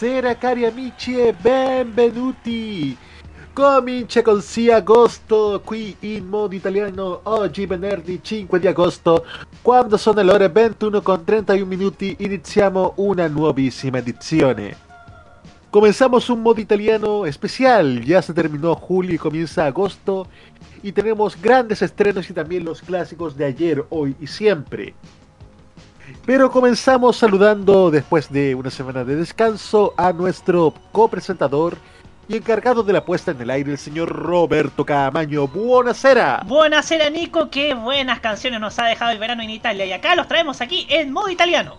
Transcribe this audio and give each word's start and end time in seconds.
Buonasera 0.00 0.36
cari 0.36 0.64
amici 0.64 1.18
e 1.18 1.32
benvenuti! 1.32 2.96
Comincia 3.52 4.22
così 4.22 4.70
agosto 4.70 5.60
qui 5.64 5.96
in 6.00 6.24
modo 6.28 6.54
italiano 6.54 7.22
oggi 7.24 7.66
venerdì 7.66 8.20
5 8.22 8.60
di 8.60 8.68
agosto 8.68 9.26
quando 9.60 9.96
sono 9.96 10.22
le 10.22 10.30
ore 10.30 10.48
21 10.50 11.02
con 11.02 11.24
31 11.24 11.66
minuti 11.66 12.14
iniziamo 12.20 12.92
una 12.98 13.26
nuovissima 13.26 13.98
edizione. 13.98 14.76
Comenzamos 15.68 16.28
un 16.28 16.42
modo 16.42 16.60
italiano 16.60 17.24
especial, 17.24 18.00
ya 18.04 18.22
se 18.22 18.32
terminó 18.32 18.76
julio 18.76 19.16
y 19.16 19.18
comienza 19.18 19.66
agosto 19.66 20.28
y 20.80 20.92
tenemos 20.92 21.36
grandes 21.42 21.82
estrenos 21.82 22.30
y 22.30 22.34
también 22.34 22.64
los 22.64 22.82
clásicos 22.82 23.36
de 23.36 23.46
ayer, 23.46 23.84
hoy 23.88 24.14
y 24.20 24.28
siempre. 24.28 24.94
Pero 26.26 26.50
comenzamos 26.50 27.16
saludando 27.16 27.90
después 27.90 28.30
de 28.30 28.54
una 28.54 28.70
semana 28.70 29.04
de 29.04 29.16
descanso 29.16 29.94
a 29.96 30.12
nuestro 30.12 30.74
copresentador 30.92 31.76
y 32.28 32.36
encargado 32.36 32.82
de 32.82 32.92
la 32.92 33.04
puesta 33.04 33.30
en 33.30 33.40
el 33.40 33.50
aire, 33.50 33.72
el 33.72 33.78
señor 33.78 34.10
Roberto 34.10 34.84
Camaño. 34.84 35.48
Buonasera. 35.48 36.42
Buonasera 36.46 37.08
Nico, 37.08 37.48
qué 37.50 37.74
buenas 37.74 38.20
canciones 38.20 38.60
nos 38.60 38.78
ha 38.78 38.84
dejado 38.84 39.12
el 39.12 39.18
verano 39.18 39.42
en 39.42 39.50
Italia 39.50 39.86
y 39.86 39.92
acá 39.92 40.14
los 40.14 40.28
traemos 40.28 40.60
aquí 40.60 40.86
en 40.90 41.12
modo 41.12 41.30
italiano. 41.30 41.76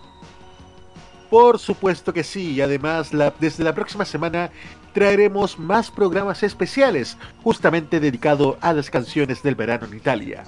Por 1.30 1.60
supuesto 1.60 2.12
que 2.12 2.24
sí, 2.24 2.54
y 2.54 2.60
además 2.60 3.14
la, 3.14 3.32
desde 3.38 3.62
la 3.62 3.72
próxima 3.72 4.04
semana 4.04 4.50
traeremos 4.92 5.56
más 5.56 5.88
programas 5.88 6.42
especiales 6.42 7.16
justamente 7.44 8.00
dedicado 8.00 8.58
a 8.60 8.72
las 8.72 8.90
canciones 8.90 9.40
del 9.44 9.54
verano 9.54 9.86
en 9.86 9.96
Italia. 9.96 10.42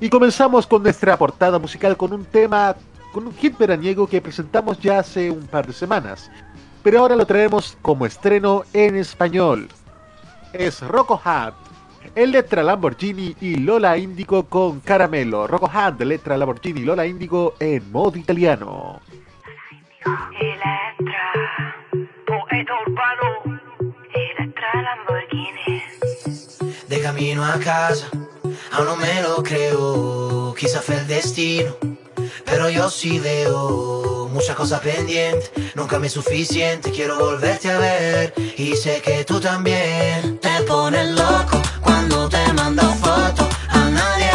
Y 0.00 0.08
comenzamos 0.08 0.66
con 0.66 0.82
nuestra 0.82 1.16
portada 1.16 1.58
musical 1.58 1.96
con 1.96 2.12
un 2.12 2.24
tema, 2.24 2.76
con 3.12 3.26
un 3.26 3.34
hit 3.34 3.56
veraniego 3.56 4.06
que 4.06 4.20
presentamos 4.20 4.78
ya 4.80 4.98
hace 4.98 5.30
un 5.30 5.46
par 5.46 5.66
de 5.66 5.72
semanas. 5.72 6.30
Pero 6.82 7.00
ahora 7.00 7.16
lo 7.16 7.26
traemos 7.26 7.78
como 7.80 8.04
estreno 8.04 8.64
en 8.72 8.96
español. 8.96 9.68
Es 10.52 10.80
Rocco 10.82 11.20
Hunt, 11.24 11.54
el 12.14 12.32
letra 12.32 12.62
Lamborghini 12.62 13.34
y 13.40 13.56
Lola 13.56 13.96
Índigo 13.96 14.44
con 14.44 14.80
Caramelo. 14.80 15.46
Rocco 15.46 15.70
Hunt, 15.72 15.98
de 15.98 16.04
letra 16.04 16.36
Lamborghini 16.36 16.80
y 16.80 16.84
Lola 16.84 17.06
Índigo 17.06 17.54
en 17.58 17.90
modo 17.90 18.18
italiano. 18.18 19.00
Elettra, 20.38 21.74
poeta 22.26 22.72
urbano, 22.86 23.60
Elettra 24.12 24.82
Lamborghini. 24.82 25.82
De 26.88 27.00
camino 27.00 27.44
a 27.44 27.58
casa, 27.58 28.10
aún 28.72 28.86
no 28.86 28.96
me 28.96 29.22
lo 29.22 29.42
creo, 29.42 30.54
quizá 30.58 30.80
fue 30.80 30.96
el 30.96 31.06
destino, 31.06 31.76
pero 32.44 32.68
yo 32.68 32.90
sí 32.90 33.18
veo 33.18 34.28
muchas 34.32 34.56
cosas 34.56 34.80
pendientes, 34.80 35.50
nunca 35.74 35.98
me 35.98 36.08
es 36.08 36.12
suficiente, 36.12 36.90
quiero 36.90 37.18
volverte 37.18 37.70
a 37.70 37.78
ver 37.78 38.34
y 38.56 38.74
sé 38.76 39.00
que 39.00 39.24
tú 39.24 39.40
también. 39.40 40.38
Te 40.38 40.62
pones 40.66 41.10
loco 41.10 41.62
cuando 41.80 42.28
te 42.28 42.52
mando 42.52 42.82
fotos, 42.94 43.46
a 43.68 43.88
nadie 43.90 44.33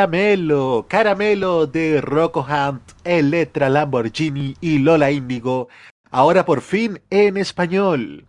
Caramelo, 0.00 0.86
Caramelo 0.88 1.66
de 1.66 2.00
Rocco 2.00 2.40
Hunt, 2.40 2.80
Electra 3.04 3.68
Lamborghini 3.68 4.56
y 4.58 4.78
Lola 4.78 5.10
Índigo, 5.10 5.68
ahora 6.10 6.46
por 6.46 6.62
fin 6.62 7.02
en 7.10 7.36
español. 7.36 8.26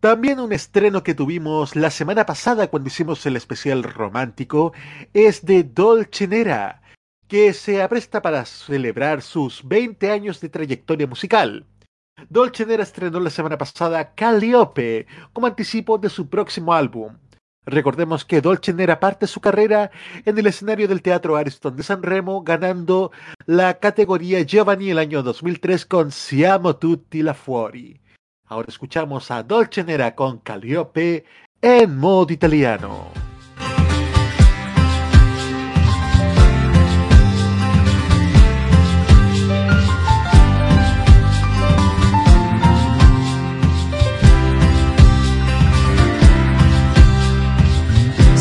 También 0.00 0.40
un 0.40 0.50
estreno 0.50 1.02
que 1.02 1.12
tuvimos 1.12 1.76
la 1.76 1.90
semana 1.90 2.24
pasada 2.24 2.68
cuando 2.68 2.88
hicimos 2.88 3.26
el 3.26 3.36
especial 3.36 3.82
romántico 3.82 4.72
es 5.12 5.44
de 5.44 5.62
Dolce 5.62 6.26
Nera, 6.26 6.80
que 7.28 7.52
se 7.52 7.82
apresta 7.82 8.22
para 8.22 8.46
celebrar 8.46 9.20
sus 9.20 9.68
20 9.68 10.10
años 10.10 10.40
de 10.40 10.48
trayectoria 10.48 11.06
musical. 11.06 11.66
Dolce 12.30 12.64
Nera 12.64 12.84
estrenó 12.84 13.20
la 13.20 13.28
semana 13.28 13.58
pasada 13.58 14.14
Calliope 14.14 15.06
como 15.34 15.48
anticipo 15.48 15.98
de 15.98 16.08
su 16.08 16.30
próximo 16.30 16.72
álbum. 16.72 17.18
Recordemos 17.64 18.24
que 18.24 18.40
Dolce 18.40 18.72
Nera 18.74 18.98
parte 18.98 19.26
su 19.26 19.40
carrera 19.40 19.90
en 20.24 20.36
el 20.36 20.46
escenario 20.46 20.88
del 20.88 21.00
Teatro 21.00 21.36
Ariston 21.36 21.76
de 21.76 21.84
San 21.84 22.02
Remo, 22.02 22.42
ganando 22.42 23.12
la 23.46 23.78
categoría 23.78 24.42
Giovanni 24.42 24.90
el 24.90 24.98
año 24.98 25.22
2003 25.22 25.86
con 25.86 26.10
Siamo 26.10 26.76
tutti 26.76 27.22
la 27.22 27.34
fuori. 27.34 28.00
Ahora 28.46 28.68
escuchamos 28.68 29.30
a 29.30 29.42
Dolce 29.44 29.84
Nera 29.84 30.14
con 30.14 30.38
Calliope 30.38 31.24
en 31.60 31.96
modo 31.96 32.32
italiano. 32.32 33.31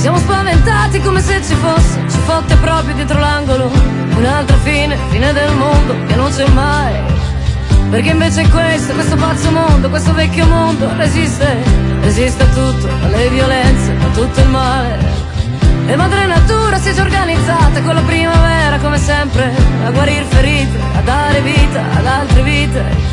Siamo 0.01 0.17
spaventati 0.17 0.99
come 0.99 1.21
se 1.21 1.43
ci 1.43 1.53
fosse, 1.53 1.99
ci 2.09 2.17
fotte 2.25 2.55
proprio 2.55 2.95
dietro 2.95 3.19
l'angolo, 3.19 3.69
un'altra 4.17 4.57
fine, 4.63 4.97
fine 5.09 5.31
del 5.31 5.53
mondo 5.53 5.95
che 6.07 6.15
non 6.15 6.31
c'è 6.31 6.47
mai. 6.49 6.95
Perché 7.91 8.09
invece 8.09 8.49
questo, 8.49 8.95
questo 8.95 9.15
pazzo 9.15 9.51
mondo, 9.51 9.91
questo 9.91 10.11
vecchio 10.15 10.47
mondo 10.47 10.89
resiste, 10.97 11.55
resiste 12.01 12.41
a 12.41 12.47
tutto, 12.47 12.89
alle 13.03 13.29
violenze, 13.29 13.91
a 13.91 14.07
tutto 14.11 14.39
il 14.39 14.49
male. 14.49 14.97
E 15.85 15.95
madre 15.95 16.25
natura 16.25 16.79
si 16.79 16.89
è 16.89 16.93
già 16.93 17.03
organizzata 17.03 17.79
con 17.83 17.93
la 17.93 18.01
primavera 18.01 18.79
come 18.79 18.97
sempre, 18.97 19.53
a 19.85 19.91
guarir 19.91 20.23
ferite, 20.23 20.79
a 20.95 21.01
dare 21.01 21.41
vita 21.41 21.83
ad 21.95 22.05
altre 22.07 22.41
vite. 22.41 23.10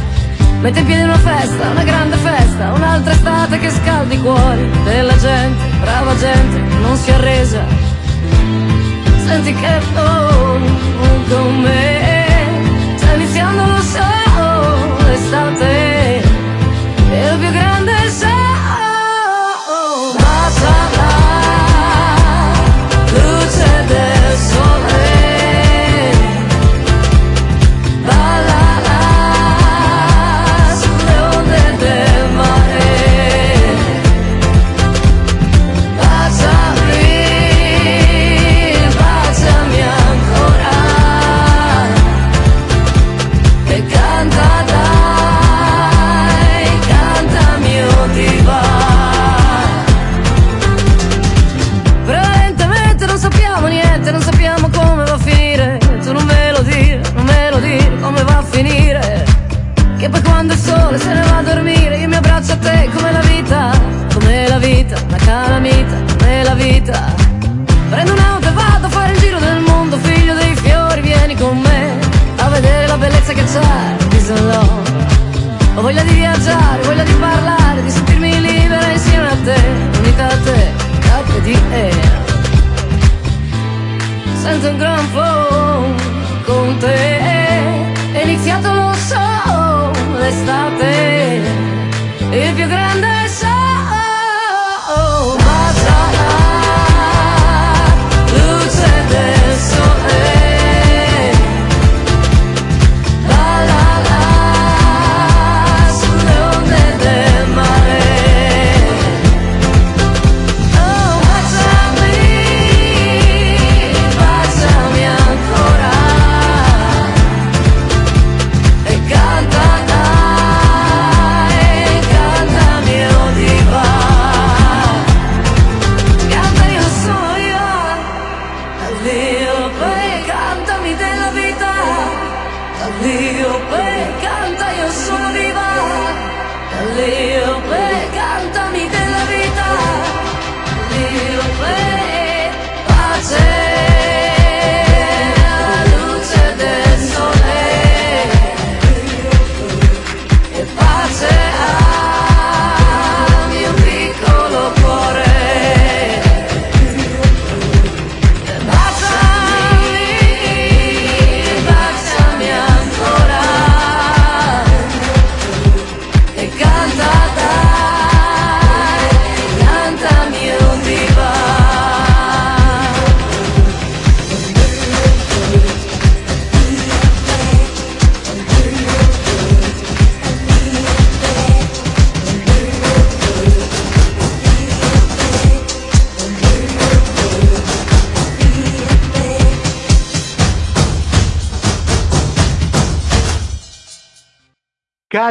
Mette 0.60 0.80
in 0.80 0.86
piedi 0.86 1.02
una 1.02 1.18
festa, 1.18 1.68
una 1.68 1.84
grande 1.84 2.16
festa, 2.16 2.72
un'altra 2.72 3.12
estate 3.12 3.58
che 3.58 3.70
scaldi 3.70 4.16
i 4.16 4.20
cuori 4.20 4.68
della 4.82 5.16
gente, 5.16 5.64
brava 5.80 6.16
gente 6.16 6.58
non 6.80 6.96
si 6.96 7.10
arresa. 7.12 7.64
Senti 9.24 9.54
che 9.54 9.80
oh, 9.94 10.58
con 11.28 11.60
me 11.60 12.96
sta 12.96 13.12
iniziando 13.14 13.66
lo 13.66 13.80
show, 13.80 15.06
l'estate, 15.06 15.87
bellezza 73.58 73.96
che 73.96 74.06
c'è 74.06 74.06
di 74.08 74.20
San 74.20 74.46
Lolo 74.46 74.96
ho 75.74 75.80
voglia 75.80 76.02
di 76.02 76.14
viaggiare, 76.14 76.82
voglia 76.82 77.04
di 77.04 77.12
parlare, 77.12 77.82
di 77.82 77.90
sentirmi 77.90 78.40
libera 78.40 78.90
insieme 78.90 79.28
a 79.28 79.36
te, 79.44 79.60
unita 79.98 80.26
a 80.26 80.36
te, 80.38 80.72
air. 81.72 82.26
Sento 84.42 84.70
un 84.70 84.76
gran 84.76 85.10
phone 85.12 85.94
con 86.44 86.76
te, 86.78 87.18
è 88.12 88.22
iniziato 88.24 88.72
lo 88.72 88.92
show, 88.94 89.92
l'estate, 90.18 91.40
il 92.30 92.54
più 92.54 92.66
grande 92.66 93.28
show. 93.28 93.47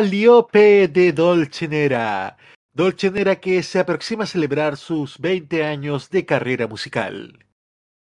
Calliope 0.08 0.88
de 0.88 1.12
Dolce 1.12 1.68
Nera. 1.68 2.38
Dolce 2.72 3.12
Nera 3.12 3.42
que 3.42 3.62
se 3.62 3.78
aproxima 3.78 4.24
a 4.24 4.28
celebrar 4.28 4.78
sus 4.78 5.20
20 5.20 5.66
años 5.66 6.10
de 6.10 6.26
carrera 6.26 6.66
musical. 6.66 7.46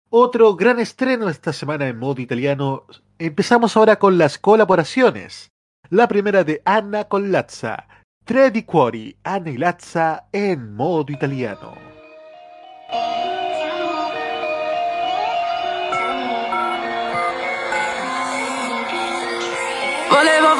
Otro 0.09 0.57
gran 0.57 0.81
estreno 0.81 1.29
esta 1.29 1.53
semana 1.53 1.89
en 1.89 1.99
modo 1.99 2.23
italiano. 2.23 2.87
Empezamos 3.19 3.77
ahora 3.77 3.99
con 3.99 4.17
las 4.17 4.39
colaboraciones. 4.39 5.51
La 5.91 6.09
primera 6.09 6.45
de 6.45 6.63
Anna 6.65 7.05
con 7.05 7.31
Lazza. 7.31 7.87
Tre 8.25 8.51
di 8.51 8.63
cuori, 8.63 9.15
Anna 9.23 9.51
y 9.51 9.59
Lazza 9.59 10.29
en 10.33 10.73
modo 10.73 11.13
italiano. 11.13 11.77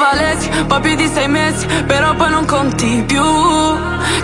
Valesi, 0.03 0.49
poi 0.67 0.81
più 0.81 0.95
di 0.95 1.07
sei 1.07 1.27
mesi, 1.27 1.65
però 1.85 2.13
poi 2.15 2.29
non 2.29 2.45
conti 2.45 3.03
più. 3.07 3.23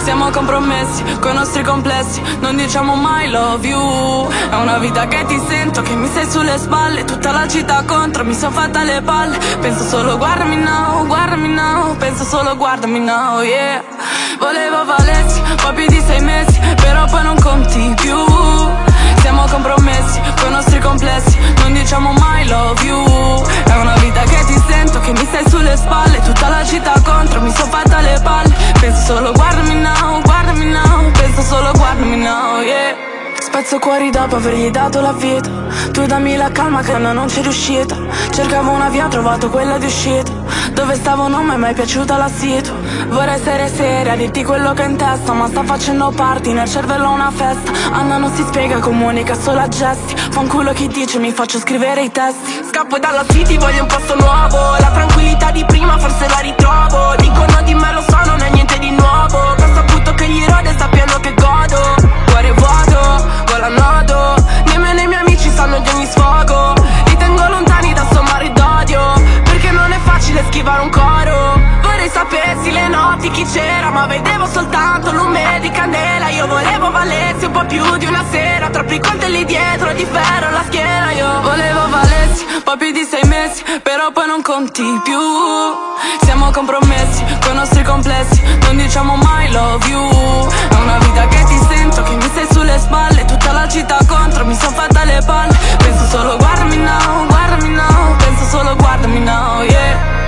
Siamo 0.03 0.29
compromessi 0.29 1.03
coi 1.19 1.33
nostri 1.33 1.63
complessi, 1.63 2.21
non 2.39 2.55
diciamo 2.55 2.95
mai 2.95 3.29
love 3.29 3.67
you. 3.67 4.27
È 4.49 4.55
una 4.55 4.77
vita 4.77 5.07
che 5.07 5.25
ti 5.25 5.39
sento, 5.47 5.81
che 5.81 5.93
mi 5.93 6.09
sei 6.11 6.29
sulle 6.29 6.57
spalle, 6.57 7.05
tutta 7.05 7.31
la 7.31 7.47
città 7.47 7.83
contro, 7.85 8.23
mi 8.25 8.33
son 8.33 8.51
fatta 8.51 8.83
le 8.83 9.01
palle. 9.01 9.37
Penso 9.61 9.83
solo 9.83 10.17
guardami 10.17 10.57
now, 10.57 11.05
guardami 11.05 11.47
now, 11.47 11.95
penso 11.97 12.23
solo 12.23 12.55
guardami 12.55 12.99
now, 12.99 13.41
yeah. 13.41 13.83
Volevo 14.39 14.83
Valesi, 14.85 15.41
poi 15.61 15.73
più 15.73 15.85
di 15.87 16.01
sei 16.01 16.21
mesi, 16.21 16.59
però 16.81 17.05
poi 17.05 17.23
non 17.23 17.39
conti 17.41 17.93
più. 18.01 18.58
Siamo 19.39 19.53
compromessi 19.53 20.19
coi 20.41 20.51
nostri 20.51 20.79
complessi, 20.79 21.37
non 21.59 21.71
diciamo 21.71 22.11
mai 22.11 22.45
love 22.49 22.83
you. 22.83 23.41
È 23.63 23.73
una 23.77 23.95
vita 23.99 24.21
che 24.23 24.43
ti 24.45 24.61
sento, 24.67 24.99
che 24.99 25.13
mi 25.13 25.25
stai 25.27 25.47
sulle 25.47 25.77
spalle, 25.77 26.19
tutta 26.19 26.49
la 26.49 26.65
città 26.65 26.99
contro, 27.01 27.39
mi 27.39 27.49
son 27.49 27.69
fatta 27.69 28.01
le 28.01 28.19
palle. 28.21 28.53
Penso 28.81 29.13
solo 29.13 29.31
guardami 29.31 29.75
now, 29.75 30.21
guardami 30.23 30.65
now, 30.65 31.09
penso 31.11 31.41
solo 31.41 31.71
guardami 31.71 32.17
now, 32.17 32.59
yeah. 32.63 33.08
Spezzo 33.51 33.79
cuori 33.79 34.11
dopo 34.11 34.35
avergli 34.35 34.69
dato 34.69 35.01
la 35.01 35.11
vita. 35.11 35.49
Tu 35.91 36.05
dammi 36.05 36.35
la 36.35 36.51
calma 36.51 36.81
che 36.81 36.95
no, 36.99 37.13
non 37.13 37.25
c'è 37.25 37.41
riuscita. 37.41 37.97
Cercavo 38.29 38.69
una 38.69 38.89
via, 38.89 39.07
ho 39.07 39.09
trovato 39.09 39.49
quella 39.49 39.79
di 39.79 39.87
uscita. 39.87 40.31
Dove 40.71 40.93
stavo 40.93 41.27
non 41.27 41.47
mi 41.47 41.55
è 41.55 41.57
mai 41.57 41.73
piaciuta 41.73 42.15
la 42.15 42.29
situ. 42.29 42.71
Vorrei 43.07 43.33
essere 43.33 43.67
seria, 43.67 44.15
dirti 44.15 44.43
quello 44.43 44.73
che 44.73 44.83
ho 44.83 44.85
in 44.85 44.97
testa 44.97 45.33
Ma 45.33 45.47
sta 45.47 45.63
facendo 45.63 46.11
party, 46.15 46.53
nel 46.53 46.69
cervello 46.69 47.09
una 47.09 47.31
festa. 47.31 47.71
Anna 47.91 48.17
non 48.17 48.31
si 48.35 48.43
spiega, 48.43 48.77
comunica 48.77 49.33
solo 49.33 49.61
a 49.61 49.67
gesti. 49.67 50.15
Fa 50.15 50.39
un 50.39 50.47
culo 50.47 50.71
chi 50.71 50.87
dice, 50.87 51.17
mi 51.17 51.31
faccio 51.31 51.57
scrivere 51.57 52.03
i 52.03 52.11
testi. 52.11 52.61
Scappo 52.69 52.99
dalla 52.99 53.25
city, 53.27 53.57
voglio 53.57 53.81
un 53.81 53.87
posto 53.87 54.15
nuovo. 54.15 54.77
La 54.77 54.91
tranquillità 54.93 55.49
di 55.49 55.65
prima 55.65 55.97
forse 55.97 56.27
la 56.27 56.39
ritrovo. 56.39 57.15
Dicono 57.17 57.63
di 57.63 57.73
me 57.73 57.93
lo 57.93 58.01
so, 58.07 58.17
non 58.25 58.41
è 58.41 58.49
niente 58.51 58.77
di 58.77 58.91
nuovo. 58.91 59.55
Questo 59.55 59.79
appunto 59.79 60.13
che 60.13 60.27
gli 60.27 60.45
rode, 60.45 60.75
sappiano 60.77 61.19
che 61.19 61.33
godo 61.33 62.08
Gola 63.59 63.75
nodo 63.75 64.35
Nemmeno 64.67 65.01
i 65.01 65.07
miei 65.07 65.19
amici 65.19 65.49
sanno 65.49 65.79
di 65.79 65.89
ogni 65.89 66.05
sfogo. 66.05 66.75
Li 67.07 67.17
tengo 67.17 67.45
lontani 67.49 67.93
da 67.93 68.07
sommare 68.09 68.53
d'odio 68.53 69.21
Perché 69.43 69.71
non 69.71 69.91
è 69.91 69.97
facile 69.99 70.45
schivare 70.45 70.81
un 70.81 70.89
coro 70.89 71.58
Sapessi 72.11 72.71
le 72.71 72.87
notti 72.87 73.29
chi 73.31 73.43
c'era 73.45 73.89
Ma 73.91 74.05
vedevo 74.07 74.45
soltanto 74.45 75.11
lume 75.11 75.59
di 75.61 75.69
candela. 75.71 76.29
Io 76.29 76.47
volevo 76.47 76.91
valersi 76.91 77.45
un 77.45 77.51
po' 77.51 77.65
più 77.65 77.97
di 77.97 78.05
una 78.05 78.23
sera 78.29 78.69
Troppi 78.69 78.99
coltelli 78.99 79.45
dietro 79.45 79.93
di 79.93 80.05
ferro 80.05 80.47
alla 80.47 80.63
schiena. 80.65 81.11
Io 81.11 81.41
volevo 81.41 81.89
valersi 81.89 82.45
poi 82.63 82.77
più 82.77 82.91
di 82.91 83.03
sei 83.03 83.23
mesi 83.27 83.63
Però 83.81 84.11
poi 84.11 84.27
non 84.27 84.41
conti 84.41 84.83
più. 85.03 85.19
Siamo 86.21 86.51
compromessi 86.51 87.23
coi 87.41 87.55
nostri 87.55 87.83
complessi 87.83 88.41
Non 88.61 88.77
diciamo 88.77 89.15
mai 89.15 89.51
love 89.51 89.87
you. 89.87 90.47
È 90.69 90.75
una 90.75 90.97
vita 90.99 91.27
che 91.27 91.43
ti 91.45 91.57
sento 91.69 92.03
Che 92.03 92.15
mi 92.15 92.21
stai 92.21 92.47
sulle 92.51 92.77
spalle 92.79 93.25
Tutta 93.25 93.51
la 93.51 93.67
città 93.67 93.97
contro 94.07 94.45
Mi 94.45 94.55
son 94.55 94.73
fatta 94.73 95.03
le 95.03 95.21
palle. 95.25 95.57
Penso 95.77 96.05
solo 96.07 96.37
guardami 96.37 96.77
now, 96.77 97.25
guardami 97.27 97.69
now 97.69 98.15
Penso 98.17 98.45
solo 98.45 98.75
guardami 98.75 99.19
now, 99.19 99.61
yeah 99.63 100.18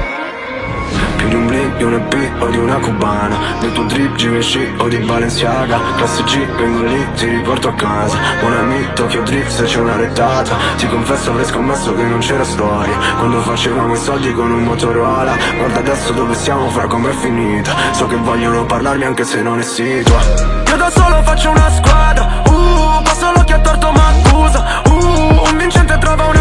Più 1.21 1.29
di 1.29 1.35
un 1.35 1.45
blip, 1.45 1.77
di 1.77 1.83
un 1.83 1.93
EP 1.93 2.41
o 2.41 2.47
di 2.47 2.57
una 2.57 2.77
cubana. 2.77 3.37
Del 3.59 3.71
tuo 3.73 3.83
drip, 3.83 4.15
Givenchy 4.15 4.73
o 4.77 4.87
di 4.87 4.97
Balenciaga. 4.97 5.79
Classe 5.95 6.23
G, 6.23 6.47
vengo 6.55 6.81
lì, 6.81 7.07
ti 7.13 7.27
riporto 7.27 7.67
a 7.67 7.73
casa. 7.75 8.17
Buon 8.39 8.53
amico, 8.53 8.93
Tokyo 8.93 9.21
Drift 9.21 9.51
se 9.51 9.65
c'è 9.65 9.77
una 9.77 9.97
rettata. 9.97 10.55
Ti 10.77 10.87
confesso 10.87 11.29
avrei 11.29 11.45
scommesso 11.45 11.93
che 11.93 12.01
non 12.01 12.17
c'era 12.21 12.43
storia. 12.43 12.97
Quando 13.19 13.39
facevamo 13.41 13.93
i 13.93 13.97
soldi 13.97 14.33
con 14.33 14.51
un 14.51 14.63
Motorola. 14.63 15.37
Guarda 15.59 15.79
adesso 15.79 16.11
dove 16.11 16.33
siamo, 16.33 16.67
fra 16.69 16.87
com'è 16.87 17.11
finita. 17.11 17.71
So 17.91 18.07
che 18.07 18.15
vogliono 18.15 18.65
parlarmi 18.65 19.03
anche 19.03 19.23
se 19.23 19.43
non 19.43 19.59
è 19.59 19.63
situa. 19.63 20.19
Io 20.65 20.75
da 20.75 20.89
solo 20.89 21.21
faccio 21.21 21.51
una 21.51 21.69
squadra. 21.69 22.41
Uh, 22.47 23.03
passo 23.03 23.31
l'occhio 23.31 23.57
a 23.57 23.59
torto 23.59 23.91
ma 23.91 24.07
accusa. 24.07 24.81
Uh, 24.87 25.49
un 25.51 25.55
vincente 25.55 25.95
trova 25.99 26.23
una 26.25 26.40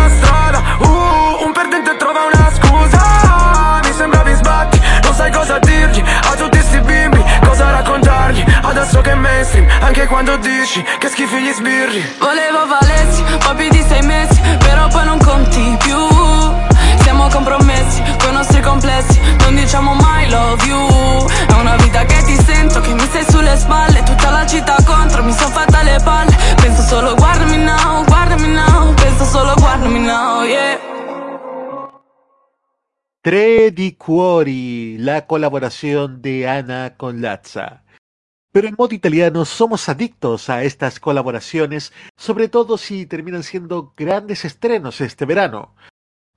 sai 5.20 5.30
cosa 5.32 5.58
dirgli? 5.58 6.02
A 6.30 6.34
tutti 6.34 6.58
sti 6.58 6.80
bimbi, 6.80 7.22
cosa 7.44 7.70
raccontargli? 7.70 8.42
Adesso 8.62 9.02
che 9.02 9.10
è 9.10 9.14
mainstream, 9.14 9.66
anche 9.80 10.06
quando 10.06 10.36
dici 10.38 10.82
Che 10.98 11.08
schifi 11.08 11.42
gli 11.42 11.52
sbirri. 11.52 12.16
Volevo 12.18 12.66
valersi, 12.66 13.22
poi 13.44 13.54
più 13.56 13.68
di 13.68 13.84
sei 13.86 14.02
mesi 14.02 14.40
Però 14.58 14.88
poi 14.88 15.04
non 15.04 15.18
conti 15.18 15.76
più. 15.80 15.98
Siamo 17.02 17.28
compromessi 17.28 18.02
coi 18.18 18.32
nostri 18.32 18.60
complessi 18.62 19.20
Non 19.40 19.54
diciamo 19.56 19.92
mai 19.94 20.30
love 20.30 20.64
you. 20.64 21.26
È 21.48 21.52
una 21.52 21.76
vita 21.76 22.02
che 22.04 22.22
ti 22.22 22.36
sento, 22.42 22.80
che 22.80 22.94
mi 22.94 23.00
stai 23.00 23.26
sulle 23.28 23.56
spalle 23.58 24.02
Tutta 24.02 24.30
la 24.30 24.46
città 24.46 24.76
contro, 24.86 25.22
mi 25.22 25.32
son 25.32 25.50
fatta 25.50 25.82
le 25.82 25.98
palle. 26.02 26.34
Penso 26.56 26.82
solo 26.82 27.14
guardami 27.14 27.58
now, 27.58 28.04
guardami 28.04 28.48
now 28.48 28.94
Penso 28.94 29.24
solo 29.24 29.52
guardami 29.58 29.98
now, 29.98 30.44
yeah 30.44 31.09
Tre 33.22 33.70
di 33.70 33.96
Cuori, 33.96 34.96
la 34.96 35.26
colaboración 35.26 36.22
de 36.22 36.48
Ana 36.48 36.96
con 36.96 37.20
Lazza. 37.20 37.84
Pero 38.50 38.66
en 38.66 38.76
modo 38.78 38.94
italiano 38.94 39.44
somos 39.44 39.90
adictos 39.90 40.48
a 40.48 40.64
estas 40.64 40.98
colaboraciones, 41.00 41.92
sobre 42.16 42.48
todo 42.48 42.78
si 42.78 43.04
terminan 43.04 43.42
siendo 43.42 43.92
grandes 43.94 44.46
estrenos 44.46 45.02
este 45.02 45.26
verano. 45.26 45.74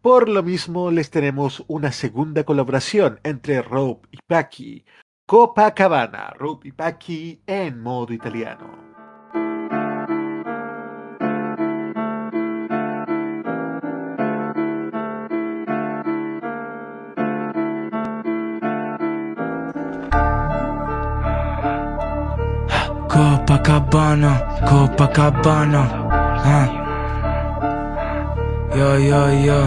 Por 0.02 0.28
lo 0.28 0.44
mismo 0.44 0.92
les 0.92 1.10
tenemos 1.10 1.64
una 1.70 1.94
segunda 1.94 2.44
colaboración 2.44 3.18
entre 3.24 3.62
Rope 3.62 4.10
y 4.12 4.18
Paki, 4.28 4.84
Copacabana, 5.26 6.32
Rope 6.32 6.68
y 6.68 6.72
Paki 6.74 7.44
en 7.48 7.80
modo 7.80 8.12
italiano. 8.12 8.83
Copacabana, 23.14 24.42
Copacabana. 24.66 25.82
Ah. 26.44 26.68
Yo, 28.76 28.98
yo, 28.98 29.30
yo, 29.30 29.60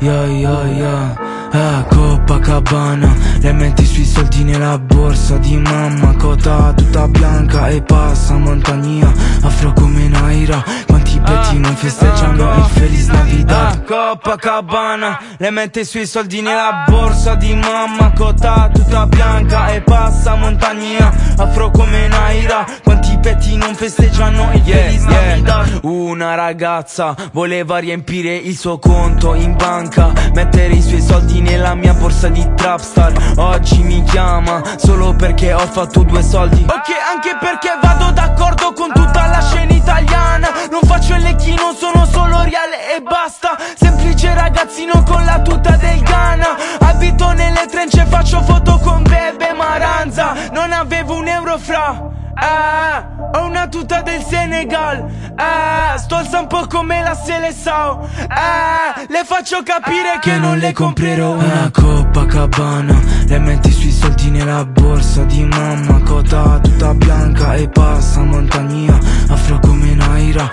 yo, 0.00 0.26
yo, 0.26 0.56
yo. 0.80 1.35
Ah, 1.52 1.84
Copacabana, 1.88 3.14
le 3.40 3.52
metti 3.52 3.84
sui 3.86 4.04
soldi 4.04 4.44
nella 4.44 4.78
borsa 4.78 5.38
di 5.38 5.56
mamma. 5.56 6.14
Cota 6.16 6.72
tutta 6.74 7.06
bianca 7.08 7.68
e 7.68 7.82
passa 7.82 8.34
montagna 8.36 9.12
Afro 9.42 9.72
come 9.72 10.08
Naira, 10.08 10.62
quanti 10.86 11.18
petti 11.20 11.58
non 11.58 11.74
festeggiano 11.76 12.54
il 12.54 12.64
Feliz 12.64 13.06
Navidad? 13.08 13.84
Copacabana, 13.84 15.18
le 15.38 15.50
mette 15.50 15.84
sui 15.84 16.06
soldi 16.06 16.40
nella 16.40 16.84
borsa 16.88 17.34
di 17.36 17.54
mamma. 17.54 18.12
Cota 18.12 18.70
tutta 18.72 19.06
bianca 19.06 19.68
e 19.68 19.80
passa 19.82 20.34
montagna 20.34 21.12
Afro 21.36 21.70
come 21.70 22.08
Naira, 22.08 22.64
quanti 22.82 23.16
petti 23.18 23.56
non 23.56 23.74
festeggiano 23.74 24.50
il 24.52 24.62
Feliz 24.62 25.02
Navidad? 25.04 25.80
Una 25.82 26.34
ragazza 26.34 27.14
voleva 27.32 27.78
riempire 27.78 28.34
il 28.34 28.56
suo 28.56 28.78
conto 28.78 29.34
in 29.34 29.54
banca 29.56 30.12
Mettere 30.34 30.74
i 30.74 30.82
suoi 30.82 31.00
soldi 31.00 31.35
nella 31.40 31.74
mia 31.74 31.94
borsa 31.94 32.28
di 32.28 32.46
Trapstar. 32.54 33.12
Oggi 33.36 33.82
mi 33.82 34.02
chiama 34.02 34.62
solo 34.76 35.14
perché 35.14 35.52
ho 35.52 35.66
fatto 35.66 36.02
due 36.02 36.22
soldi. 36.22 36.62
Ok, 36.62 36.90
anche 37.12 37.36
perché 37.40 37.70
vado 37.80 38.10
d'accordo 38.12 38.72
con 38.72 38.92
tutta 38.92 39.26
la 39.26 39.40
scena 39.40 39.72
italiana. 39.72 40.48
Non 40.70 40.80
faccio 40.82 41.14
il 41.14 41.22
lecchino, 41.22 41.72
sono 41.72 42.06
solo 42.06 42.42
reale 42.42 42.96
e 42.96 43.00
basta. 43.02 43.56
Semplice 43.76 44.34
ragazzino 44.34 45.02
con 45.02 45.24
la 45.24 45.40
tuta 45.40 45.76
del 45.76 46.00
Ghana. 46.02 46.56
Abito 46.80 47.32
nelle 47.32 47.66
trence, 47.70 48.04
faccio 48.06 48.42
foto 48.42 48.78
con 48.78 49.02
Bebe 49.02 49.52
Maranza. 49.52 50.34
Non 50.52 50.72
avevo 50.72 51.16
un 51.16 51.28
euro 51.28 51.58
fra 51.58 52.24
Ah, 52.38 53.08
ho 53.32 53.46
una 53.46 53.66
tuta 53.66 54.02
del 54.02 54.22
Senegal. 54.22 55.04
Ah, 55.36 55.96
stolza 55.96 56.40
un 56.40 56.46
po' 56.46 56.66
come 56.66 57.02
la 57.02 57.14
Seleção 57.14 58.06
Ah, 58.28 58.94
le 59.08 59.22
faccio 59.24 59.62
capire 59.62 60.18
che 60.20 60.38
non 60.38 60.58
le 60.58 60.72
comprerò 60.72 61.32
una 61.32 61.70
Copacabana. 61.72 63.00
Le 63.26 63.38
metti 63.38 63.70
sui 63.70 63.90
soldi 63.90 64.30
nella 64.30 64.64
borsa 64.64 65.22
di 65.24 65.44
mamma. 65.44 66.00
Cota 66.02 66.60
tutta 66.62 66.94
bianca 66.94 67.54
e 67.54 67.68
passa 67.68 68.20
montagna 68.22 68.98
Afro 69.28 69.58
come 69.58 69.94
Naira 69.94 70.48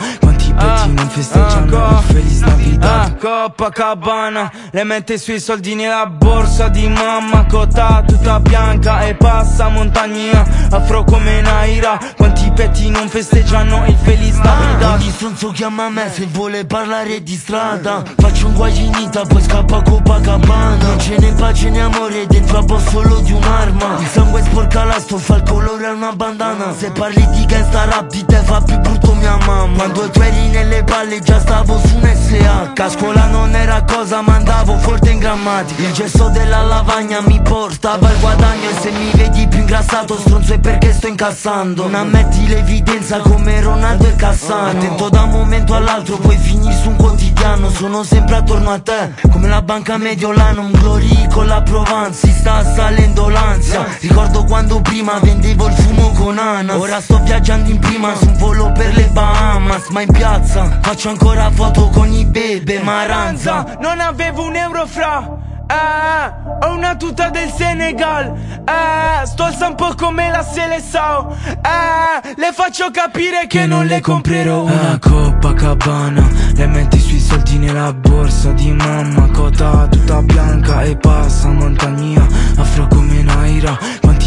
Petti 0.57 0.93
non 0.93 1.09
festeggiano 1.09 1.65
il 1.65 2.03
Feliz 2.05 2.39
Navidad. 2.41 3.17
Copacabana 3.17 4.51
Le 4.71 4.83
mette 4.83 5.17
sui 5.17 5.39
soldi 5.39 5.75
nella 5.75 6.05
borsa 6.05 6.67
di 6.67 6.87
mamma 6.87 7.45
Cotta 7.45 8.03
tutta 8.05 8.39
bianca 8.39 9.01
e 9.01 9.15
passa 9.15 9.69
montagna. 9.69 10.45
Afro 10.69 11.03
come 11.03 11.41
Naira 11.41 11.97
Quanti 12.17 12.51
petti 12.51 12.89
non 12.89 13.07
festeggiano 13.07 13.85
il 13.87 13.97
Feliz 14.03 14.37
Navidad. 14.37 14.99
Ogni 14.99 15.11
stronzo 15.11 15.51
chiama 15.51 15.89
me 15.89 16.09
se 16.11 16.27
vuole 16.31 16.65
parlare 16.65 17.23
di 17.23 17.35
strada. 17.35 18.03
Faccio 18.17 18.47
un 18.47 18.53
guaginita 18.53 19.23
poi 19.25 19.41
scappa 19.41 19.81
Copacabana. 19.81 20.75
Non 20.83 20.99
ce 20.99 21.17
n'è 21.17 21.33
pace 21.33 21.69
né 21.69 21.81
amore 21.81 22.25
dentro 22.27 22.59
a 22.59 22.79
solo 22.79 23.19
di 23.19 23.31
un'arma. 23.31 23.97
Il 23.99 24.07
sangue 24.07 24.41
sporca 24.43 24.83
la 24.83 24.99
stoffa, 24.99 25.35
il 25.37 25.43
colore 25.43 25.85
è 25.85 25.91
una 25.91 26.13
bandana. 26.13 26.73
Se 26.75 26.91
parli 26.91 27.27
di 27.31 27.45
gangsta 27.45 27.85
rap 27.85 28.09
di 28.09 28.23
te 28.25 28.37
fa 28.37 28.61
più 28.61 28.77
brutto 28.79 29.13
mia 29.13 29.37
mamma. 29.45 29.75
Quando 29.75 30.09
tu 30.09 30.19
eri 30.19 30.42
nelle 30.49 30.83
palle 30.83 31.19
già 31.19 31.39
stavo 31.39 31.79
su 31.79 31.95
un 31.95 32.03
SH 32.03 32.81
A 32.81 32.89
scuola 32.89 33.25
non 33.27 33.55
era 33.55 33.83
cosa 33.83 34.21
ma 34.21 34.35
andavo 34.35 34.77
forte 34.77 35.11
in 35.11 35.19
grammatica. 35.19 35.81
Il 35.81 35.93
gesto 35.93 36.29
della 36.29 36.61
lavagna 36.61 37.21
mi 37.21 37.41
portava 37.41 38.07
al 38.07 38.19
guadagno 38.19 38.69
E 38.69 38.73
se 38.79 38.91
mi 38.91 39.11
vedi 39.13 39.47
più 39.47 39.59
ingrassato 39.59 40.17
stronzo 40.17 40.53
è 40.53 40.59
perché 40.59 40.93
sto 40.93 41.07
incassando. 41.07 41.83
Non 41.83 41.95
ammetti 41.95 42.47
l'evidenza 42.47 43.19
come 43.19 43.61
Ronaldo 43.61 44.07
e 44.07 44.15
Cassano. 44.15 44.69
Attento 44.69 45.09
da 45.09 45.23
un 45.23 45.29
momento 45.29 45.75
all'altro 45.75 46.17
puoi 46.17 46.37
finire 46.37 46.75
su 46.75 46.89
un 46.89 46.95
quotidiano. 46.95 47.69
Sono 47.69 48.03
sempre 48.03 48.35
attorno 48.35 48.71
a 48.71 48.79
te 48.79 49.13
come 49.31 49.47
la 49.47 49.61
banca 49.61 49.97
mediolana. 49.97 50.61
Un 50.61 50.71
glory 50.71 51.27
con 51.29 51.47
la 51.47 51.61
Provence 51.61 52.27
si 52.27 52.33
sta 52.33 52.63
salendo 52.63 53.29
l'ansia. 53.29 53.85
Ricordo 53.99 54.43
quando 54.43 54.81
prima 54.81 55.19
vendevo 55.19 55.67
il 55.67 55.73
fumo 55.73 56.11
con 56.11 56.37
Ana 56.37 56.77
Ora 56.77 57.01
sto 57.01 57.19
viaggiando 57.23 57.69
in 57.69 57.79
prima 57.79 58.15
su 58.15 58.25
un 58.25 58.37
volo 58.37 58.71
per 58.71 58.93
le 58.93 59.09
Bahamas 59.11 59.87
Ma 59.89 60.01
in 60.01 60.11
piazza 60.11 60.32
faccio 60.81 61.09
ancora 61.09 61.49
foto 61.51 61.89
con 61.89 62.11
i 62.11 62.25
bebe 62.25 62.79
Maranza 62.81 63.77
Non 63.79 63.99
avevo 63.99 64.43
un 64.43 64.55
euro 64.55 64.85
fra 64.85 65.41
eh, 65.65 66.65
ho 66.65 66.75
una 66.75 66.95
tuta 66.95 67.29
del 67.29 67.49
Senegal 67.49 68.35
eh, 68.65 69.25
Sto 69.25 69.43
al 69.43 69.55
sampo 69.55 69.93
come 69.95 70.29
la 70.29 70.43
Seleção 70.43 71.31
eh, 71.31 72.33
Le 72.35 72.51
faccio 72.53 72.91
capire 72.91 73.47
che, 73.47 73.65
non 73.65 73.85
le 73.85 74.01
comprerò 74.01 74.63
una 74.63 74.99
Copacabana 74.99 76.27
Le 76.55 76.67
metti 76.67 76.99
sui 76.99 77.19
soldi 77.19 77.57
nella 77.57 77.93
borsa 77.93 78.51
di 78.51 78.71
mamma 78.71 79.29
Cota 79.31 79.87
tutta 79.89 80.21
bianca 80.21 80.81
e 80.81 80.97
passa 80.97 81.49
montagna 81.49 82.25
Afro 82.57 82.87
come 82.87 83.23
Naira 83.23 83.77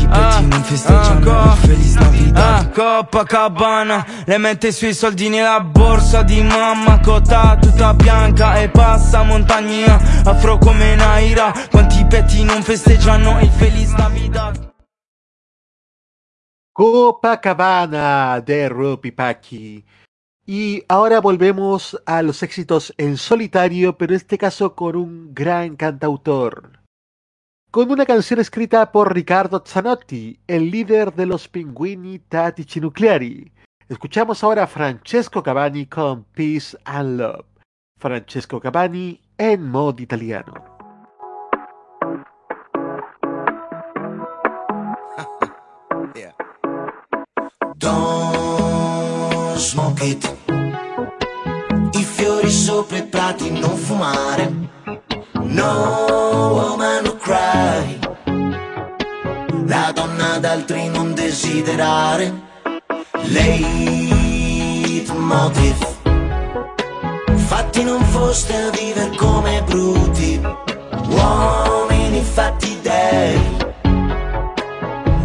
Petti 0.08 0.46
non 0.46 0.62
festeggiano 0.62 1.54
Feliz 1.56 1.94
Navidad 1.94 2.72
Copacabana 2.72 4.06
Le 4.24 4.38
mette 4.38 4.72
sui 4.72 4.94
soldi 4.94 5.28
nella 5.28 5.60
borsa 5.60 6.22
di 6.22 6.42
mamma 6.42 7.00
Cota 7.00 7.56
tutta 7.60 7.94
bianca 7.94 8.56
e 8.60 8.68
passa 8.68 9.22
montagna 9.22 9.98
Afro 10.24 10.58
come 10.58 10.94
Naira 10.94 11.52
Quanti 11.70 12.04
petti 12.06 12.44
non 12.44 12.62
festeggiano 12.62 13.40
il 13.40 13.50
Feliz 13.50 13.92
Navidad 13.92 14.66
Copacabana 16.76 18.42
de 18.44 18.68
Rupi 18.68 19.10
Paki. 19.10 19.82
Y 20.44 20.84
ahora 20.88 21.22
volvemos 21.22 21.98
a 22.04 22.20
los 22.20 22.42
éxitos 22.42 22.92
en 22.98 23.16
solitario, 23.16 23.96
pero 23.96 24.12
en 24.12 24.16
este 24.16 24.36
caso 24.36 24.74
con 24.74 24.94
un 24.94 25.32
gran 25.32 25.76
cantautor. 25.76 26.85
Con 27.76 27.90
una 27.90 28.06
canción 28.06 28.40
escrita 28.40 28.90
por 28.90 29.12
Riccardo 29.12 29.62
Zanotti, 29.62 30.40
el 30.46 30.70
líder 30.70 31.12
de 31.12 31.26
los 31.26 31.46
Pinguini 31.46 32.20
Tattici 32.20 32.80
Nucleari. 32.80 33.52
Escuchamos 33.86 34.42
ahora 34.42 34.62
a 34.62 34.66
Francesco 34.66 35.42
Cavani 35.42 35.84
con 35.84 36.24
Peace 36.24 36.74
and 36.86 37.20
Love. 37.20 37.44
Francesco 38.00 38.60
Cavani 38.60 39.20
en 39.36 39.68
modo 39.68 40.02
italiano. 40.02 40.54
Don't 47.76 49.58
smoke 49.58 50.02
it. 50.02 50.34
I 51.92 52.02
fiori 52.02 52.48
sopra 52.48 52.96
i 52.96 53.02
prati 53.02 53.50
non 53.50 53.76
fumare. 53.76 54.50
No 55.42 56.54
woman 56.54 57.05
Donna 60.06 60.38
d'altri 60.38 60.88
non 60.88 61.14
desiderare. 61.14 62.32
Leitmotiv. 63.22 64.14
Fatti 67.34 67.82
non 67.82 68.00
foste 68.04 68.54
a 68.54 68.70
vivere 68.70 69.10
come 69.16 69.64
bruti. 69.66 70.40
Uomini 71.08 72.22
fatti 72.22 72.78
dei 72.82 73.56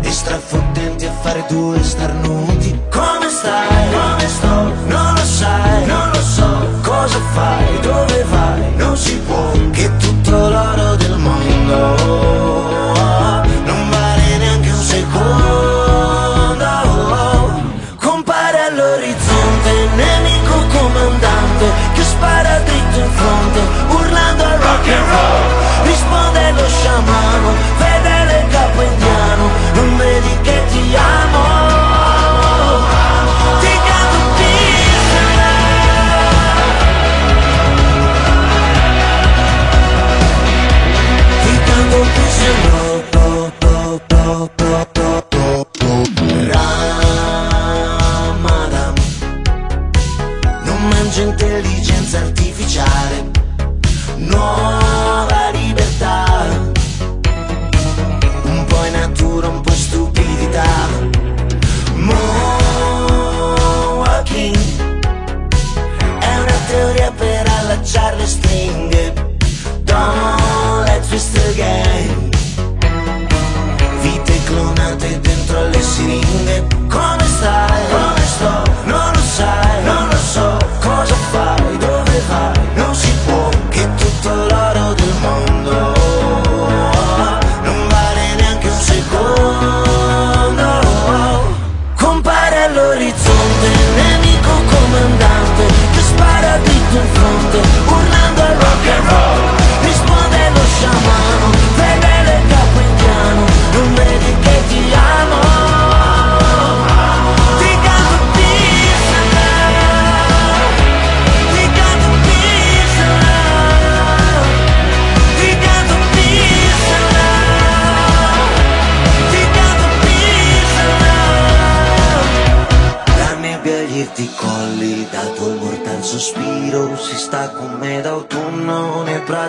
e 0.02 0.12
strafottenti 0.12 1.06
a 1.06 1.12
fare 1.12 1.46
due 1.48 1.84
starnuti. 1.84 2.82
Come 2.90 3.30
stai? 3.30 3.92
Come 3.92 4.28
sto? 4.28 4.74
Non 4.88 5.14
lo 5.14 5.24
sai, 5.24 5.86
non 5.86 6.10
lo 6.10 6.22
so. 6.22 6.68
Cosa 6.82 7.20
fai? 7.34 7.80
Dove 7.82 8.24
vai? 8.32 8.76
Non 8.78 8.98
si 8.98 9.16
può. 9.28 9.52
Che 9.70 9.96
tutto 9.98 10.32
l'oro 10.32 10.96
del 10.96 11.18
mondo 11.20 12.01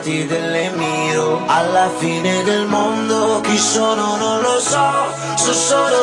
prati 0.02 0.26
dell'Emiro. 0.26 1.44
Alla 1.46 1.88
fine 1.96 2.42
del 2.42 2.66
mondo, 2.66 3.40
chi 3.42 3.56
sono 3.56 4.16
non 4.16 4.40
lo 4.40 4.58
so, 4.58 4.90
so 5.36 5.52
solo 5.52 6.01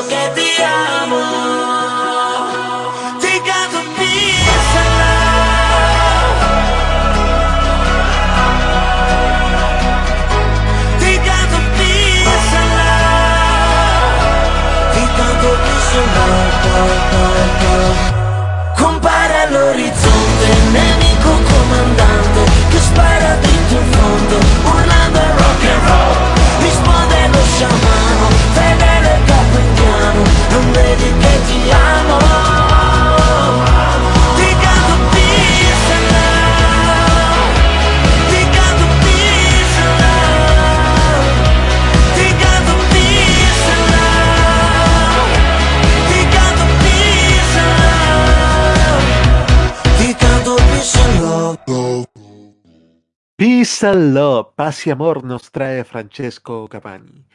Peace 53.60 53.86
and 53.86 54.14
Love, 54.14 54.54
paz 54.56 54.88
y 54.88 54.90
amor 54.90 55.26
nos 55.26 55.52
trae 55.52 55.84
Francesco 55.84 56.70
Capani. 56.70 57.26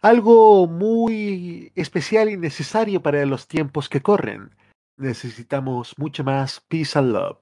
Algo 0.00 0.68
muy 0.68 1.72
especial 1.74 2.28
y 2.28 2.36
necesario 2.36 3.02
para 3.02 3.26
los 3.26 3.48
tiempos 3.48 3.88
que 3.88 4.00
corren. 4.00 4.54
Necesitamos 4.96 5.98
mucho 5.98 6.22
más 6.22 6.60
Peace 6.68 6.96
and 6.96 7.10
Love. 7.10 7.38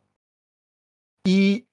Y 1.27 1.67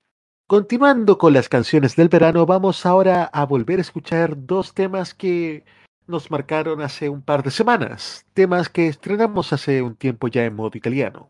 continuando 0.45 1.17
con 1.17 1.31
las 1.31 1.47
canciones 1.47 1.95
del 1.95 2.09
verano, 2.09 2.45
vamos 2.45 2.85
ahora 2.85 3.29
a 3.31 3.45
volver 3.45 3.79
a 3.79 3.83
escuchar 3.83 4.35
dos 4.35 4.73
temas 4.73 5.13
que 5.13 5.63
nos 6.05 6.31
marcaron 6.31 6.81
hace 6.81 7.07
un 7.07 7.21
par 7.21 7.43
de 7.43 7.51
semanas. 7.51 8.25
Temas 8.33 8.67
que 8.67 8.87
estrenamos 8.87 9.53
hace 9.53 9.81
un 9.81 9.95
tiempo 9.95 10.27
ya 10.27 10.43
en 10.43 10.57
modo 10.57 10.77
italiano. 10.77 11.29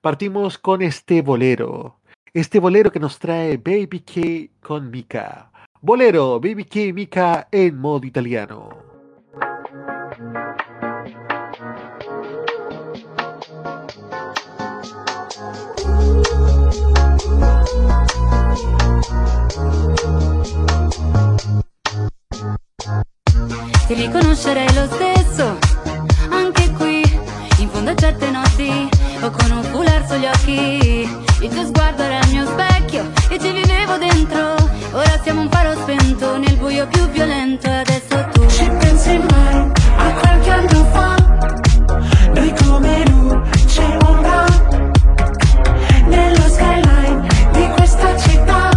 Partimos 0.00 0.56
con 0.56 0.80
este 0.80 1.20
bolero. 1.20 2.00
Este 2.36 2.58
bolero 2.58 2.90
que 2.90 2.98
nos 2.98 3.20
trae 3.20 3.58
Baby 3.58 4.00
K 4.00 4.50
con 4.60 4.90
Mika. 4.90 5.52
Bolero, 5.80 6.40
Baby 6.40 6.64
K 6.64 6.92
Mika 6.92 7.46
en 7.52 7.78
modo 7.78 8.04
italiano. 8.04 8.70
Ti 23.86 23.94
riconoscerei 23.94 24.74
lo 24.74 24.86
stesso, 24.86 25.56
anche 26.30 26.68
qui, 26.72 27.02
in 27.60 27.68
fondo 27.68 27.92
a 27.92 27.94
certe 27.94 28.28
notti, 28.32 28.88
o 29.22 29.30
con 29.30 29.52
un 29.52 29.62
foulard 29.62 30.04
sugli 30.08 30.26
occhi. 30.26 31.23
Il 31.44 31.50
tuo 31.50 31.62
sguardo 31.66 32.02
era 32.02 32.20
il 32.20 32.30
mio 32.30 32.46
specchio 32.46 33.04
e 33.28 33.38
ci 33.38 33.52
vivevo 33.52 33.98
dentro. 33.98 34.54
Ora 34.92 35.20
siamo 35.22 35.42
un 35.42 35.50
faro 35.50 35.74
spento 35.74 36.38
nel 36.38 36.56
buio 36.56 36.86
più 36.86 37.06
violento 37.10 37.66
e 37.66 37.80
adesso 37.80 38.28
tu 38.32 38.46
Ci 38.46 38.64
pensi 38.78 39.18
mai 39.18 39.70
a 39.96 40.12
qualche 40.20 40.50
anno 40.50 40.84
fa? 40.92 41.16
Noi 42.32 42.54
come 42.64 43.04
luce 43.10 43.82
ombra 44.06 44.46
Nello 46.06 46.48
skyline 46.48 47.26
di 47.52 47.68
questa 47.76 48.16
città 48.16 48.70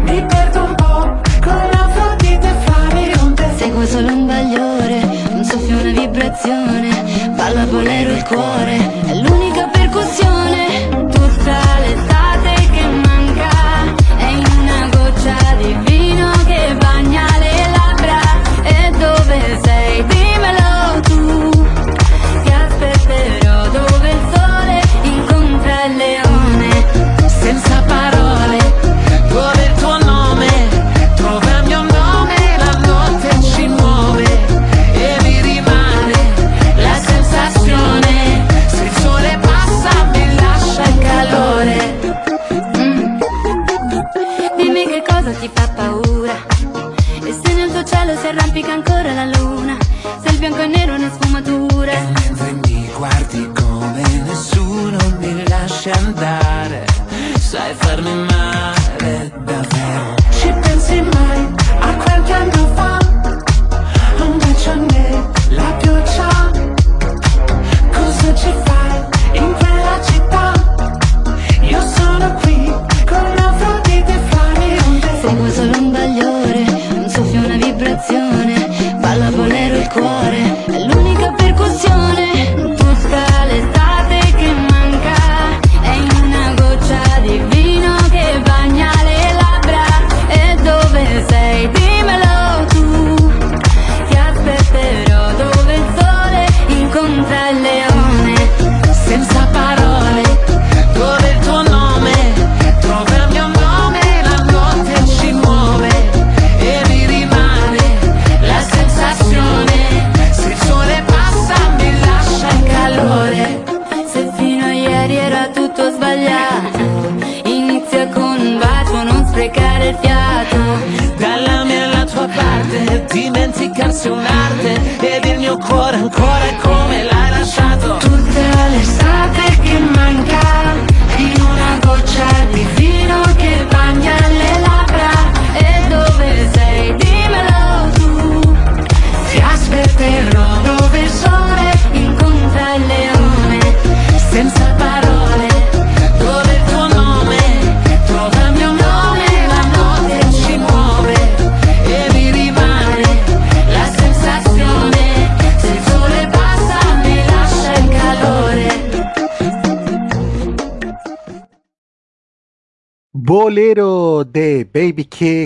Mi 0.00 0.24
perdo 0.26 0.64
un 0.64 0.74
po' 0.74 1.20
con 1.44 1.68
l'Afrodite 1.70 2.54
fra 2.64 2.92
le 2.92 3.12
onde 3.20 3.52
Seguo 3.56 3.86
solo 3.86 4.08
un 4.08 4.26
bagliore, 4.26 5.00
un 5.30 5.44
soffio, 5.44 5.78
una 5.78 5.92
vibrazione. 5.92 7.30
Balla 7.36 7.64
bolero 7.66 8.12
il 8.14 8.24
cuore, 8.24 8.78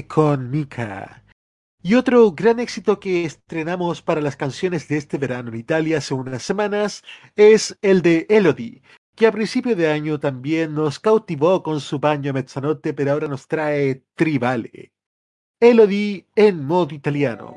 con 0.07 0.51
Mika. 0.51 1.25
Y 1.83 1.95
otro 1.95 2.33
gran 2.33 2.59
éxito 2.59 2.99
que 2.99 3.25
estrenamos 3.25 4.03
para 4.03 4.21
las 4.21 4.37
canciones 4.37 4.89
de 4.89 4.97
este 4.97 5.19
verano 5.19 5.51
en 5.51 5.57
Italia 5.57 5.99
hace 5.99 6.15
unas 6.15 6.43
semanas 6.43 7.05
es 7.37 7.79
el 7.83 8.03
de 8.03 8.27
Elodie, 8.29 8.83
que 9.15 9.27
a 9.27 9.33
principio 9.33 9.77
de 9.77 9.91
año 9.91 10.19
también 10.19 10.75
nos 10.75 10.99
cautivó 10.99 11.63
con 11.63 11.81
su 11.81 11.99
baño 11.99 12.31
a 12.31 12.35
mezzanotte, 12.35 12.93
pero 12.93 13.13
ahora 13.13 13.29
nos 13.29 13.47
trae 13.47 14.03
Tribale. 14.15 14.93
Elodie 15.61 16.27
en 16.35 16.65
modo 16.65 16.95
italiano. 16.95 17.57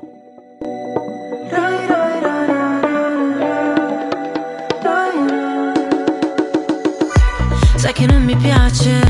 Piace 8.40 9.02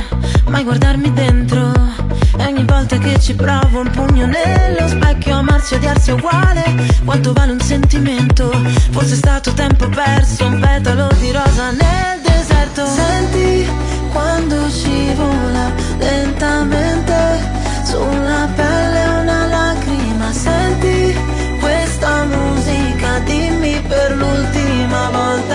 che 3.10 3.20
ci 3.20 3.34
provo 3.34 3.80
un 3.80 3.90
pugno 3.90 4.26
nello 4.26 4.86
specchio 4.86 5.36
Amarsi 5.36 5.74
e 5.74 5.76
odiarsi 5.78 6.10
è 6.10 6.12
uguale. 6.12 6.62
Quanto 7.04 7.32
vale 7.32 7.52
un 7.52 7.60
sentimento? 7.60 8.50
Forse 8.90 9.14
è 9.14 9.16
stato 9.16 9.52
tempo 9.52 9.88
perso 9.88 10.46
Un 10.46 10.60
petalo 10.60 11.08
di 11.18 11.32
rosa 11.32 11.70
nel 11.70 12.20
deserto. 12.22 12.86
Senti 12.86 13.66
quando 14.12 14.68
scivola 14.68 15.72
lentamente 15.98 17.58
Sulla 17.84 18.48
pelle 18.54 19.04
una 19.22 19.46
lacrima. 19.46 20.32
Senti 20.32 21.16
questa 21.58 22.24
musica 22.24 23.18
Dimmi 23.24 23.82
per 23.88 24.16
l'ultima 24.16 25.10
volta 25.10 25.49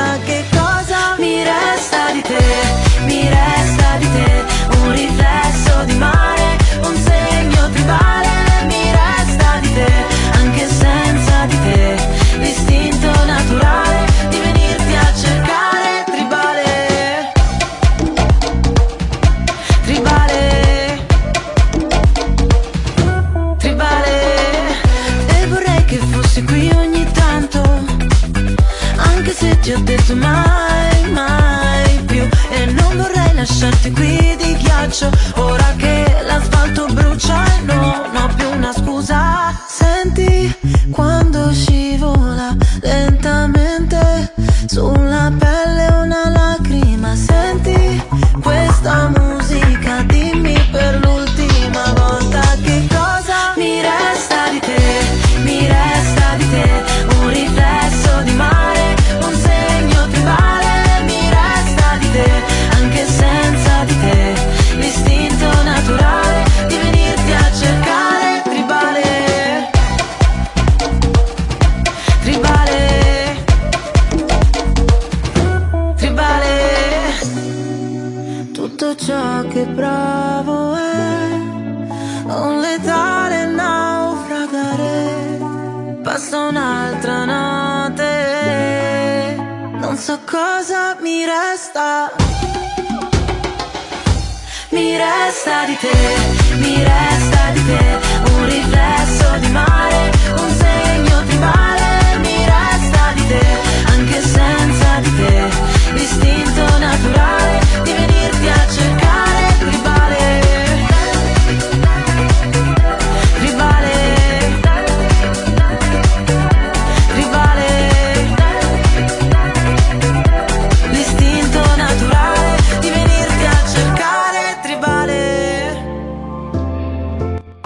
resta 95.45 95.65
di 95.65 95.77
te 95.77 96.57
Mi 96.57 96.83
resta 96.83 97.51
di 97.51 97.65
te 97.65 97.99
Un 98.33 98.45
riflesso 98.45 99.37
di 99.39 99.51
mare 99.51 100.04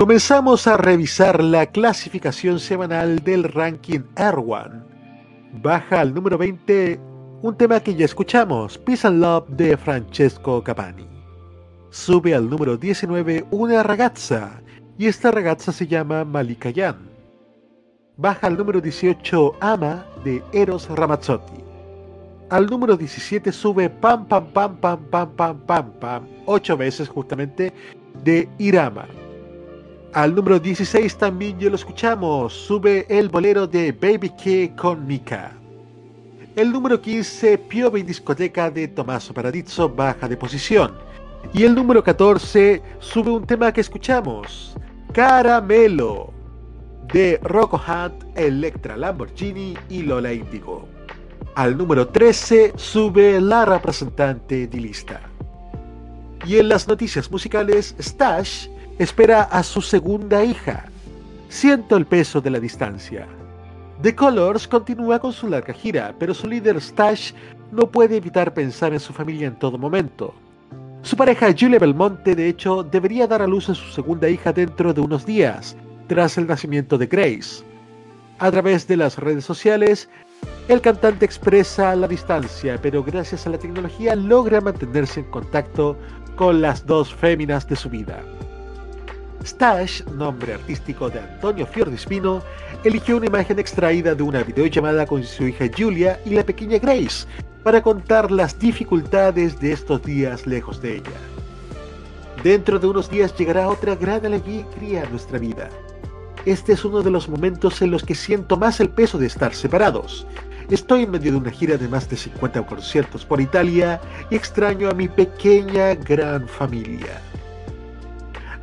Comenzamos 0.09 0.65
a 0.65 0.75
revisar 0.75 1.43
la 1.43 1.67
clasificación 1.67 2.59
semanal 2.59 3.19
del 3.19 3.43
ranking 3.43 3.99
Erwan. 4.17 4.83
Baja 5.61 6.01
al 6.01 6.15
número 6.15 6.35
20 6.35 6.99
un 7.43 7.55
tema 7.55 7.79
que 7.79 7.93
ya 7.93 8.05
escuchamos, 8.05 8.79
Peace 8.79 9.05
and 9.05 9.21
Love 9.21 9.47
de 9.49 9.77
Francesco 9.77 10.63
Capani. 10.63 11.07
Sube 11.91 12.33
al 12.33 12.49
número 12.49 12.75
19 12.75 13.45
una 13.51 13.83
ragazza, 13.83 14.59
y 14.97 15.05
esta 15.05 15.29
ragazza 15.29 15.71
se 15.71 15.85
llama 15.85 16.25
Malika 16.25 16.71
Yan. 16.71 17.07
Baja 18.17 18.47
al 18.47 18.57
número 18.57 18.81
18 18.81 19.57
Ama 19.59 20.07
de 20.23 20.41
Eros 20.53 20.89
Ramazzotti. 20.89 21.63
Al 22.49 22.65
número 22.65 22.97
17 22.97 23.51
sube 23.51 23.91
Pam 23.91 24.25
Pam 24.25 24.47
Pam 24.47 24.75
Pam 24.77 25.05
Pam 25.11 25.35
Pam 25.35 25.59
Pam 25.67 25.91
Pam, 25.99 26.27
8 26.47 26.77
veces 26.77 27.07
justamente, 27.07 27.71
de 28.23 28.49
Irama. 28.57 29.05
Al 30.13 30.33
número 30.33 30.59
16 30.59 31.17
también 31.17 31.59
ya 31.59 31.69
lo 31.69 31.75
escuchamos, 31.75 32.51
sube 32.51 33.05
el 33.09 33.29
bolero 33.29 33.67
de 33.67 33.91
Baby 33.91 34.29
K 34.29 34.75
con 34.75 35.05
Mika. 35.05 35.51
El 36.55 36.71
número 36.71 36.99
15, 36.99 37.59
Piove 37.59 37.99
in 37.99 38.07
discoteca 38.07 38.71
de 38.71 38.87
Tommaso 38.87 39.35
Paradiso, 39.35 39.87
baja 39.87 40.27
de 40.27 40.35
posición. 40.35 40.93
Y 41.53 41.63
el 41.63 41.75
número 41.75 42.03
14, 42.03 42.81
sube 42.97 43.29
un 43.29 43.45
tema 43.45 43.71
que 43.71 43.81
escuchamos, 43.81 44.75
Caramelo, 45.13 46.33
de 47.13 47.39
Rocco 47.43 47.79
Hunt, 47.79 48.35
Electra 48.35 48.97
Lamborghini 48.97 49.77
y 49.89 50.01
Lola 50.01 50.33
Indigo. 50.33 50.87
Al 51.53 51.77
número 51.77 52.07
13 52.07 52.73
sube 52.77 53.39
la 53.39 53.63
representante 53.63 54.65
de 54.65 54.77
lista. 54.79 55.21
Y 56.47 56.57
en 56.57 56.69
las 56.69 56.87
noticias 56.87 57.29
musicales, 57.29 57.95
Stash 57.99 58.69
espera 58.99 59.43
a 59.43 59.63
su 59.63 59.81
segunda 59.81 60.43
hija. 60.43 60.85
Siento 61.47 61.95
el 61.95 62.05
peso 62.05 62.41
de 62.41 62.49
la 62.49 62.59
distancia. 62.59 63.27
The 64.01 64.13
Colors 64.13 64.67
continúa 64.67 65.19
con 65.19 65.31
su 65.31 65.47
larga 65.47 65.73
gira, 65.73 66.13
pero 66.19 66.33
su 66.33 66.47
líder 66.47 66.81
Stash 66.81 67.31
no 67.71 67.89
puede 67.89 68.17
evitar 68.17 68.53
pensar 68.53 68.91
en 68.91 68.99
su 68.99 69.13
familia 69.13 69.47
en 69.47 69.57
todo 69.57 69.77
momento. 69.77 70.33
Su 71.01 71.15
pareja 71.15 71.55
Julia 71.57 71.79
Belmonte, 71.79 72.35
de 72.35 72.49
hecho, 72.49 72.83
debería 72.83 73.25
dar 73.25 73.41
a 73.41 73.47
luz 73.47 73.69
a 73.69 73.75
su 73.75 73.89
segunda 73.89 74.27
hija 74.27 74.51
dentro 74.51 74.93
de 74.93 74.99
unos 74.99 75.25
días, 75.25 75.77
tras 76.07 76.37
el 76.37 76.45
nacimiento 76.45 76.97
de 76.97 77.07
Grace. 77.07 77.63
A 78.39 78.51
través 78.51 78.85
de 78.85 78.97
las 78.97 79.17
redes 79.17 79.45
sociales, 79.45 80.09
el 80.67 80.81
cantante 80.81 81.23
expresa 81.23 81.95
la 81.95 82.07
distancia, 82.07 82.77
pero 82.81 83.01
gracias 83.01 83.47
a 83.47 83.51
la 83.51 83.57
tecnología 83.57 84.15
logra 84.15 84.59
mantenerse 84.59 85.21
en 85.21 85.31
contacto 85.31 85.97
con 86.35 86.61
las 86.61 86.85
dos 86.85 87.13
féminas 87.13 87.67
de 87.67 87.77
su 87.77 87.89
vida. 87.89 88.21
Stash, 89.43 90.03
nombre 90.15 90.53
artístico 90.53 91.09
de 91.09 91.19
Antonio 91.19 91.65
Fiordispino, 91.65 92.41
eligió 92.83 93.17
una 93.17 93.27
imagen 93.27 93.59
extraída 93.59 94.15
de 94.15 94.23
una 94.23 94.43
videollamada 94.43 95.05
con 95.05 95.23
su 95.23 95.47
hija 95.47 95.65
Julia 95.75 96.19
y 96.25 96.31
la 96.31 96.43
pequeña 96.43 96.77
Grace 96.77 97.25
para 97.63 97.81
contar 97.81 98.31
las 98.31 98.57
dificultades 98.57 99.59
de 99.59 99.71
estos 99.73 100.01
días 100.03 100.45
lejos 100.47 100.81
de 100.81 100.97
ella. 100.97 101.19
Dentro 102.43 102.79
de 102.79 102.87
unos 102.87 103.09
días 103.09 103.35
llegará 103.37 103.67
otra 103.69 103.95
gran 103.95 104.25
alegría 104.25 105.03
a 105.03 105.09
nuestra 105.09 105.39
vida. 105.39 105.69
Este 106.45 106.73
es 106.73 106.85
uno 106.85 107.01
de 107.01 107.11
los 107.11 107.27
momentos 107.27 107.81
en 107.81 107.91
los 107.91 108.03
que 108.03 108.15
siento 108.15 108.55
más 108.55 108.79
el 108.79 108.89
peso 108.89 109.17
de 109.17 109.27
estar 109.27 109.53
separados. 109.53 110.25
Estoy 110.69 111.03
en 111.03 111.11
medio 111.11 111.31
de 111.31 111.37
una 111.37 111.51
gira 111.51 111.77
de 111.77 111.87
más 111.87 112.09
de 112.09 112.15
50 112.15 112.65
conciertos 112.65 113.25
por 113.25 113.41
Italia 113.41 113.99
y 114.29 114.35
extraño 114.35 114.89
a 114.89 114.93
mi 114.93 115.07
pequeña 115.07 115.95
gran 115.95 116.47
familia. 116.47 117.21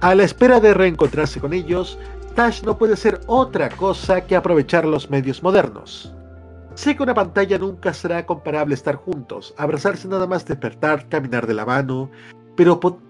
A 0.01 0.15
la 0.15 0.25
espera 0.25 0.61
de 0.61 0.75
reencontrarse 0.75 1.41
con 1.41 1.53
ellos, 1.53 1.99
Tash 2.35 2.63
no 2.63 2.77
puede 2.77 2.97
ser 2.97 3.21
otra 3.27 3.71
cosa 3.71 4.21
que 4.27 4.37
aprovechar 4.37 4.85
los 4.85 5.09
medios 5.11 5.43
modernos. 5.43 6.13
Sé 6.75 6.95
que 6.95 7.03
una 7.03 7.15
pantalla 7.15 7.59
nunca 7.59 7.95
será 7.95 8.27
comparable 8.27 8.75
estar 8.75 8.97
juntos, 8.97 9.55
abrazarse 9.57 10.07
nada 10.07 10.27
más 10.27 10.45
despertar, 10.45 11.09
caminar 11.09 11.47
de 11.47 11.55
la 11.55 11.65
mano, 11.65 12.11
pero 12.55 12.79
po- 12.79 13.01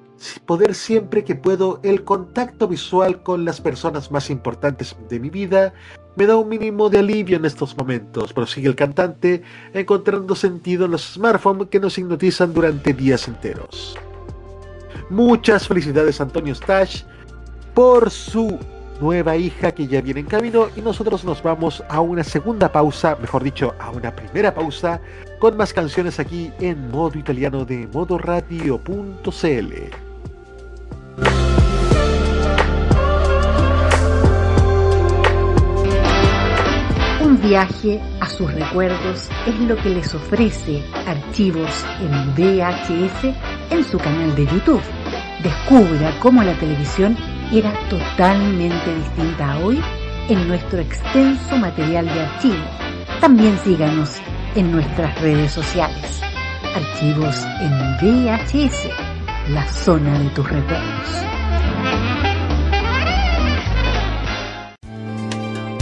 poder 0.46 0.77
siempre 0.77 1.25
que 1.25 1.35
puedo 1.35 1.81
el 1.83 2.05
contacto 2.05 2.68
visual 2.68 3.25
con 3.25 3.44
las 3.44 3.61
personas 3.61 4.12
más 4.12 4.31
importantes 4.31 4.96
de 5.09 5.18
mi 5.18 5.29
vida 5.29 5.75
me 6.14 6.27
da 6.27 6.37
un 6.37 6.49
mínimo 6.49 6.88
de 6.88 7.01
alivio 7.01 7.37
en 7.37 7.44
estos 7.44 7.77
momentos, 7.77 8.33
prosigue 8.33 8.68
el 8.68 8.77
cantante, 8.77 9.42
encontrando 9.75 10.35
sentido 10.37 10.85
en 10.87 10.92
los 10.92 11.14
smartphones 11.14 11.68
que 11.68 11.81
nos 11.81 11.99
hipnotizan 11.99 12.55
durante 12.55 12.94
días 12.94 13.27
enteros. 13.29 13.99
Muchas 15.11 15.69
felicidades 15.69 16.21
Antonio 16.21 16.55
Stash 16.55 17.03
por 17.75 18.11
su 18.11 18.59
nueva 19.01 19.37
hija 19.37 19.73
que 19.73 19.87
ya 19.87 20.01
viene 20.01 20.21
en 20.21 20.27
camino 20.27 20.69
y 20.75 20.81
nosotros 20.81 21.25
nos 21.25 21.42
vamos 21.42 21.85
a 21.88 22.01
una 22.01 22.25
segunda 22.25 22.73
pausa, 22.73 23.16
mejor 23.21 23.45
dicho, 23.45 23.75
a 23.79 23.90
una 23.90 24.14
primera 24.14 24.55
pausa 24.55 25.01
con 25.38 25.57
más 25.57 25.73
canciones 25.73 26.19
aquí 26.19 26.51
en 26.61 26.90
modo 26.90 27.19
italiano 27.19 27.64
de 27.64 27.87
modoradio.cl. 27.92 28.81
Un 37.23 37.40
viaje 37.42 38.01
a 38.21 38.29
sus 38.29 38.53
recuerdos 38.53 39.29
es 39.47 39.59
lo 39.61 39.77
que 39.77 39.90
les 39.90 40.14
ofrece 40.14 40.83
Archivos 41.07 41.85
en 42.01 42.35
VHS 42.35 43.56
en 43.70 43.85
su 43.85 43.98
canal 43.98 44.35
de 44.35 44.46
YouTube. 44.46 44.83
Descubra 45.42 46.12
cómo 46.20 46.42
la 46.42 46.55
televisión 46.55 47.16
era 47.52 47.72
totalmente 47.88 48.94
distinta 48.96 49.52
a 49.52 49.59
hoy 49.59 49.81
en 50.29 50.48
nuestro 50.48 50.81
extenso 50.81 51.57
material 51.57 52.07
de 52.07 52.20
archivo. 52.20 52.64
También 53.20 53.59
síganos 53.64 54.16
en 54.55 54.72
nuestras 54.72 55.20
redes 55.20 55.52
sociales. 55.52 56.20
Archivos 56.74 57.37
en 57.61 57.96
VHS, 58.00 58.88
la 59.50 59.66
zona 59.68 60.18
de 60.18 60.29
tus 60.31 60.48
recuerdos. 60.48 61.26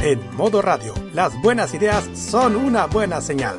En 0.02 0.36
modo 0.36 0.60
radio, 0.60 0.92
las 1.14 1.32
buenas 1.40 1.72
ideas 1.72 2.10
son 2.12 2.56
una 2.56 2.84
buena 2.84 3.22
señal. 3.22 3.58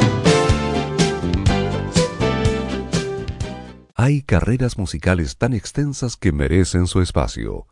Hay 4.03 4.23
carreras 4.23 4.79
musicales 4.79 5.37
tan 5.37 5.53
extensas 5.53 6.17
que 6.17 6.31
merecen 6.31 6.87
su 6.87 7.01
espacio. 7.01 7.67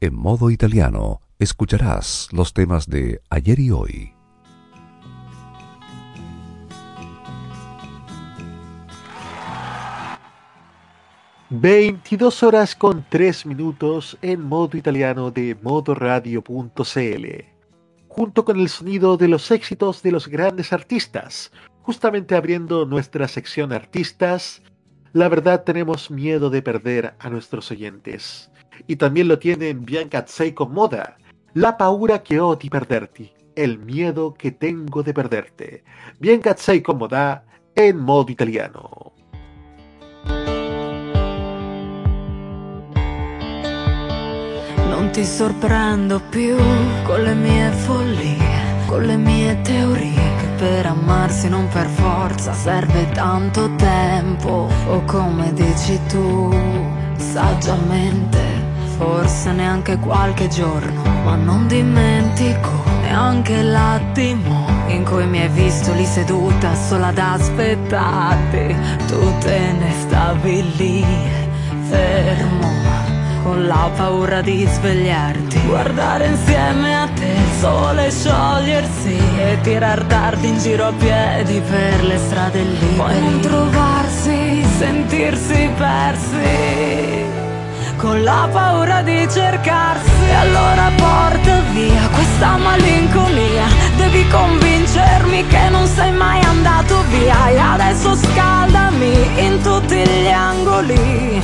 En 0.00 0.14
modo 0.14 0.48
italiano, 0.50 1.22
escucharás 1.40 2.28
los 2.30 2.54
temas 2.54 2.88
de 2.88 3.20
ayer 3.30 3.58
y 3.58 3.72
hoy. 3.72 4.14
...22 11.50 12.44
horas 12.44 12.76
con 12.76 13.04
3 13.08 13.46
minutos 13.46 14.16
en 14.22 14.40
modo 14.40 14.78
italiano 14.78 15.32
de 15.32 15.56
modoradio.cl... 15.60 17.26
...junto 18.06 18.44
con 18.44 18.60
el 18.60 18.68
sonido 18.68 19.16
de 19.16 19.26
los 19.26 19.50
éxitos 19.50 20.00
de 20.04 20.12
los 20.12 20.28
grandes 20.28 20.72
artistas... 20.72 21.50
...justamente 21.82 22.36
abriendo 22.36 22.86
nuestra 22.86 23.26
sección 23.26 23.72
artistas... 23.72 24.61
La 25.12 25.28
verdad 25.28 25.64
tenemos 25.64 26.10
miedo 26.10 26.48
de 26.48 26.62
perder 26.62 27.14
a 27.18 27.28
nuestros 27.28 27.70
oyentes. 27.70 28.50
Y 28.86 28.96
también 28.96 29.28
lo 29.28 29.38
tienen 29.38 29.84
Bianca 29.84 30.24
Seiko 30.26 30.66
Moda. 30.66 31.18
La 31.52 31.76
paura 31.76 32.22
che 32.22 32.40
ho 32.40 32.56
di 32.56 32.70
perderti. 32.70 33.30
El 33.54 33.78
miedo 33.78 34.32
que 34.32 34.52
tengo 34.52 35.02
de 35.02 35.12
perderte. 35.12 35.84
Bianca 36.18 36.56
Seiko 36.56 36.94
Moda 36.94 37.44
en 37.74 37.98
modo 37.98 38.32
italiano. 38.32 39.12
Non 44.88 45.10
ti 45.12 45.24
sorprendo 45.24 46.22
più 46.30 46.56
con 47.04 47.22
le 47.22 47.34
mie 47.34 47.70
follie, 47.70 48.38
con 48.86 49.06
le 49.06 49.16
mie 49.18 49.60
teorie, 49.62 50.31
per 50.62 50.86
amarsi 50.86 51.48
non 51.48 51.66
per 51.66 51.88
forza 51.88 52.52
serve 52.52 53.10
tanto 53.10 53.74
tempo, 53.74 54.68
o 54.86 55.02
come 55.06 55.52
dici 55.54 55.98
tu, 56.06 56.54
saggiamente, 57.16 58.38
forse 58.96 59.50
neanche 59.50 59.98
qualche 59.98 60.46
giorno, 60.46 61.02
ma 61.24 61.34
non 61.34 61.66
dimentico 61.66 62.70
neanche 63.00 63.60
l'attimo 63.60 64.64
in 64.86 65.02
cui 65.04 65.26
mi 65.26 65.40
hai 65.40 65.48
visto 65.48 65.92
lì 65.94 66.04
seduta 66.04 66.76
sola 66.76 67.08
ad 67.08 67.18
aspettarti, 67.18 68.76
tu 69.08 69.38
te 69.40 69.72
ne 69.72 69.92
stavi 69.98 70.76
lì, 70.76 71.04
fermo 71.88 72.70
con 73.42 73.66
la 73.66 73.90
paura 73.96 74.40
di 74.40 74.64
svegliarti. 74.64 75.60
Guardare 75.66 76.26
insieme 76.26 76.94
a 76.94 77.08
te 77.08 77.51
sole 77.62 78.10
sciogliersi 78.10 79.16
E 79.38 79.58
tirar 79.62 80.02
tardi 80.08 80.48
in 80.48 80.58
giro 80.58 80.88
a 80.88 80.92
piedi 80.92 81.60
per 81.60 82.04
le 82.04 82.18
strade 82.18 82.60
lì. 82.60 82.96
Poi 82.96 83.18
ritrovarsi, 83.20 84.66
sentirsi 84.78 85.70
persi 85.76 87.24
Con 87.96 88.24
la 88.24 88.48
paura 88.50 89.02
di 89.02 89.28
cercarsi. 89.30 90.30
Allora 90.40 90.90
porta 90.96 91.60
via 91.72 92.08
questa 92.08 92.56
malinconia. 92.56 93.66
Devi 93.96 94.26
convincermi 94.28 95.46
che 95.46 95.68
non 95.70 95.86
sei 95.86 96.10
mai 96.10 96.42
andato 96.42 97.04
via. 97.10 97.48
E 97.48 97.58
adesso 97.58 98.16
scaldami 98.16 99.46
in 99.46 99.62
tutti 99.62 100.04
gli 100.04 100.28
angoli. 100.28 101.40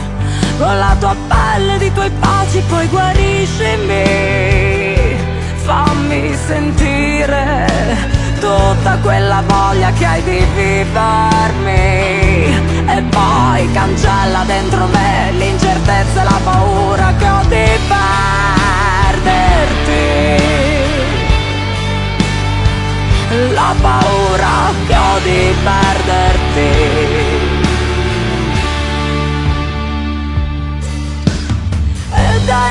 Con 0.59 0.79
la 0.79 0.97
tua 0.99 1.15
pelle 1.29 1.79
di 1.79 1.93
tuoi 1.93 2.11
baci 2.11 2.61
poi 2.69 2.89
guariscimi 2.89 4.98
fammi 5.69 6.35
sentire 6.35 7.67
tutta 8.41 8.97
quella 9.03 9.43
voglia 9.47 9.93
che 9.93 10.07
hai 10.07 10.23
di 10.23 10.43
vivermi. 10.57 11.77
E 12.87 13.03
poi 13.11 13.71
cancella 13.73 14.45
dentro 14.47 14.87
me 14.87 15.33
l'incertezza 15.33 16.23
e 16.23 16.25
la 16.25 16.41
paura 16.43 17.13
che 17.19 17.29
ho 17.29 17.43
di 17.49 17.79
perderti. 17.93 19.27
La 23.53 23.75
paura 23.79 24.73
che 24.87 24.97
ho 24.97 25.19
di 25.23 25.55
perderti 25.63 27.38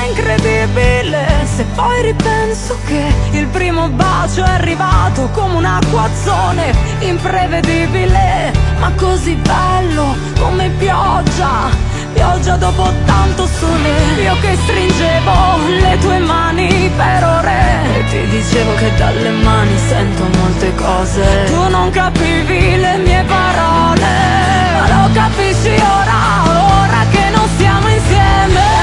incredibile. 0.04 1.26
Se 1.44 1.64
poi 1.74 2.02
ripenso 2.02 2.78
che 2.86 3.12
il 3.32 3.46
primo 3.46 3.88
bacio 3.88 4.44
è 4.44 4.48
arrivato 4.50 5.28
come 5.32 5.54
un 5.54 5.64
acquazzone 5.64 6.72
imprevedibile 7.00 8.52
ma 8.78 8.92
così 8.92 9.34
bello 9.34 10.14
come 10.38 10.68
pioggia 10.78 11.86
pioggia 12.12 12.56
dopo 12.56 12.90
tanto 13.04 13.46
sole. 13.46 14.22
Io 14.22 14.36
che 14.40 14.56
stringevo 14.56 15.32
le 15.80 15.98
tue 15.98 16.18
mani 16.18 16.90
per 16.96 17.24
ore. 17.24 17.98
E 17.98 18.04
ti 18.10 18.26
dicevo 18.28 18.74
che 18.74 18.92
dalle 18.96 19.30
mani 19.30 19.76
sento 19.88 20.24
molte 20.38 20.74
cose. 20.74 21.44
Tu 21.46 21.68
non 21.68 21.90
capivi 21.90 22.76
le 22.76 22.96
mie 22.98 23.24
parole 23.26 24.58
ma 24.78 24.86
lo 24.86 25.12
capisci 25.12 25.70
ora 25.70 26.20
ora 26.46 27.04
che 27.10 27.30
non 27.34 27.48
siamo 27.56 27.88
insieme 27.88 28.77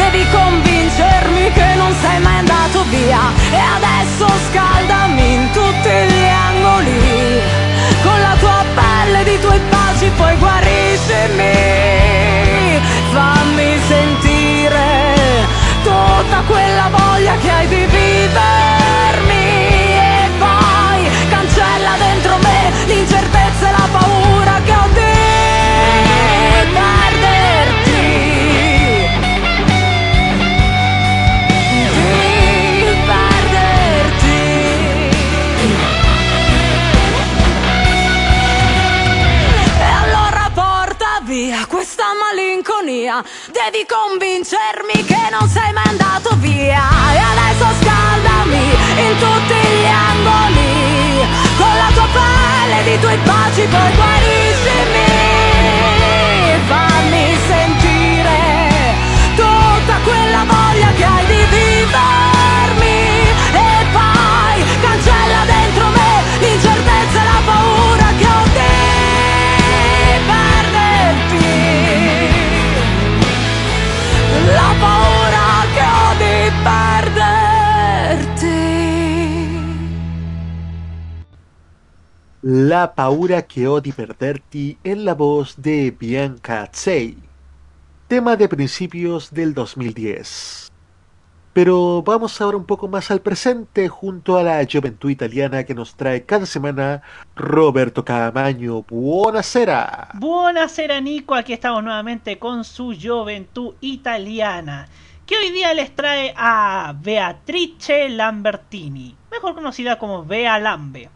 devi 0.00 0.24
convincermi 0.30 1.52
che 1.52 1.74
non 1.76 1.92
sei 2.00 2.20
mai 2.20 2.38
andato 2.38 2.84
via. 2.88 3.20
E 3.50 3.60
adesso 3.76 4.26
scaldami 4.48 5.34
in 5.34 5.50
tutti 5.52 5.90
gli 6.10 6.26
angoli. 6.48 7.40
Con 8.02 8.18
la 8.20 8.34
tua 8.38 8.64
pelle 8.74 9.24
di 9.24 9.38
tuoi 9.40 9.60
baci 9.68 10.10
poi 10.16 10.36
guariscimi 10.36 11.52
fammi 13.12 13.78
sentire 13.88 14.88
tutta 15.82 16.42
quella 16.46 16.88
voglia 16.90 17.36
che 17.36 17.50
hai 17.50 17.68
di 17.68 17.86
vivermi 17.86 18.79
Devi 43.52 43.84
convincermi 43.84 45.04
che 45.04 45.28
non 45.30 45.48
sei 45.48 45.72
mai 45.72 45.88
andato 45.88 46.36
via. 46.36 46.86
E 47.12 47.18
adesso 47.18 47.66
scaldami 47.80 48.64
in 49.06 49.18
tutti 49.18 49.54
gli 49.54 49.86
angoli. 49.86 51.26
Con 51.56 51.74
la 51.76 51.90
tua 51.92 52.06
pelle 52.12 52.82
di 52.84 53.00
tuoi 53.00 53.16
baci 53.18 53.66
poi 53.66 53.94
guariscimi. 53.96 55.08
Fammi 56.68 57.38
sentire 57.48 58.38
tutta 59.34 59.98
quella 60.04 60.44
voglia 60.46 60.92
che 60.92 61.04
hai 61.04 61.26
di 61.26 61.44
vivermi. 61.50 62.19
La 82.42 82.94
paura 82.94 83.42
que 83.42 83.68
ho 83.68 83.82
di 83.82 83.92
perderti 83.92 84.78
en 84.82 85.04
la 85.04 85.12
voz 85.12 85.60
de 85.60 85.90
Bianca 85.90 86.66
Tsei, 86.68 87.18
tema 88.08 88.34
de 88.34 88.48
principios 88.48 89.30
del 89.30 89.52
2010. 89.52 90.72
Pero 91.52 92.02
vamos 92.02 92.40
ahora 92.40 92.56
un 92.56 92.64
poco 92.64 92.88
más 92.88 93.10
al 93.10 93.20
presente 93.20 93.88
junto 93.88 94.38
a 94.38 94.42
la 94.42 94.64
juventud 94.64 95.10
italiana 95.10 95.64
que 95.64 95.74
nos 95.74 95.94
trae 95.96 96.24
cada 96.24 96.46
semana 96.46 97.02
Roberto 97.36 98.06
Camaño. 98.06 98.84
Buonasera. 98.88 100.08
Buonasera 100.14 100.98
Nico, 101.02 101.34
aquí 101.34 101.52
estamos 101.52 101.84
nuevamente 101.84 102.38
con 102.38 102.64
su 102.64 102.96
juventud 102.98 103.74
italiana, 103.82 104.88
que 105.26 105.36
hoy 105.36 105.50
día 105.50 105.74
les 105.74 105.94
trae 105.94 106.32
a 106.38 106.94
Beatrice 106.98 108.08
Lambertini, 108.08 109.14
mejor 109.30 109.54
conocida 109.54 109.98
como 109.98 110.24
Bea 110.24 110.58
Lambe, 110.58 111.10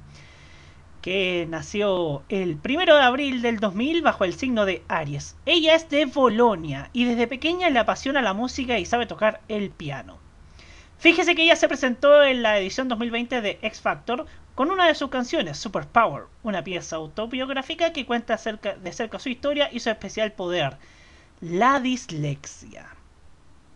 que 1.05 1.47
nació 1.51 2.23
el 2.31 2.59
1 2.65 2.87
de 2.87 3.03
abril 3.03 3.43
del 3.43 3.61
2000 3.61 4.01
bajo 4.01 4.25
el 4.25 4.33
signo 4.33 4.65
de 4.65 4.83
Aries. 4.89 5.37
Ella 5.45 5.75
es 5.75 5.91
de 5.91 6.07
Bolonia 6.07 6.89
y 6.95 7.05
desde 7.05 7.27
pequeña 7.27 7.69
le 7.69 7.79
apasiona 7.79 8.23
la 8.23 8.33
música 8.33 8.79
y 8.79 8.87
sabe 8.87 9.05
tocar 9.05 9.43
el 9.49 9.69
piano. 9.69 10.19
Fíjese 10.97 11.35
que 11.35 11.43
ella 11.43 11.57
se 11.57 11.69
presentó 11.69 12.23
en 12.23 12.41
la 12.41 12.59
edición 12.59 12.89
2020 12.89 13.43
de 13.43 13.59
X 13.61 13.83
Factor 13.83 14.25
con 14.55 14.71
una 14.71 14.87
de 14.87 14.95
sus 14.95 15.11
canciones, 15.11 15.59
Super 15.59 15.87
Power, 15.87 16.23
una 16.43 16.65
pieza 16.65 16.97
autobiográfica 16.97 17.93
que 17.93 18.07
cuenta 18.07 18.33
acerca, 18.33 18.75
de 18.75 18.91
cerca 18.91 19.19
su 19.19 19.29
historia 19.29 19.69
y 19.71 19.81
su 19.81 19.91
especial 19.91 20.33
poder, 20.33 20.79
la 21.43 21.81
dislexia. 21.81 22.87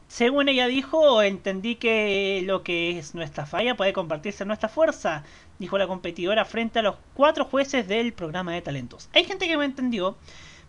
Según 0.08 0.48
ella 0.48 0.66
dijo, 0.66 1.22
entendí 1.22 1.76
que 1.76 2.42
lo 2.46 2.62
que 2.62 2.98
es 2.98 3.14
nuestra 3.14 3.44
falla 3.44 3.76
puede 3.76 3.92
convertirse 3.92 4.42
en 4.42 4.48
nuestra 4.48 4.70
fuerza, 4.70 5.22
dijo 5.58 5.76
la 5.76 5.86
competidora 5.86 6.46
frente 6.46 6.78
a 6.78 6.82
los 6.82 6.96
cuatro 7.12 7.44
jueces 7.44 7.86
del 7.86 8.14
programa 8.14 8.54
de 8.54 8.62
talentos. 8.62 9.10
Hay 9.12 9.24
gente 9.24 9.46
que 9.46 9.58
me 9.58 9.66
entendió, 9.66 10.16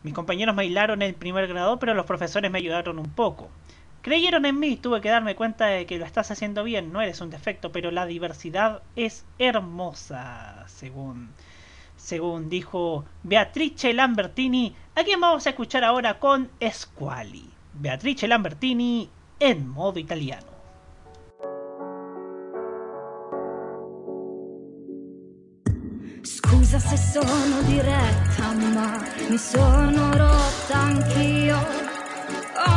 mis 0.03 0.13
compañeros 0.13 0.55
me 0.55 0.63
aislaron 0.63 1.01
en 1.01 1.09
el 1.09 1.15
primer 1.15 1.47
grado, 1.47 1.79
pero 1.79 1.93
los 1.93 2.05
profesores 2.05 2.51
me 2.51 2.59
ayudaron 2.59 2.99
un 2.99 3.09
poco. 3.09 3.49
Creyeron 4.01 4.45
en 4.45 4.59
mí, 4.59 4.75
tuve 4.75 4.99
que 4.99 5.09
darme 5.09 5.35
cuenta 5.35 5.67
de 5.67 5.85
que 5.85 5.97
lo 5.97 6.05
estás 6.05 6.31
haciendo 6.31 6.65
bien, 6.65 6.91
no 6.91 7.01
eres 7.01 7.21
un 7.21 7.29
defecto, 7.29 7.71
pero 7.71 7.91
la 7.91 8.05
diversidad 8.05 8.83
es 8.97 9.25
hermosa, 9.39 10.65
según 10.67 11.29
según 11.95 12.49
dijo 12.49 13.05
Beatrice 13.23 13.93
Lambertini, 13.93 14.75
a 14.95 15.03
quien 15.03 15.19
vamos 15.19 15.45
a 15.45 15.49
escuchar 15.49 15.83
ahora 15.83 16.19
con 16.19 16.49
Squali. 16.71 17.49
Beatrice 17.73 18.27
Lambertini 18.27 19.09
en 19.39 19.67
modo 19.67 19.99
italiano. 19.99 20.57
Scusa 26.21 26.79
se 26.79 26.97
sono 26.97 27.61
diretta, 27.65 28.51
ma 28.73 29.01
mi 29.29 29.37
sono 29.37 30.11
rotta 30.11 30.77
anch'io. 30.77 31.57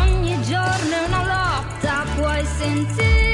Ogni 0.05 0.41
giorno 0.43 0.95
è 0.95 1.07
una 1.07 1.25
lotta, 1.25 2.05
puoi 2.15 2.45
sentirmi, 2.45 3.32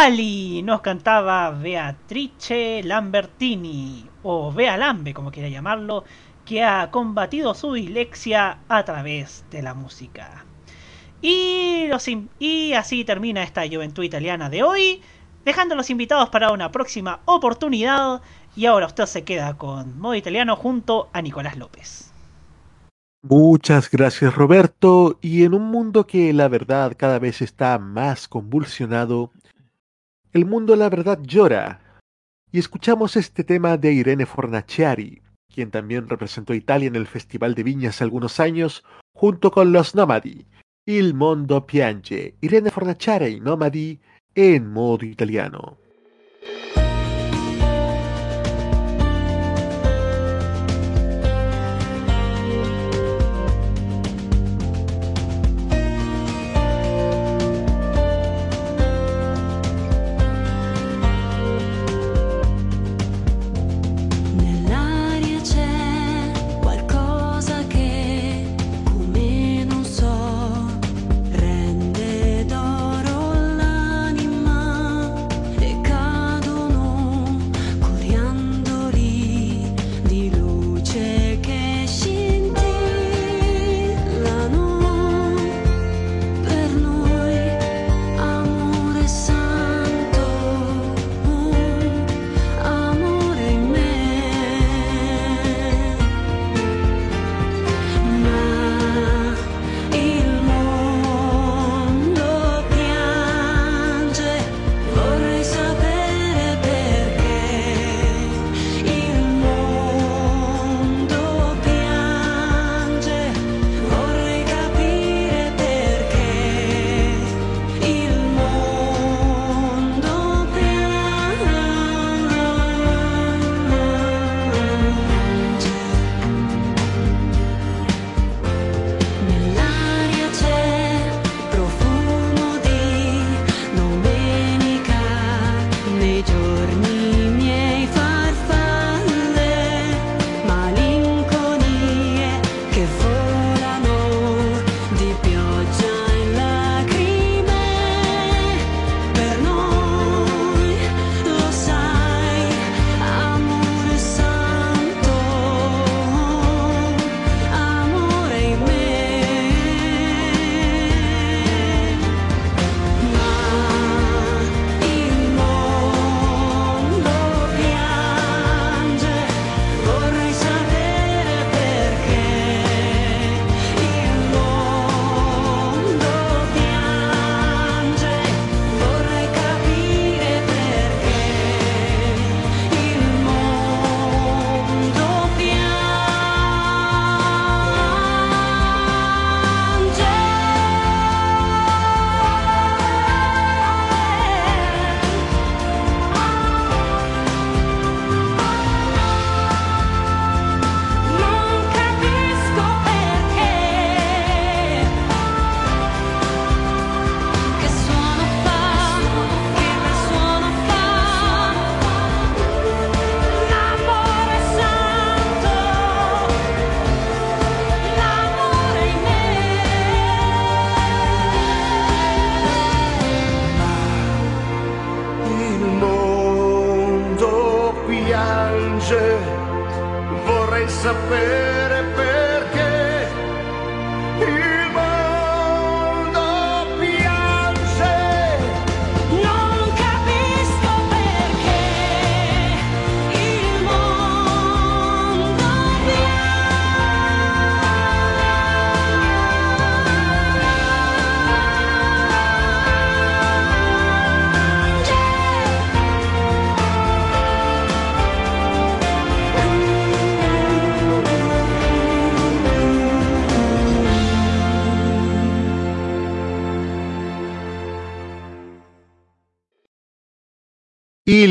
Nos 0.00 0.80
cantaba 0.80 1.50
Beatrice 1.50 2.80
Lambertini, 2.82 4.08
o 4.22 4.50
Bea 4.50 4.78
Lambe, 4.78 5.12
como 5.12 5.30
quiera 5.30 5.50
llamarlo, 5.50 6.04
que 6.46 6.64
ha 6.64 6.90
combatido 6.90 7.52
su 7.52 7.74
dislexia 7.74 8.60
a 8.66 8.82
través 8.86 9.44
de 9.50 9.60
la 9.60 9.74
música. 9.74 10.46
Y, 11.20 11.90
y 12.38 12.72
así 12.72 13.04
termina 13.04 13.42
esta 13.42 13.68
juventud 13.68 14.02
italiana 14.02 14.48
de 14.48 14.62
hoy, 14.62 15.02
dejando 15.44 15.74
los 15.74 15.90
invitados 15.90 16.30
para 16.30 16.50
una 16.50 16.72
próxima 16.72 17.20
oportunidad. 17.26 18.22
Y 18.56 18.64
ahora 18.64 18.86
usted 18.86 19.04
se 19.04 19.22
queda 19.22 19.58
con 19.58 20.00
modo 20.00 20.14
italiano 20.14 20.56
junto 20.56 21.10
a 21.12 21.20
Nicolás 21.20 21.58
López. 21.58 22.10
Muchas 23.22 23.90
gracias 23.90 24.34
Roberto. 24.34 25.18
Y 25.20 25.44
en 25.44 25.52
un 25.52 25.64
mundo 25.64 26.06
que 26.06 26.32
la 26.32 26.48
verdad 26.48 26.94
cada 26.96 27.18
vez 27.18 27.42
está 27.42 27.78
más 27.78 28.28
convulsionado, 28.28 29.30
el 30.32 30.46
mundo 30.46 30.76
la 30.76 30.88
verdad 30.88 31.18
llora. 31.22 31.80
Y 32.52 32.58
escuchamos 32.58 33.16
este 33.16 33.44
tema 33.44 33.76
de 33.76 33.92
Irene 33.92 34.26
Fornaciari, 34.26 35.22
quien 35.52 35.70
también 35.70 36.08
representó 36.08 36.54
Italia 36.54 36.88
en 36.88 36.96
el 36.96 37.06
Festival 37.06 37.54
de 37.54 37.62
Viña 37.62 37.90
hace 37.90 38.04
algunos 38.04 38.40
años, 38.40 38.84
junto 39.12 39.50
con 39.50 39.72
los 39.72 39.94
Nomadi. 39.94 40.46
Il 40.86 41.14
mondo 41.14 41.66
piange. 41.66 42.34
Irene 42.40 42.70
Fornaciari, 42.70 43.40
Nomadi, 43.40 44.00
en 44.34 44.72
modo 44.72 45.04
italiano. 45.04 45.78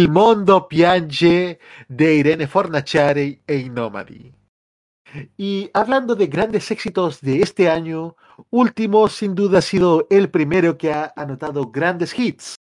Mondo 0.09 0.67
piange 0.67 1.59
de 1.87 2.15
Irene 2.15 2.47
Fornaciari 2.47 3.43
e 3.45 3.57
i 3.57 3.69
Nomadi. 3.69 4.33
Y 5.37 5.69
hablando 5.71 6.15
de 6.15 6.25
grandes 6.25 6.71
éxitos 6.71 7.21
de 7.21 7.41
este 7.41 7.69
año, 7.69 8.15
último 8.49 9.07
sin 9.07 9.35
duda 9.35 9.59
ha 9.59 9.61
sido 9.61 10.07
el 10.09 10.29
primero 10.29 10.77
que 10.79 10.91
ha 10.91 11.13
anotado 11.15 11.69
grandes 11.69 12.17
hits. 12.17 12.55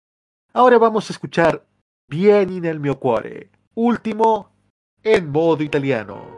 Ahora 0.53 0.77
vamos 0.77 1.09
a 1.09 1.13
escuchar 1.13 1.65
Bien 2.09 2.61
nel 2.61 2.79
mio 2.79 2.99
cuore, 2.99 3.49
último 3.75 4.51
en 5.03 5.29
modo 5.29 5.63
italiano. 5.63 6.36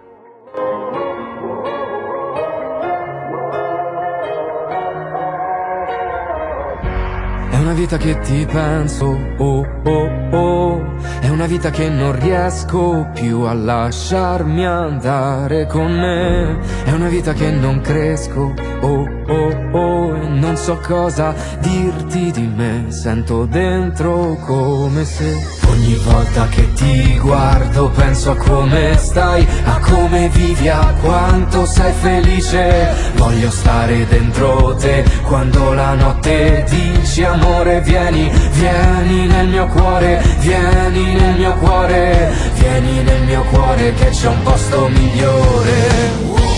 Una 7.59 7.73
vita 7.73 7.97
che 7.97 8.19
ti 8.19 8.45
penso, 8.45 9.05
oh 9.37 9.65
oh 9.83 10.09
oh, 10.31 10.95
è 11.19 11.29
una 11.29 11.45
vita 11.45 11.69
che 11.69 11.89
non 11.89 12.17
riesco 12.19 13.09
più 13.13 13.41
a 13.41 13.53
lasciarmi 13.53 14.65
andare 14.65 15.67
con 15.67 15.91
me, 15.91 16.59
è 16.85 16.91
una 16.91 17.09
vita 17.09 17.33
che 17.33 17.51
non 17.51 17.81
cresco, 17.81 18.53
oh 18.81 19.18
oh 19.29 19.69
oh, 19.71 20.15
e 20.15 20.27
non 20.27 20.57
so 20.57 20.77
cosa 20.77 21.33
dirti 21.59 22.31
di 22.31 22.47
me, 22.47 22.85
sento 22.89 23.45
dentro 23.45 24.35
come 24.45 25.05
se 25.05 25.57
ogni 25.67 25.95
volta 26.03 26.47
che 26.47 26.73
ti 26.73 27.17
guardo 27.19 27.89
penso 27.89 28.31
a 28.31 28.35
come 28.35 28.97
stai, 28.97 29.47
a 29.65 29.79
come 29.79 30.29
vivi, 30.29 30.67
a 30.67 30.93
quanto 31.01 31.65
sei 31.65 31.93
felice, 31.93 32.93
voglio 33.15 33.49
stare 33.51 34.05
dentro 34.07 34.75
te 34.75 35.05
quando 35.23 35.73
la 35.73 35.93
notte 35.93 36.65
dici 36.69 37.23
amore 37.23 37.81
vieni, 37.81 38.31
vieni 38.53 39.27
nel 39.27 39.47
mio 39.47 39.67
cuore, 39.67 40.21
vieni 40.39 41.13
nel 41.13 41.37
mio 41.37 41.53
cuore, 41.53 42.31
vieni 42.55 43.03
nel 43.03 43.23
mio 43.23 43.43
cuore 43.51 43.93
che 43.93 44.09
c'è 44.09 44.27
un 44.27 44.41
posto 44.43 44.87
migliore. 44.89 46.48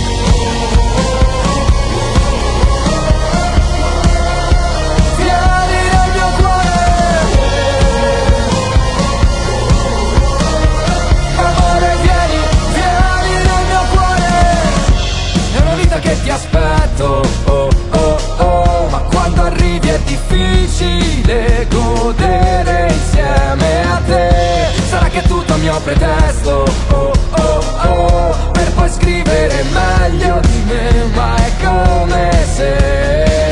Aspetto, 17.02 17.22
oh 17.46 17.70
oh 17.92 18.18
oh. 18.38 18.88
Ma 18.90 19.00
quando 19.00 19.42
arrivi 19.44 19.90
è 19.90 20.00
difficile 20.06 21.68
godere 21.70 22.88
insieme 22.92 23.84
a 23.92 24.02
te. 24.06 24.68
Sarà 24.90 25.08
che 25.08 25.22
tutto 25.24 25.56
mio 25.58 25.80
pretesto, 25.84 26.66
oh 26.92 27.12
oh 27.32 27.64
oh. 27.88 28.52
Per 28.52 28.72
poi 28.74 28.90
scrivere 28.90 29.64
meglio 29.72 30.40
di 30.42 30.64
me 30.68 31.06
Ma 31.14 31.36
è 31.36 31.52
come 31.64 32.46
se 32.54 33.51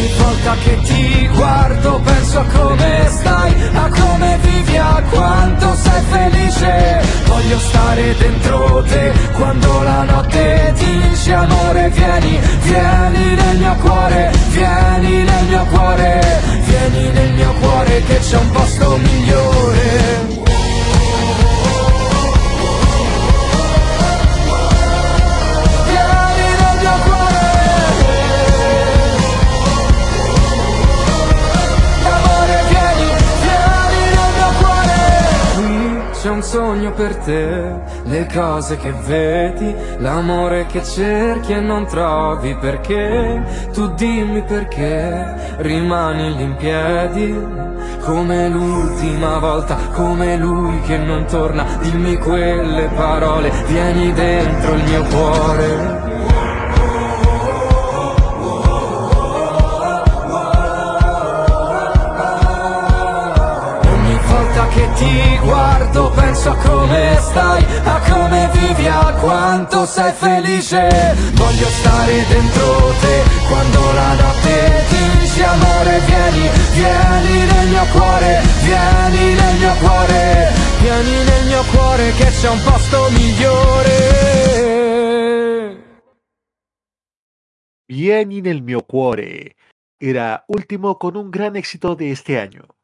Ogni 0.00 0.12
volta 0.16 0.56
che 0.64 0.80
ti 0.80 1.28
guardo 1.34 2.00
penso 2.02 2.40
a 2.40 2.44
come 2.44 3.06
stai, 3.10 3.54
a 3.74 3.88
come 3.90 4.38
vivi, 4.40 4.76
a 4.78 5.02
quanto 5.10 5.74
sei 5.74 6.02
felice. 6.08 7.02
Voglio 7.26 7.58
stare 7.58 8.16
dentro 8.16 8.82
te 8.88 9.12
quando 9.36 9.82
la 9.82 10.04
notte 10.04 10.72
dici 10.74 11.32
amore 11.32 11.90
vieni, 11.90 12.40
vieni 12.62 13.34
nel 13.34 13.58
mio 13.58 13.74
cuore, 13.74 14.32
vieni 14.48 15.22
nel 15.22 15.44
mio 15.48 15.66
cuore, 15.66 16.40
vieni 16.64 17.10
nel 17.10 17.32
mio 17.34 17.52
cuore 17.60 18.02
che 18.02 18.18
c'è 18.20 18.38
un 18.38 18.50
posto 18.52 18.96
migliore. 18.96 20.49
Un 36.40 36.46
sogno 36.46 36.90
per 36.92 37.16
te, 37.16 37.82
le 38.04 38.26
cose 38.32 38.78
che 38.78 38.92
vedi, 39.04 39.74
l'amore 39.98 40.64
che 40.64 40.82
cerchi 40.82 41.52
e 41.52 41.60
non 41.60 41.86
trovi 41.86 42.56
perché. 42.56 43.68
Tu 43.74 43.92
dimmi 43.92 44.42
perché 44.42 45.56
rimani 45.58 46.34
lì 46.34 46.42
in 46.42 46.56
piedi. 46.56 47.46
Come 48.00 48.48
l'ultima 48.48 49.38
volta, 49.38 49.76
come 49.92 50.38
lui 50.38 50.80
che 50.80 50.96
non 50.96 51.26
torna, 51.26 51.66
dimmi 51.82 52.16
quelle 52.16 52.88
parole, 52.94 53.52
vieni 53.66 54.10
dentro 54.14 54.72
il 54.72 54.82
mio 54.84 55.02
cuore. 55.02 56.08
Ogni 63.92 64.18
volta 64.26 64.66
che 64.68 64.88
ti 64.94 65.29
guardo 65.50 66.10
penso 66.10 66.50
a 66.50 66.56
come 66.56 67.16
stai, 67.20 67.64
a 67.84 68.00
come 68.08 68.50
vivi, 68.52 68.86
a 68.86 69.12
quanto 69.20 69.84
sei 69.84 70.12
felice. 70.12 70.88
Voglio 71.34 71.66
stare 71.66 72.24
dentro 72.28 72.94
te 73.00 73.22
quando 73.48 73.80
la 73.92 74.14
notte 74.14 74.84
dici 75.18 75.42
amore 75.42 76.00
vieni, 76.06 76.48
vieni 76.78 77.44
nel 77.50 77.68
mio 77.68 77.84
cuore, 77.92 78.42
vieni 78.62 79.34
nel 79.34 79.56
mio 79.58 79.74
cuore, 79.82 80.52
vieni 80.80 81.24
nel 81.24 81.46
mio 81.46 81.62
cuore 81.72 82.12
che 82.12 82.26
c'è 82.26 82.48
un 82.48 82.62
posto 82.62 83.08
migliore. 83.10 83.98
Vieni 87.86 88.40
nel 88.40 88.62
mio 88.62 88.82
cuore 88.82 89.56
era 89.98 90.44
último 90.46 90.96
con 90.96 91.16
un 91.16 91.28
gran 91.28 91.56
éxito 91.56 91.94
de 91.94 92.12
este 92.12 92.38
año. 92.38 92.79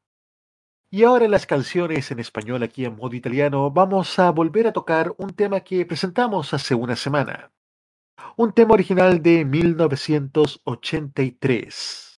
Y 0.96 1.04
ahora 1.04 1.28
las 1.28 1.44
canciones 1.44 2.10
en 2.10 2.20
español 2.20 2.62
aquí 2.62 2.86
en 2.86 2.96
modo 2.96 3.14
italiano 3.14 3.70
vamos 3.70 4.18
a 4.18 4.30
volver 4.30 4.66
a 4.66 4.72
tocar 4.72 5.14
un 5.18 5.34
tema 5.34 5.60
que 5.60 5.84
presentamos 5.84 6.54
hace 6.54 6.74
una 6.74 6.96
semana. 6.96 7.52
Un 8.38 8.54
tema 8.54 8.72
original 8.72 9.22
de 9.22 9.44
1983. 9.44 12.18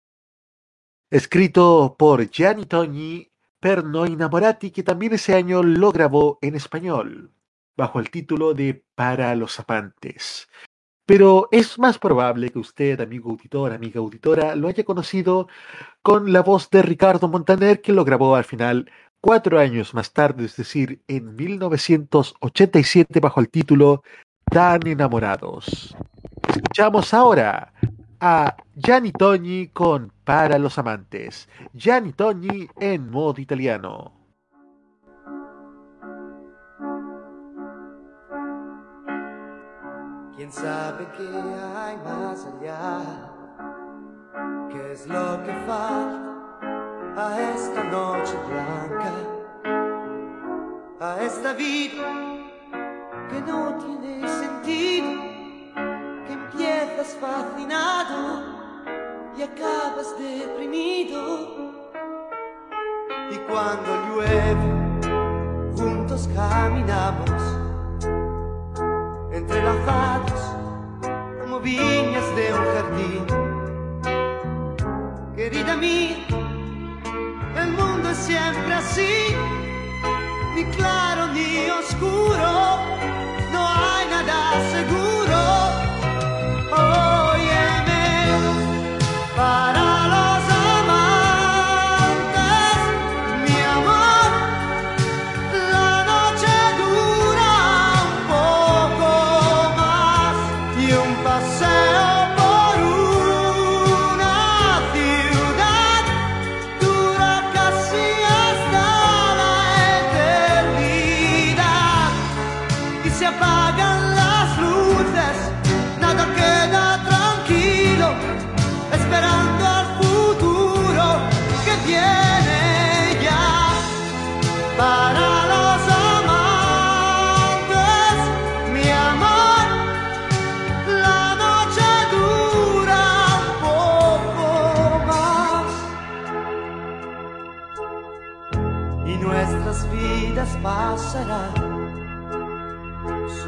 Escrito 1.09 1.95
por 1.97 2.29
Gianni 2.29 2.65
Togni 2.65 3.27
per 3.59 3.83
Noi 3.83 4.11
Innamorati 4.11 4.69
que 4.69 4.83
también 4.83 5.13
ese 5.13 5.33
año 5.33 5.63
lo 5.63 5.91
grabó 5.91 6.37
en 6.43 6.53
español, 6.53 7.33
bajo 7.75 7.99
el 7.99 8.11
título 8.11 8.53
de 8.53 8.85
Para 8.93 9.33
los 9.33 9.59
amantes. 9.59 10.47
Pero 11.07 11.47
es 11.51 11.79
más 11.79 11.97
probable 11.97 12.49
que 12.49 12.59
usted, 12.59 12.99
amigo 12.99 13.29
auditor, 13.31 13.71
amiga 13.71 14.01
auditora, 14.01 14.55
lo 14.55 14.67
haya 14.67 14.83
conocido 14.83 15.47
con 16.01 16.33
la 16.33 16.41
voz 16.41 16.69
de 16.69 16.81
Ricardo 16.81 17.29
Montaner, 17.29 17.81
que 17.81 17.93
lo 17.93 18.03
grabó 18.03 18.35
al 18.35 18.43
final 18.43 18.91
cuatro 19.21 19.57
años 19.57 19.93
más 19.93 20.11
tarde, 20.11 20.43
es 20.43 20.57
decir, 20.57 21.01
en 21.07 21.33
1987, 21.33 23.21
bajo 23.21 23.39
el 23.39 23.47
título 23.47 24.03
Tan 24.51 24.85
enamorados. 24.85 25.95
Escuchamos 26.49 27.13
ahora 27.13 27.71
a 28.19 28.57
Gianni 28.75 29.13
Togni 29.13 29.69
con 29.69 30.11
Para 30.25 30.59
los 30.59 30.77
amantes. 30.77 31.47
Gianni 31.73 32.11
Togni 32.11 32.67
en 32.81 33.09
modo 33.09 33.39
italiano. 33.39 34.16
¿Quién 40.37 40.51
sabe 40.51 41.07
qué 41.17 41.27
hay 41.27 41.97
más 42.05 42.45
allá? 42.45 43.01
¿Qué 44.69 44.91
es 44.91 45.07
lo 45.07 45.43
que 45.43 45.51
falta 45.65 46.61
a 47.17 47.41
esta 47.55 47.83
noche 47.85 48.37
blanca? 48.47 49.13
A 50.99 51.23
esta 51.23 51.53
vida 51.53 52.05
que 53.31 53.41
no 53.41 53.77
tiene 53.77 54.27
sentido, 54.27 55.09
que 56.27 56.33
empiezas 56.33 57.17
fascinado 57.19 58.43
y 59.35 59.41
acabas 59.41 60.19
deprimido. 60.19 61.81
Y 63.31 63.37
cuando 63.49 63.89
llueve, 64.05 64.67
juntos 65.75 66.29
caminamos 66.35 67.46
entrelazados 69.37 70.41
como 71.39 71.59
viñas 71.59 72.35
de 72.35 72.53
un 72.53 72.65
jardín. 72.73 73.25
Querida 75.35 75.77
mía, 75.77 76.25
el 77.55 77.71
mundo 77.71 78.09
es 78.09 78.17
siempre 78.17 78.73
así, 78.73 79.35
ni 80.55 80.63
claro 80.75 81.27
ni 81.27 81.69
oscuro, 81.69 82.49
no 83.53 83.61
hay 83.67 84.07
nada 84.09 84.37
seguro. 84.71 84.96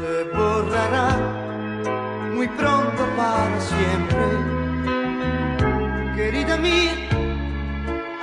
Estará 0.00 1.16
muy 2.34 2.48
pronto 2.48 3.02
para 3.16 3.60
siempre. 3.60 4.26
Querida 6.16 6.56
mía, 6.56 6.94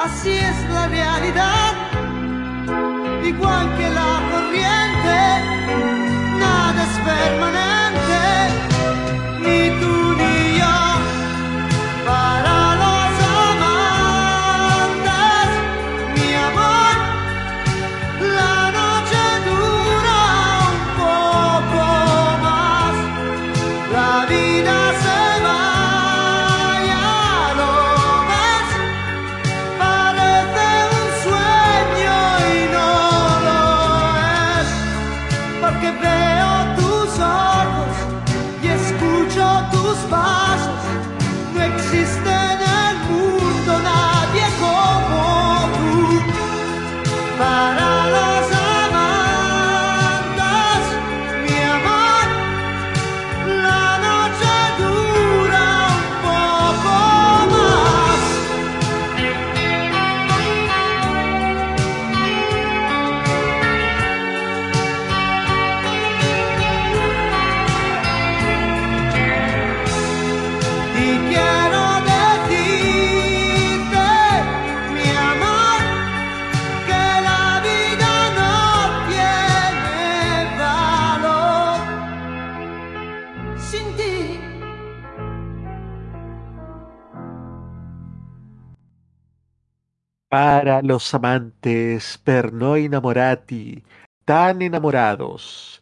así 0.03 0.38
es 0.38 0.69
la 0.69 0.88
realidad, 0.88 1.73
igual 3.23 3.65
que 3.78 3.89
la 3.89 4.11
corriente, 4.32 5.19
nada 6.39 6.84
es 6.84 6.95
permanente, 7.09 7.66
Los 90.84 91.13
amantes 91.13 92.18
per 92.18 92.51
noi 92.51 92.84
innamorati, 92.86 93.82
tan 94.26 94.61
enamorados. 94.61 95.82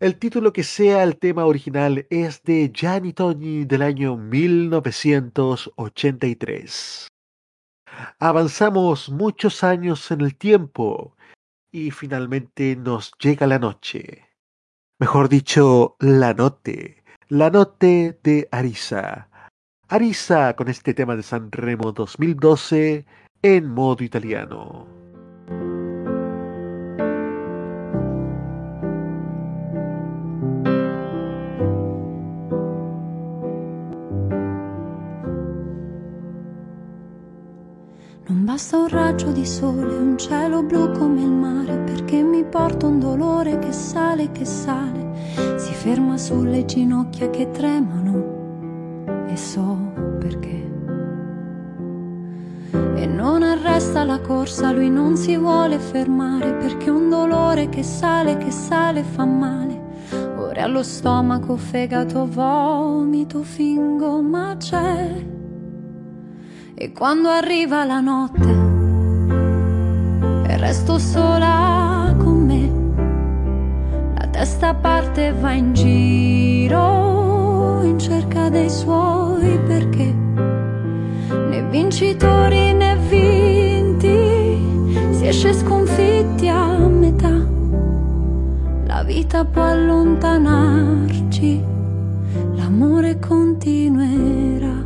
El 0.00 0.18
título 0.18 0.52
que 0.52 0.64
sea 0.64 1.04
el 1.04 1.18
tema 1.18 1.46
original 1.46 2.04
es 2.10 2.42
de 2.42 2.72
Gianni 2.74 3.12
Togni 3.12 3.64
del 3.64 3.82
año 3.82 4.16
1983. 4.16 7.06
Avanzamos 8.18 9.08
muchos 9.08 9.62
años 9.62 10.10
en 10.10 10.20
el 10.20 10.36
tiempo 10.36 11.16
y 11.70 11.92
finalmente 11.92 12.74
nos 12.74 13.12
llega 13.20 13.46
la 13.46 13.60
noche. 13.60 14.24
Mejor 14.98 15.28
dicho, 15.28 15.94
la 16.00 16.34
note. 16.34 17.04
La 17.28 17.50
note 17.50 18.18
de 18.24 18.48
Arisa. 18.50 19.28
Arisa 19.88 20.56
con 20.56 20.68
este 20.68 20.92
tema 20.92 21.14
de 21.14 21.22
Sanremo 21.22 21.92
2012 21.92 23.06
en 23.48 23.66
modo 23.66 24.02
italiano. 24.02 24.86
Non 38.26 38.44
basta 38.44 38.78
un 38.78 38.88
raggio 38.88 39.30
di 39.30 39.46
sole, 39.46 39.94
un 39.94 40.18
cielo 40.18 40.64
blu 40.64 40.90
come 40.90 41.22
il 41.22 41.30
mare, 41.30 41.78
perché 41.84 42.24
mi 42.24 42.44
porta 42.44 42.86
un 42.86 42.98
dolore 42.98 43.60
che 43.60 43.70
sale, 43.70 44.32
che 44.32 44.44
sale, 44.44 45.54
si 45.56 45.72
ferma 45.72 46.18
sulle 46.18 46.64
ginocchia 46.64 47.30
che 47.30 47.48
tremano 47.52 49.28
e 49.28 49.36
so 49.36 49.85
E 53.06 53.08
non 53.08 53.44
arresta 53.44 54.02
la 54.02 54.18
corsa, 54.18 54.72
lui 54.72 54.90
non 54.90 55.16
si 55.16 55.36
vuole 55.36 55.78
fermare, 55.78 56.54
perché 56.54 56.90
un 56.90 57.08
dolore 57.08 57.68
che 57.68 57.84
sale, 57.84 58.36
che 58.36 58.50
sale 58.50 59.04
fa 59.04 59.24
male. 59.24 59.80
Ora 60.36 60.64
allo 60.64 60.82
stomaco, 60.82 61.56
fegato, 61.56 62.26
vomito, 62.26 63.44
fingo, 63.44 64.20
ma 64.22 64.56
c'è. 64.58 65.24
E 66.74 66.92
quando 66.92 67.28
arriva 67.28 67.84
la 67.84 68.00
notte 68.00 68.48
e 70.48 70.56
resto 70.56 70.98
sola 70.98 72.12
con 72.18 72.44
me, 72.44 74.14
la 74.18 74.26
testa 74.26 74.74
parte 74.74 75.28
e 75.28 75.32
va 75.32 75.52
in 75.52 75.74
giro 75.74 77.82
in 77.84 78.00
cerca 78.00 78.48
dei 78.48 78.68
suoi 78.68 79.60
perché 79.60 80.25
vincitori 81.76 82.72
né 82.72 82.96
vinti 83.10 84.08
si 85.10 85.26
esce 85.26 85.52
sconfitti 85.52 86.48
a 86.48 86.78
metà. 86.88 87.44
La 88.86 89.02
vita 89.02 89.44
può 89.44 89.62
allontanarci, 89.62 91.62
l'amore 92.54 93.18
continuerà. 93.18 94.84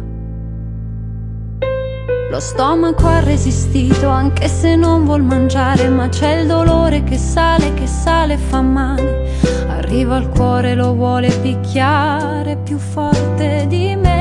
Lo 2.28 2.41
stomaco 2.41 3.07
ha 3.07 3.20
resistito 3.20 4.09
anche 4.09 4.49
se 4.49 4.74
non 4.74 5.05
vuol 5.05 5.22
mangiare, 5.22 5.88
ma 5.88 6.09
c'è 6.09 6.41
il 6.41 6.49
dolore 6.49 7.05
che 7.05 7.16
sale, 7.16 7.72
che 7.74 7.86
sale 7.86 8.34
e 8.34 8.38
fa 8.38 8.62
male. 8.62 9.28
Arriva 9.68 10.16
al 10.16 10.28
cuore, 10.28 10.74
lo 10.74 10.95
vuole 10.95 11.30
picchiare 11.41 12.57
più 12.57 12.78
forte 12.78 13.66
di 13.68 13.95
me. 13.95 14.20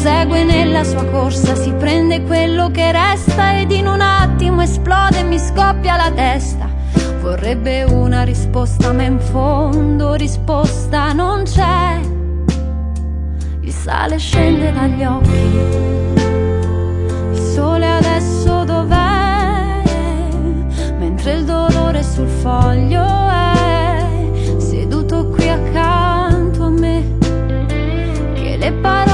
Prosegue 0.00 0.44
nella 0.44 0.84
sua 0.84 1.04
corsa, 1.06 1.56
si 1.56 1.72
prende 1.72 2.22
quello 2.22 2.70
che 2.70 2.92
resta 2.92 3.58
ed 3.58 3.72
in 3.72 3.88
un 3.88 4.00
attimo 4.00 4.62
esplode 4.62 5.18
e 5.18 5.22
mi 5.24 5.40
scoppia 5.40 5.96
la 5.96 6.12
testa. 6.12 6.68
Vorrebbe 7.20 7.82
una 7.82 8.22
risposta, 8.22 8.92
ma 8.92 9.02
in 9.02 9.18
fondo 9.18 10.14
risposta 10.14 11.12
non 11.12 11.42
c'è. 11.42 11.98
Il 13.62 13.72
sale 13.72 14.18
scende 14.18 14.72
dagli 14.72 15.02
occhi. 15.02 15.58
Il 17.32 17.40
sole 17.52 17.90
adesso 17.90 18.62
dov'è? 18.62 19.82
Mentre 20.96 21.32
il 21.32 21.44
dolore 21.44 22.04
sul 22.04 22.28
foglio 22.28 23.02
è 23.02 24.06
seduto 24.58 25.26
qui 25.26 25.48
accanto 25.48 26.62
a 26.62 26.70
me. 26.70 27.16
Che 28.34 28.56
le 28.58 28.72
parole 28.74 29.07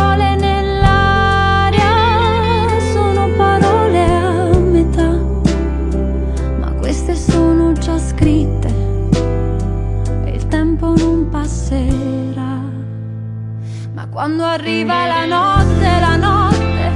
quando 14.15 14.45
arriva 14.45 15.07
la 15.07 15.25
notte, 15.27 15.99
la 15.99 16.15
notte, 16.15 16.93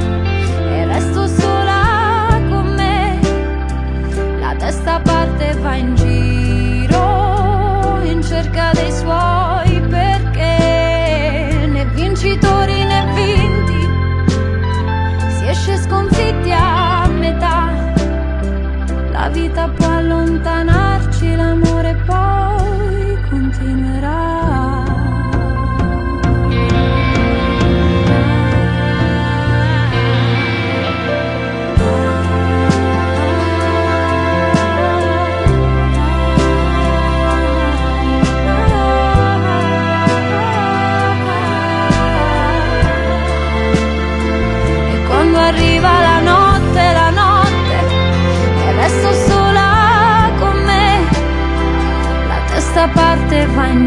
e 0.70 0.86
resto 0.86 1.26
sola 1.26 2.28
con 2.48 2.74
me, 2.76 3.18
la 4.38 4.54
testa 4.54 5.00
parte 5.00 5.52
va 5.54 5.74
in 5.74 5.96
giro 5.96 6.07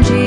Jesus. 0.00 0.21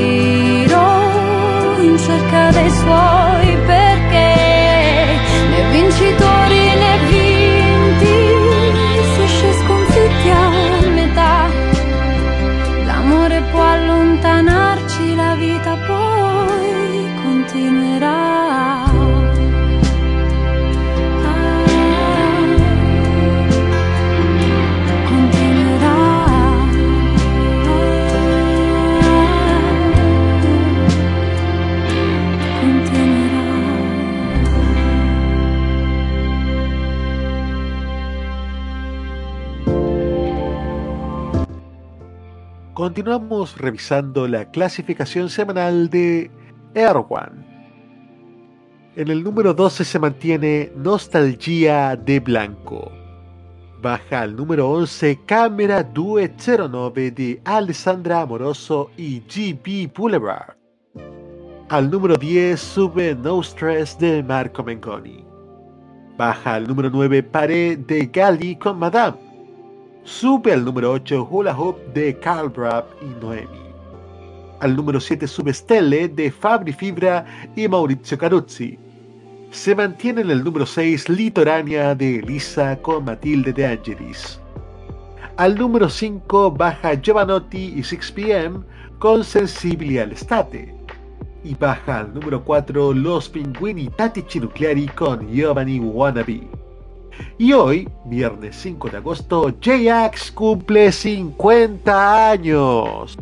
Continuamos 42.95 43.57
revisando 43.57 44.25
la 44.25 44.49
clasificación 44.49 45.29
semanal 45.29 45.89
de 45.89 46.31
One. 46.75 47.45
En 48.95 49.09
el 49.09 49.21
número 49.21 49.53
12 49.53 49.83
se 49.83 49.99
mantiene 49.99 50.71
Nostalgia 50.77 51.97
de 51.97 52.21
Blanco. 52.21 52.89
Baja 53.81 54.21
al 54.21 54.37
número 54.37 54.69
11 54.69 55.19
Cámara 55.25 55.83
209 55.83 57.11
de 57.11 57.41
Alessandra 57.43 58.21
Amoroso 58.21 58.89
y 58.95 59.19
GB 59.19 59.93
Boulevard. 59.93 60.55
Al 61.67 61.91
número 61.91 62.15
10 62.15 62.57
sube 62.57 63.13
No 63.13 63.43
Stress 63.43 63.99
de 63.99 64.23
Marco 64.23 64.63
Mengoni. 64.63 65.25
Baja 66.17 66.53
al 66.53 66.65
número 66.65 66.89
9 66.89 67.23
Paré 67.23 67.75
de 67.75 68.05
Gali 68.05 68.55
con 68.55 68.79
Madame. 68.79 69.24
Sube 70.05 70.53
al 70.53 70.63
número 70.63 70.91
8 70.91 71.27
Hula 71.31 71.57
Hoop 71.57 71.79
de 71.95 72.19
Carl 72.19 72.49
Brapp 72.49 72.87
y 73.01 73.07
Noemi. 73.25 73.65
Al 74.59 74.75
número 74.75 74.99
7 74.99 75.25
sube 75.25 75.51
Stelle 75.51 76.07
de 76.07 76.31
Fabri 76.31 76.73
Fibra 76.73 77.25
y 77.55 77.67
Maurizio 77.67 78.15
Caruzzi. 78.15 78.77
Se 79.49 79.73
mantiene 79.73 80.21
en 80.21 80.29
el 80.29 80.43
número 80.43 80.67
6 80.67 81.09
Litorania 81.09 81.95
de 81.95 82.19
Elisa 82.19 82.79
con 82.83 83.05
Matilde 83.05 83.51
de 83.51 83.65
Angelis. 83.65 84.39
Al 85.37 85.55
número 85.55 85.89
5 85.89 86.51
baja 86.51 86.93
Giovanotti 87.01 87.73
y 87.75 87.79
6pm 87.79 88.63
con 88.99 89.23
Sensibili 89.23 89.97
all'estate. 89.97 90.71
Y 91.43 91.55
baja 91.55 92.01
al 92.01 92.13
número 92.13 92.43
4 92.43 92.93
Los 92.93 93.27
Pinguini 93.27 93.87
Tattici 93.87 94.39
Nucleari 94.39 94.85
con 94.85 95.27
Giovanni 95.33 95.79
Wannabe. 95.79 96.64
Y 97.37 97.53
hoy, 97.53 97.89
viernes 98.05 98.55
5 98.57 98.89
de 98.89 98.97
agosto, 98.97 99.53
J-Ax 99.63 100.31
cumple 100.31 100.91
50 100.91 102.31
años. 102.31 103.17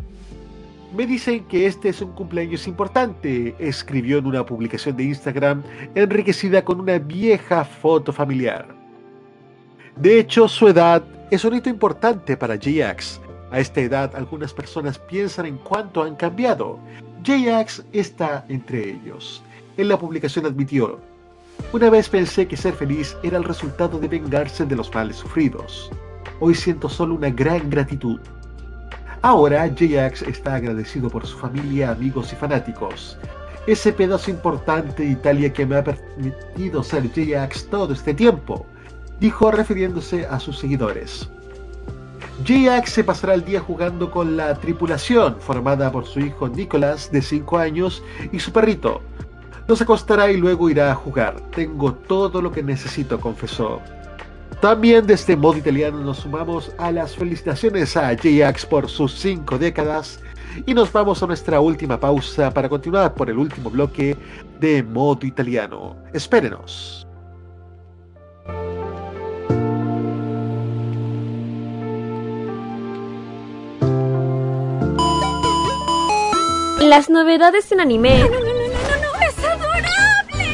Me 0.96 1.06
dicen 1.06 1.44
que 1.46 1.66
este 1.66 1.88
es 1.88 2.00
un 2.00 2.12
cumpleaños 2.12 2.68
importante, 2.68 3.56
escribió 3.58 4.18
en 4.18 4.26
una 4.26 4.46
publicación 4.46 4.96
de 4.96 5.04
Instagram 5.04 5.64
enriquecida 5.96 6.64
con 6.64 6.80
una 6.80 6.98
vieja 6.98 7.64
foto 7.64 8.12
familiar. 8.12 8.68
De 9.96 10.20
hecho, 10.20 10.46
su 10.46 10.68
edad 10.68 11.02
es 11.32 11.44
un 11.44 11.54
hito 11.54 11.68
importante 11.68 12.36
para 12.36 12.54
J-Ax. 12.54 13.20
A 13.50 13.58
esta 13.58 13.80
edad 13.80 14.14
algunas 14.14 14.52
personas 14.52 14.98
piensan 14.98 15.46
en 15.46 15.58
cuánto 15.58 16.02
han 16.02 16.14
cambiado. 16.14 16.78
J-Ax 17.26 17.84
está 17.92 18.44
entre 18.48 18.90
ellos. 18.90 19.42
En 19.76 19.88
la 19.88 19.98
publicación 19.98 20.46
admitió, 20.46 21.00
una 21.72 21.90
vez 21.90 22.08
pensé 22.08 22.46
que 22.46 22.56
ser 22.56 22.72
feliz 22.74 23.16
era 23.22 23.36
el 23.36 23.44
resultado 23.44 23.98
de 23.98 24.08
vengarse 24.08 24.64
de 24.64 24.76
los 24.76 24.94
males 24.94 25.16
sufridos. 25.16 25.90
Hoy 26.40 26.54
siento 26.54 26.88
solo 26.88 27.14
una 27.14 27.30
gran 27.30 27.68
gratitud. 27.68 28.20
Ahora 29.22 29.68
J-Ax 29.68 30.22
está 30.22 30.54
agradecido 30.54 31.08
por 31.08 31.26
su 31.26 31.38
familia, 31.38 31.90
amigos 31.90 32.32
y 32.32 32.36
fanáticos. 32.36 33.18
Ese 33.66 33.92
pedazo 33.92 34.30
importante 34.30 35.02
de 35.02 35.10
Italia 35.10 35.52
que 35.52 35.64
me 35.64 35.76
ha 35.76 35.82
permitido 35.84 36.82
ser 36.82 37.04
J-Ax 37.08 37.66
todo 37.70 37.94
este 37.94 38.12
tiempo, 38.12 38.66
dijo 39.18 39.50
refiriéndose 39.50 40.26
a 40.26 40.38
sus 40.38 40.58
seguidores. 40.58 41.28
J-Ax 42.46 42.90
se 42.90 43.04
pasará 43.04 43.34
el 43.34 43.44
día 43.44 43.60
jugando 43.60 44.10
con 44.10 44.36
la 44.36 44.54
tripulación 44.56 45.36
formada 45.40 45.90
por 45.90 46.04
su 46.04 46.20
hijo 46.20 46.48
Nicholas 46.48 47.10
de 47.10 47.22
5 47.22 47.58
años 47.58 48.02
y 48.32 48.40
su 48.40 48.52
perrito, 48.52 49.00
nos 49.68 49.80
acostará 49.80 50.30
y 50.30 50.36
luego 50.36 50.70
irá 50.70 50.92
a 50.92 50.94
jugar. 50.94 51.40
Tengo 51.50 51.94
todo 51.94 52.42
lo 52.42 52.52
que 52.52 52.62
necesito, 52.62 53.20
confesó. 53.20 53.80
También 54.60 55.06
de 55.06 55.14
este 55.14 55.36
modo 55.36 55.58
italiano 55.58 56.00
nos 56.00 56.18
sumamos 56.18 56.72
a 56.78 56.90
las 56.90 57.16
felicitaciones 57.16 57.96
a 57.96 58.08
J-Ax 58.10 58.66
por 58.66 58.88
sus 58.88 59.12
cinco 59.12 59.58
décadas 59.58 60.20
y 60.66 60.74
nos 60.74 60.92
vamos 60.92 61.22
a 61.22 61.26
nuestra 61.26 61.60
última 61.60 61.98
pausa 61.98 62.50
para 62.52 62.68
continuar 62.68 63.14
por 63.14 63.28
el 63.28 63.38
último 63.38 63.70
bloque 63.70 64.16
de 64.60 64.82
modo 64.82 65.26
italiano. 65.26 65.96
Espérenos. 66.12 67.06
Las 76.80 77.08
novedades 77.08 77.72
en 77.72 77.80
anime. 77.80 78.43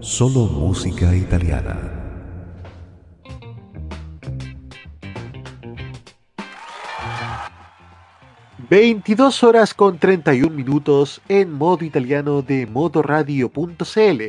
Solo 0.00 0.46
música 0.46 1.14
italiana. 1.14 1.78
...22 8.70 9.42
horas 9.42 9.74
con 9.74 9.98
31 9.98 10.56
minutos 10.56 11.20
en 11.28 11.52
modo 11.52 11.84
italiano 11.84 12.40
de 12.40 12.66
modoradio.cl... 12.66 14.22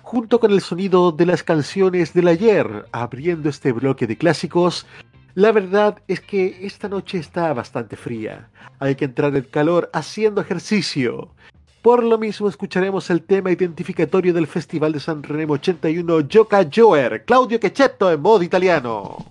...junto 0.00 0.40
con 0.40 0.50
el 0.50 0.62
sonido 0.62 1.12
de 1.12 1.26
las 1.26 1.42
canciones 1.42 2.14
del 2.14 2.28
ayer... 2.28 2.86
...abriendo 2.90 3.50
este 3.50 3.72
bloque 3.72 4.06
de 4.06 4.16
clásicos... 4.16 4.86
...la 5.34 5.52
verdad 5.52 6.00
es 6.08 6.22
que 6.22 6.64
esta 6.64 6.88
noche 6.88 7.18
está 7.18 7.52
bastante 7.52 7.96
fría... 7.96 8.48
...hay 8.78 8.94
que 8.94 9.04
entrar 9.04 9.36
en 9.36 9.42
calor 9.42 9.90
haciendo 9.92 10.40
ejercicio... 10.40 11.34
Por 11.82 12.04
lo 12.04 12.18
mismo 12.18 12.46
escucharemos 12.46 13.08
el 13.08 13.22
tema 13.22 13.50
identificatorio 13.50 14.34
del 14.34 14.46
Festival 14.46 14.92
de 14.92 15.00
San 15.00 15.22
Remo 15.22 15.54
81 15.54 16.26
Gioca 16.28 16.68
Joer, 16.70 17.24
Claudio 17.24 17.58
Quechetto 17.58 18.12
en 18.12 18.20
modo 18.20 18.42
italiano. 18.42 19.24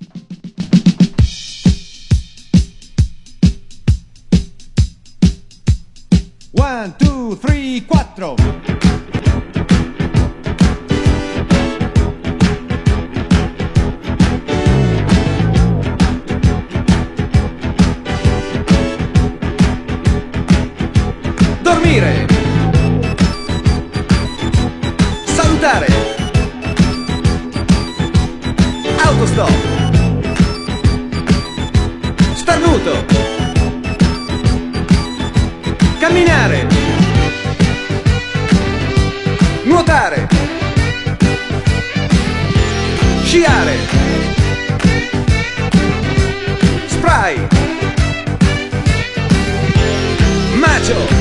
One, 6.54 6.93
two, 6.97 7.38
three, 7.39 7.86
cuatro. 7.88 8.36
Dormire. 21.64 22.29
Autostop. 29.30 29.52
Starnuto. 32.34 33.06
Camminare. 36.00 36.68
Nuotare. 39.64 40.28
Sciare. 43.24 43.78
Spray. 46.88 47.48
Macio. 50.56 51.18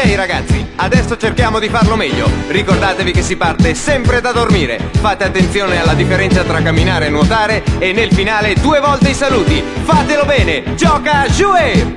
Ok 0.00 0.14
ragazzi, 0.14 0.64
adesso 0.76 1.16
cerchiamo 1.16 1.58
di 1.58 1.68
farlo 1.68 1.96
meglio. 1.96 2.30
Ricordatevi 2.46 3.10
che 3.10 3.20
si 3.20 3.36
parte 3.36 3.74
sempre 3.74 4.20
da 4.20 4.30
dormire. 4.30 4.78
Fate 4.92 5.24
attenzione 5.24 5.80
alla 5.80 5.94
differenza 5.94 6.44
tra 6.44 6.62
camminare 6.62 7.06
e 7.06 7.08
nuotare 7.08 7.64
e 7.80 7.92
nel 7.92 8.12
finale 8.12 8.54
due 8.54 8.78
volte 8.78 9.08
i 9.08 9.14
saluti. 9.14 9.60
Fatelo 9.82 10.24
bene, 10.24 10.76
gioca, 10.76 11.26
jouer! 11.26 11.96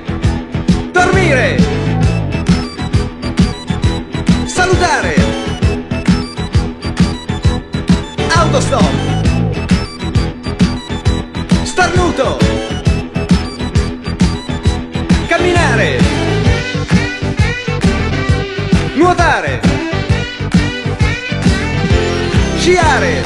Dormire. 0.90 1.56
Salutare. 4.46 5.14
Autostop. 8.34 8.90
Starnuto. 11.62 12.41
Nuotare. 19.12 19.60
Sciare. 22.56 23.21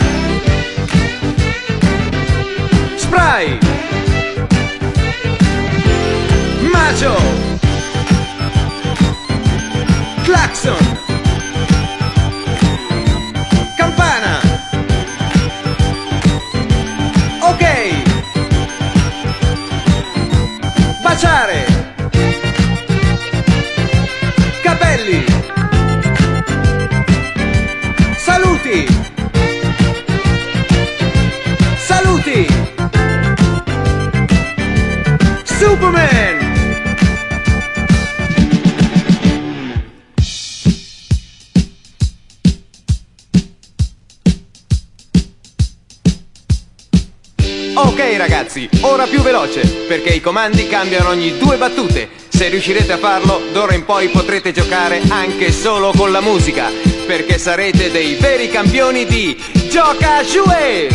Veloce, 49.37 49.69
perché 49.87 50.11
i 50.11 50.21
comandi 50.21 50.67
cambiano 50.67 51.11
ogni 51.11 51.37
due 51.37 51.59
battute. 51.59 52.09
Se 52.29 52.49
riuscirete 52.49 52.93
a 52.93 52.97
farlo, 52.97 53.43
d'ora 53.53 53.75
in 53.75 53.85
poi 53.85 54.09
potrete 54.09 54.51
giocare 54.51 55.03
anche 55.09 55.53
solo 55.53 55.93
con 55.95 56.11
la 56.11 56.21
musica, 56.21 56.71
perché 57.07 57.37
sarete 57.37 57.91
dei 57.91 58.15
veri 58.15 58.49
campioni 58.49 59.05
di 59.05 59.37
Gioca 59.69 60.23
Jouer! 60.23 60.89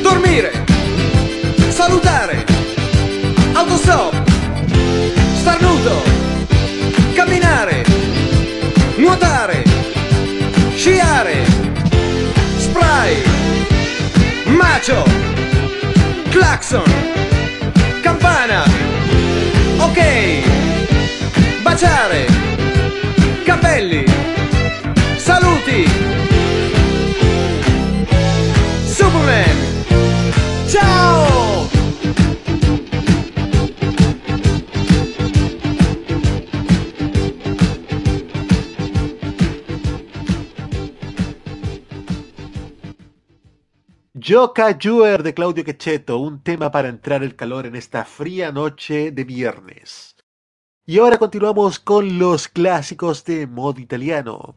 Dormire. 0.00 0.64
Salutare. 1.68 2.46
Autostop. 3.52 4.22
Starnuto. 5.40 6.02
Camminare. 7.12 7.84
Nuotare. 8.96 9.62
Sciare. 10.74 11.44
Spray. 12.58 13.22
Macio. 14.44 15.47
Claxon. 16.30 16.84
Campana. 18.02 18.64
Ok. 19.78 19.98
Baciare. 21.62 22.26
Capelli. 23.44 24.07
Yoka 44.28 44.76
Juer 44.78 45.22
de 45.22 45.32
Claudio 45.32 45.64
Quecheto, 45.64 46.18
un 46.18 46.42
tema 46.42 46.70
para 46.70 46.90
entrar 46.90 47.22
el 47.22 47.34
calor 47.34 47.64
en 47.64 47.74
esta 47.74 48.04
fría 48.04 48.52
noche 48.52 49.10
de 49.10 49.24
viernes. 49.24 50.16
Y 50.84 50.98
ahora 50.98 51.16
continuamos 51.16 51.78
con 51.78 52.18
los 52.18 52.46
clásicos 52.46 53.24
de 53.24 53.46
modo 53.46 53.80
italiano. 53.80 54.54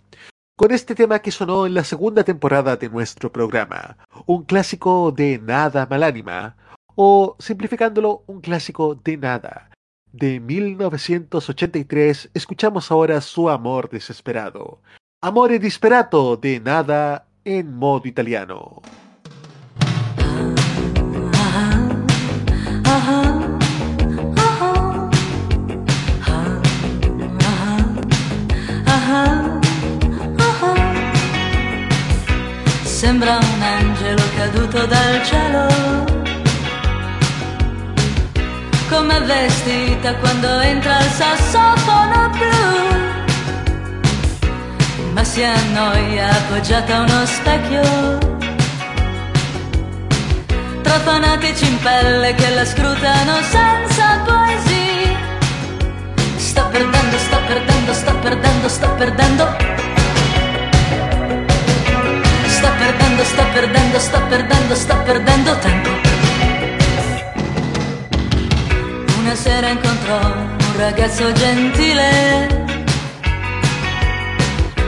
Con 0.58 0.72
este 0.72 0.94
tema 0.94 1.20
que 1.20 1.32
sonó 1.32 1.66
en 1.66 1.74
la 1.74 1.86
segunda 1.86 2.26
temporada 2.26 2.76
de 2.76 2.90
nuestro 2.90 3.32
programa, 3.32 3.96
un 4.26 4.44
clásico 4.44 5.14
de 5.14 5.40
nada 5.40 5.88
malánima, 5.90 6.58
o 6.96 7.38
simplificándolo, 7.40 8.26
un 8.28 8.42
clásico 8.42 8.96
de 8.96 9.16
nada. 9.16 9.72
De 10.12 10.42
1983 10.42 12.32
escuchamos 12.34 12.92
ahora 12.92 13.22
su 13.22 13.50
amor 13.50 13.90
desesperado. 13.90 14.82
Amore 15.22 15.60
disperato 15.60 16.36
de 16.36 16.60
nada 16.60 17.30
en 17.46 17.74
modo 17.74 18.06
italiano. 18.10 18.82
Sembra 32.84 33.38
un 33.38 33.62
angelo 33.62 34.22
caduto 34.36 34.86
dal 34.86 35.24
cielo, 35.26 35.68
come 38.90 39.20
vestita 39.22 40.16
quando 40.16 40.60
entra 40.60 41.00
il 41.00 41.10
sassofono 41.10 42.30
blu, 42.30 42.52
ma 45.14 45.24
si 45.24 45.44
annoia 45.44 46.30
appoggiata 46.30 46.98
a 46.98 47.02
uno 47.02 47.26
specchio 47.26 48.41
tra 50.92 51.00
fanatici 51.00 51.68
pelle 51.82 52.34
che 52.36 52.50
la 52.50 52.66
scrutano 52.66 53.36
senza 53.44 54.20
poesia. 54.26 55.18
Sto 56.36 56.68
perdendo, 56.68 57.18
sto 57.18 57.38
perdendo, 57.48 57.94
sto 57.94 58.16
perdendo, 58.16 58.68
sto 58.68 58.90
perdendo. 58.96 59.44
Sto 62.48 62.70
perdendo, 62.78 63.24
sto 63.24 63.44
perdendo, 63.54 64.00
sto 64.00 64.22
perdendo, 64.28 64.76
sto 64.76 64.96
perdendo 65.06 65.58
tempo. 65.60 65.90
Una 69.20 69.36
sera 69.36 69.70
incontrò 69.70 70.20
un 70.20 70.78
ragazzo 70.78 71.32
gentile. 71.32 72.48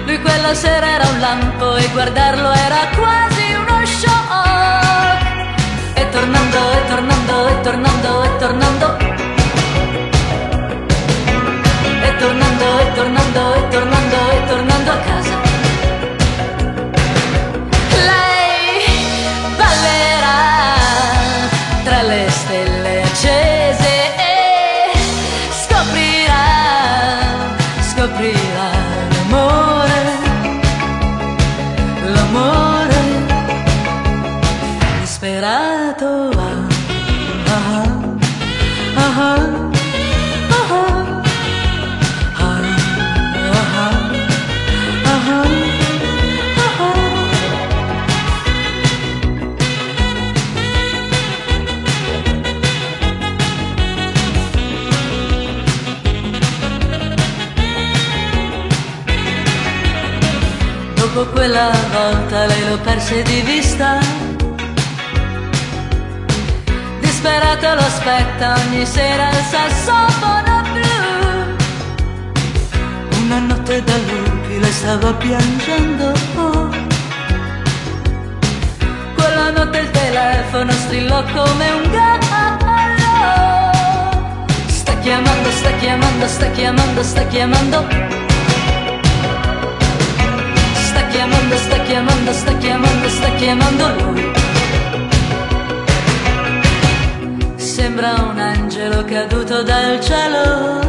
Lui 0.05 0.19
quella 0.19 0.53
sera 0.53 0.85
era 0.85 1.07
un 1.07 1.19
lampo 1.21 1.77
e 1.77 1.87
guardarlo 1.93 2.51
era 2.51 2.89
quasi 2.93 3.53
uno 3.53 3.85
shock. 3.85 4.42
tornando, 7.25 7.49
es 7.49 7.63
tornando, 7.63 8.23
es 8.23 8.39
tornando. 8.39 8.97
Es 12.03 12.19
tornando, 12.19 12.79
es 12.79 12.95
tornando, 12.95 13.55
es 13.55 13.69
tornando. 13.69 14.02
Quella 61.31 61.71
volta 61.91 62.45
lei 62.45 62.69
lo 62.69 62.77
perse 62.79 63.21
di 63.23 63.41
vista. 63.41 63.97
Disperata 66.99 67.73
lo 67.75 67.81
aspetta 67.81 68.55
ogni 68.55 68.85
sera 68.85 69.29
il 69.29 69.43
sassofono 69.49 70.61
blu. 70.71 70.91
Una 73.23 73.39
notte 73.39 73.83
da 73.83 73.97
lupi 73.97 74.59
lei 74.59 74.71
stava 74.71 75.13
piangendo. 75.13 76.11
Quella 79.15 79.49
notte 79.51 79.77
il 79.79 79.91
telefono 79.91 80.71
strillò 80.71 81.23
come 81.33 81.71
un 81.71 81.91
gallo. 81.91 82.21
Sta 84.67 84.93
chiamando, 84.99 85.51
sta 85.51 85.71
chiamando, 85.79 86.27
sta 86.27 86.47
chiamando, 86.51 87.03
sta 87.03 87.25
chiamando. 87.25 88.22
Chiamando, 91.23 91.55
sta 91.55 91.77
chiamando, 91.83 92.33
sta 92.33 92.53
chiamando, 92.57 93.09
sta 93.09 93.29
chiamando 93.35 93.83
lui. 93.99 94.31
Sembra 97.55 98.13
un 98.29 98.37
angelo 98.37 99.05
caduto 99.05 99.63
dal 99.63 100.01
cielo. 100.01 100.81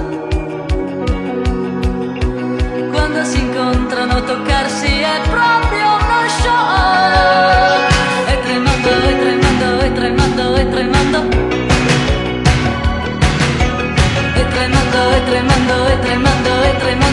Quando 2.91 3.25
si 3.25 3.39
incontrano 3.39 4.25
toccarsi 4.25 5.01
è 5.01 5.21
proprio 5.31 5.87
uno 6.03 6.29
show. 6.41 7.79
E 8.27 8.41
tremando, 8.43 8.91
e 8.91 9.19
tremando, 9.23 9.81
e 9.85 9.93
tremando, 9.93 10.57
e 10.57 10.69
tremando. 10.69 11.19
E 14.35 14.49
tremando, 14.49 15.11
e 15.17 15.25
tremando, 15.25 15.87
e 15.87 15.99
tremando, 16.01 16.63
e 16.63 16.77
tremando 16.79 17.04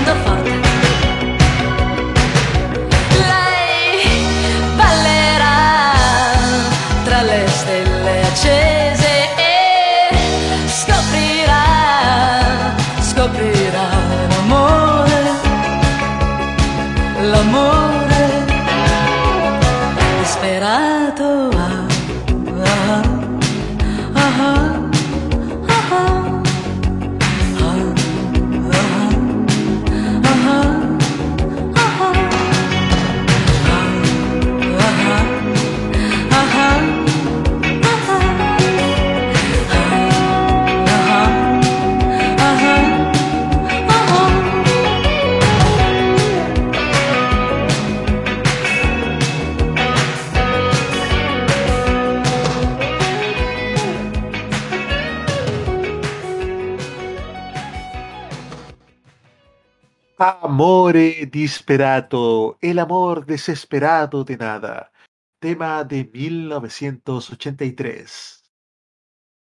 Amore 60.61 61.25
disperato, 61.25 62.59
el 62.61 62.77
amor 62.77 63.25
desesperado 63.25 64.23
de 64.23 64.37
nada. 64.37 64.91
Tema 65.39 65.83
de 65.83 66.07
1983. 66.13 68.43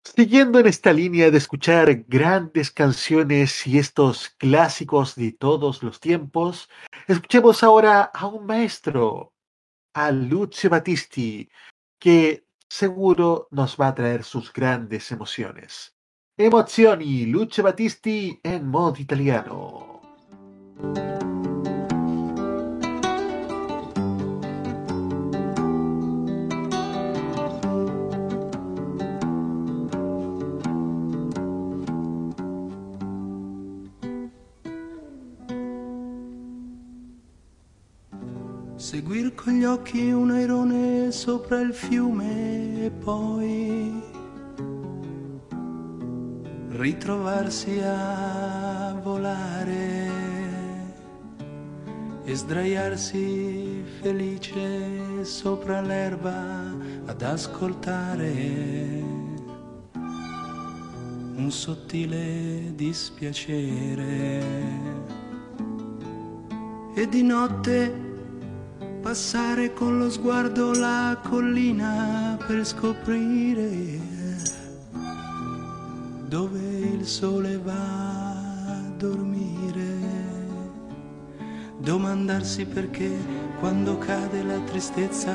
Siguiendo 0.05 0.59
en 0.59 0.67
esta 0.67 0.93
línea 0.93 1.31
de 1.31 1.39
escuchar 1.39 2.05
grandes 2.07 2.71
canciones 2.71 3.67
y 3.67 3.79
estos 3.79 4.29
clásicos 4.37 5.15
de 5.15 5.33
todos 5.33 5.83
los 5.83 5.99
tiempos, 5.99 6.69
escuchemos 7.07 7.63
ahora 7.63 8.03
a 8.03 8.27
un 8.27 8.45
maestro, 8.45 9.33
a 9.95 10.11
Lucio 10.11 10.69
Battisti, 10.69 11.49
que 11.99 12.45
seguro 12.69 13.49
nos 13.51 13.79
va 13.79 13.89
a 13.89 13.95
traer 13.95 14.25
sus 14.25 14.53
grandes 14.53 15.11
emociones. 15.11 15.97
Emozioni, 16.37 17.25
Lucio 17.25 17.65
Battisti 17.65 18.39
en 18.43 18.67
modo 18.67 18.99
italiano. 18.99 19.88
Seguir 38.79 39.35
con 39.35 39.53
gli 39.55 39.65
occhi 39.65 40.13
un 40.13 40.31
airone 40.31 41.11
sopra 41.11 41.61
il 41.61 41.75
fiume 41.75 42.87
e 42.87 42.91
poi 42.91 44.03
ritrovarsi 46.71 47.81
a 47.81 48.99
volare 49.03 50.28
e 52.29 52.35
sdraiarsi 52.35 53.83
felice 54.03 55.25
sopra 55.25 55.81
l'erba 55.81 56.77
ad 57.07 57.23
ascoltare 57.23 58.33
un 61.37 61.51
sottile 61.51 62.75
dispiacere 62.75 64.43
e 66.95 67.09
di 67.09 67.23
notte 67.23 68.07
passare 69.01 69.73
con 69.73 69.97
lo 69.99 70.11
sguardo 70.11 70.75
la 70.75 71.19
collina 71.27 72.37
per 72.47 72.67
scoprire 72.67 73.99
dove 76.29 76.61
il 76.61 77.07
sole 77.07 77.57
va 77.57 77.73
a 77.73 78.83
dormire. 78.99 79.88
Domandarsi 81.89 82.67
perché 82.67 83.11
quando 83.61 83.97
cade 83.97 84.43
la 84.43 84.59
tristezza 84.67 85.35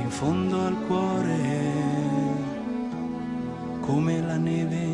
in 0.00 0.08
fondo 0.08 0.64
al 0.64 0.76
cuore, 0.86 1.40
come 3.80 4.22
la 4.22 4.36
neve 4.36 4.84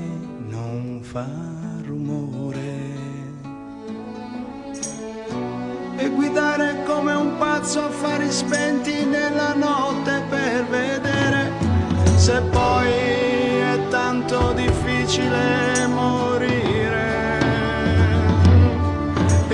non 0.49 1.01
fa 1.03 1.29
rumore. 1.85 2.71
e 5.99 6.09
guidare 6.09 6.83
come 6.87 7.13
un 7.13 7.37
pazzo 7.37 7.85
affari 7.85 8.33
spenti 8.33 9.05
nella 9.05 9.53
notte 9.53 10.23
per 10.31 10.67
vedere 10.67 11.53
se 12.17 12.41
poi 12.51 12.91
è 12.91 13.79
tanto 13.91 14.53
difficile 14.55 15.62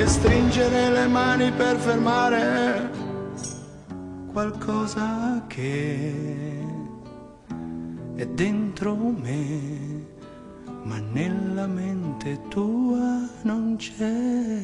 stringere 0.09 0.91
le 0.91 1.07
mani 1.07 1.53
per 1.53 1.77
fermare 1.77 2.91
qualcosa 4.33 5.45
che 5.47 6.13
è 8.15 8.27
dentro 8.27 8.97
me, 8.97 10.07
ma 10.85 10.99
nella 10.99 11.67
mente 11.67 12.41
tua 12.49 13.29
non 13.43 13.77
c'è. 13.77 14.57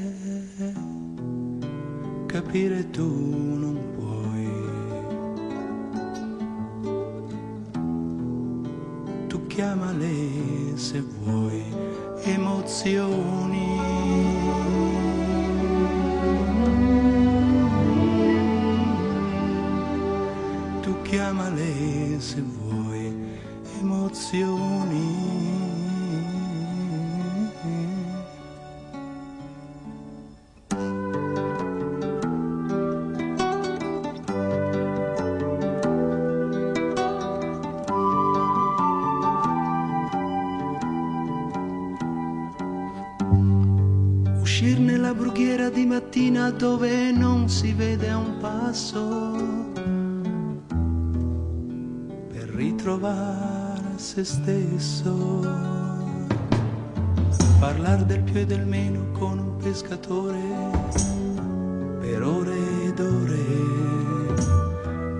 Capire 2.26 2.90
tu 2.90 3.04
non 3.04 3.78
puoi. 3.96 4.48
Tu 9.28 9.46
chiamale 9.46 10.76
se 10.76 11.00
vuoi 11.00 11.43
dove 46.56 47.10
non 47.10 47.48
si 47.48 47.72
vede 47.72 48.12
un 48.12 48.36
passo 48.38 49.32
per 52.28 52.48
ritrovare 52.54 53.96
se 53.96 54.24
stesso. 54.24 55.40
Parlar 57.58 58.04
del 58.04 58.22
più 58.22 58.40
e 58.40 58.46
del 58.46 58.66
meno 58.66 59.10
con 59.12 59.38
un 59.38 59.56
pescatore 59.56 60.42
per 62.00 62.22
ore 62.22 62.56
ed 62.84 63.00
ore 63.00 63.44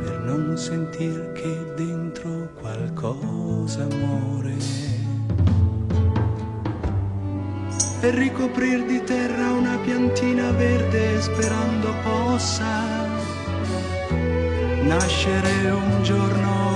per 0.04 0.20
non 0.24 0.56
sentir 0.56 1.32
che 1.32 1.72
dentro 1.74 2.50
qualcosa 2.60 3.86
muore. 3.86 4.34
e 8.04 8.10
ricoprir 8.10 8.84
sperando 11.34 11.92
possa 12.04 13.08
nascere 14.82 15.70
un 15.70 16.02
giorno 16.04 16.73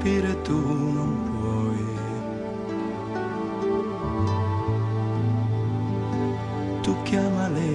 capire 0.00 0.34
tu 0.42 0.52
non 0.52 1.12
puoi. 1.26 1.84
Tu 6.82 6.94
chiamale 7.04 7.70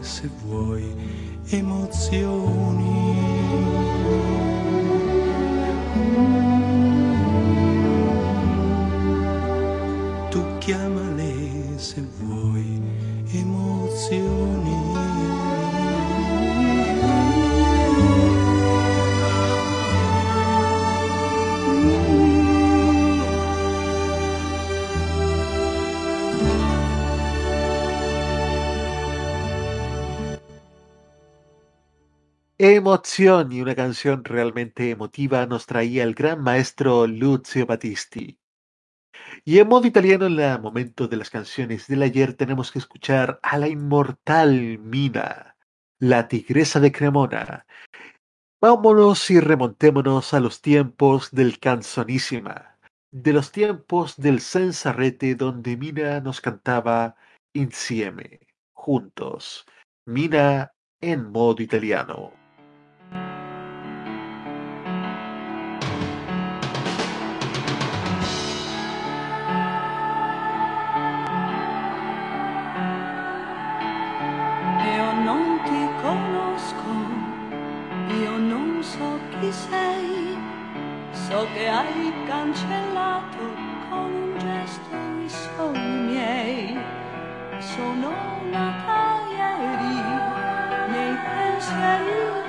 se 0.00 0.28
vuoi 0.44 0.84
emozioni. 1.50 3.16
Tu 10.30 10.40
chiamale 10.58 11.32
se 11.76 12.02
vuoi 12.20 12.82
emozioni. 13.32 15.13
Emozioni, 32.66 33.60
una 33.60 33.74
canción 33.74 34.24
realmente 34.24 34.88
emotiva, 34.88 35.44
nos 35.44 35.66
traía 35.66 36.02
el 36.02 36.14
gran 36.14 36.42
maestro 36.42 37.06
Lucio 37.06 37.66
Battisti. 37.66 38.38
Y 39.44 39.58
en 39.58 39.68
modo 39.68 39.86
italiano, 39.86 40.24
en 40.24 40.40
el 40.40 40.60
momento 40.62 41.06
de 41.06 41.18
las 41.18 41.28
canciones 41.28 41.88
del 41.88 42.00
ayer, 42.00 42.32
tenemos 42.32 42.72
que 42.72 42.78
escuchar 42.78 43.38
a 43.42 43.58
la 43.58 43.68
inmortal 43.68 44.78
Mina, 44.78 45.58
la 46.00 46.26
tigresa 46.26 46.80
de 46.80 46.90
Cremona. 46.90 47.66
Vámonos 48.62 49.30
y 49.30 49.40
remontémonos 49.40 50.32
a 50.32 50.40
los 50.40 50.62
tiempos 50.62 51.32
del 51.32 51.58
canzonísima, 51.58 52.78
de 53.12 53.34
los 53.34 53.52
tiempos 53.52 54.16
del 54.16 54.40
Sensarrete 54.40 55.34
donde 55.34 55.76
Mina 55.76 56.18
nos 56.20 56.40
cantaba 56.40 57.14
Insieme, 57.52 58.40
juntos. 58.72 59.66
Mina 60.06 60.72
en 61.02 61.30
modo 61.30 61.62
italiano. 61.62 62.43
Chi 79.44 79.52
sei, 79.52 80.38
so 81.10 81.46
che 81.52 81.68
hai 81.68 82.12
cancellato 82.26 83.44
con 83.90 84.10
un 84.10 84.38
gesto 84.38 84.96
i 85.22 85.28
sogni 85.28 86.12
miei. 86.12 86.78
Sono 87.58 88.10
nata 88.50 89.20
ieri 89.36 90.00
nei 90.92 91.16
pensieri 91.28 92.43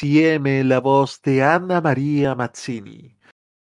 La 0.00 0.78
voz 0.78 1.22
de 1.22 1.42
Anna 1.42 1.80
María 1.80 2.36
Mazzini, 2.36 3.16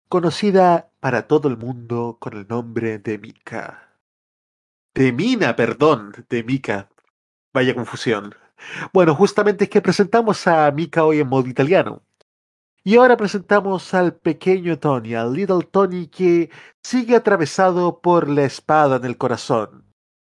conocida 0.08 0.90
para 0.98 1.28
todo 1.28 1.46
el 1.46 1.56
mundo 1.56 2.16
con 2.18 2.36
el 2.36 2.48
nombre 2.48 2.98
de 2.98 3.18
Mika. 3.18 4.00
De 4.94 5.12
Mina, 5.12 5.54
perdón, 5.54 6.26
de 6.28 6.42
Mika. 6.42 6.88
Vaya 7.52 7.72
confusión. 7.76 8.34
Bueno, 8.92 9.14
justamente 9.14 9.64
es 9.64 9.70
que 9.70 9.80
presentamos 9.80 10.48
a 10.48 10.68
Mika 10.72 11.04
hoy 11.04 11.20
en 11.20 11.28
modo 11.28 11.46
italiano. 11.48 12.02
Y 12.82 12.96
ahora 12.96 13.16
presentamos 13.16 13.94
al 13.94 14.16
pequeño 14.16 14.80
Tony, 14.80 15.14
al 15.14 15.34
Little 15.34 15.68
Tony 15.70 16.08
que 16.08 16.50
sigue 16.82 17.14
atravesado 17.14 18.00
por 18.00 18.28
la 18.28 18.42
espada 18.42 18.96
en 18.96 19.04
el 19.04 19.16
corazón. 19.16 19.84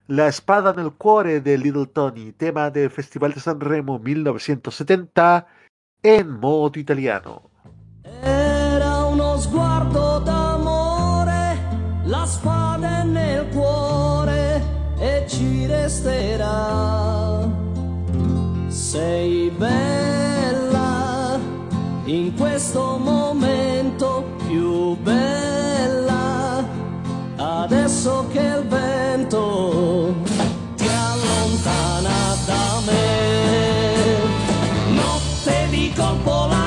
La 0.05 0.27
espada 0.27 0.69
en 0.69 0.81
el 0.81 0.93
cuore 0.93 1.41
de 1.41 1.57
Little 1.57 1.87
Tony, 1.87 2.31
tema 2.31 2.69
del 2.69 2.91
Festival 2.91 3.33
de 3.33 3.39
San 3.39 3.59
Remo 3.59 3.97
1970 3.97 5.47
en 6.01 6.39
modo 6.39 6.79
italiano. 6.79 7.49
Era 8.21 9.05
uno 9.05 9.37
sguardo 9.37 10.19
d'amore, 10.19 11.57
la 12.03 12.25
spada 12.25 13.01
è 13.01 13.03
nel 13.03 13.47
cuore 13.49 14.61
e 14.99 15.25
ci 15.27 15.65
resterà. 15.65 17.47
Sei 18.67 19.49
bella 19.49 21.39
in 22.05 22.35
questo 22.35 22.97
momento 22.97 24.23
più 24.47 24.95
bella, 24.97 26.63
adesso 27.37 28.27
che 28.31 28.41
il 28.41 28.67
vento 28.67 30.13
ti 30.75 30.87
allontana 30.87 32.35
da 32.45 32.81
me. 32.85 33.34
con 35.95 36.17
polar. 36.19 36.64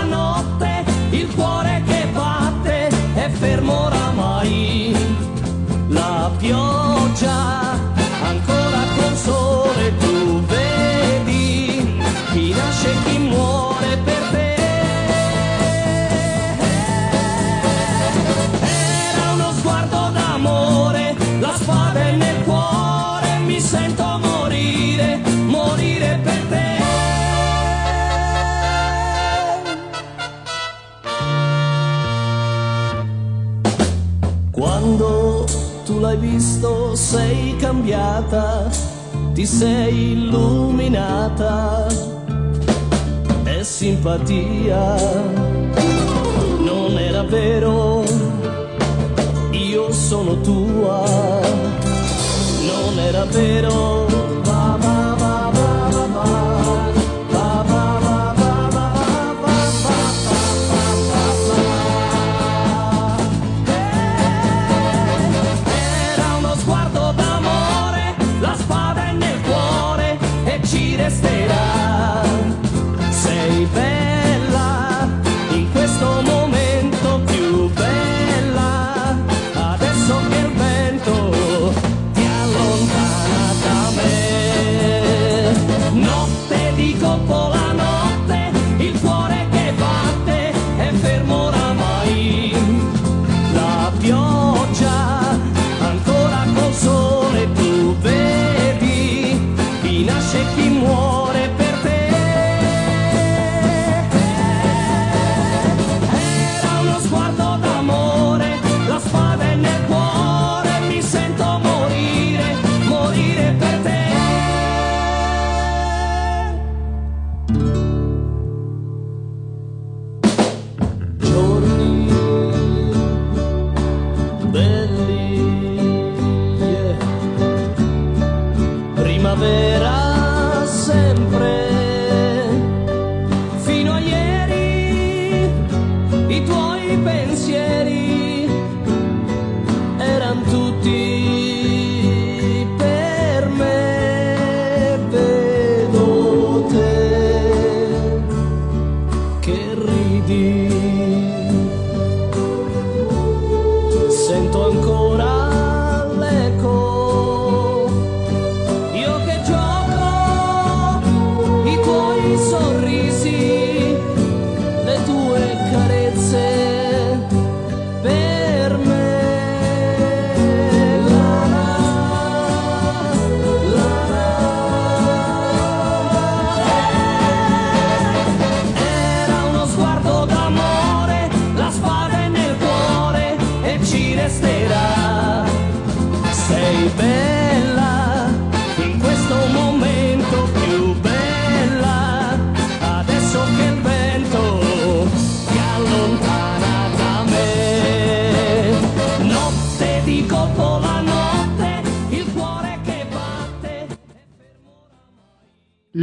L'hai 36.09 36.17
visto 36.17 36.95
sei 36.95 37.55
cambiata, 37.57 38.67
ti 39.35 39.45
sei 39.45 40.13
illuminata, 40.13 41.87
è 43.43 43.63
simpatia, 43.63 44.95
non 46.61 46.97
era 46.99 47.23
vero, 47.25 48.05
io 49.51 49.93
sono 49.93 50.41
tua, 50.41 51.05
non 52.63 52.99
era 52.99 53.25
vero. 53.27 54.28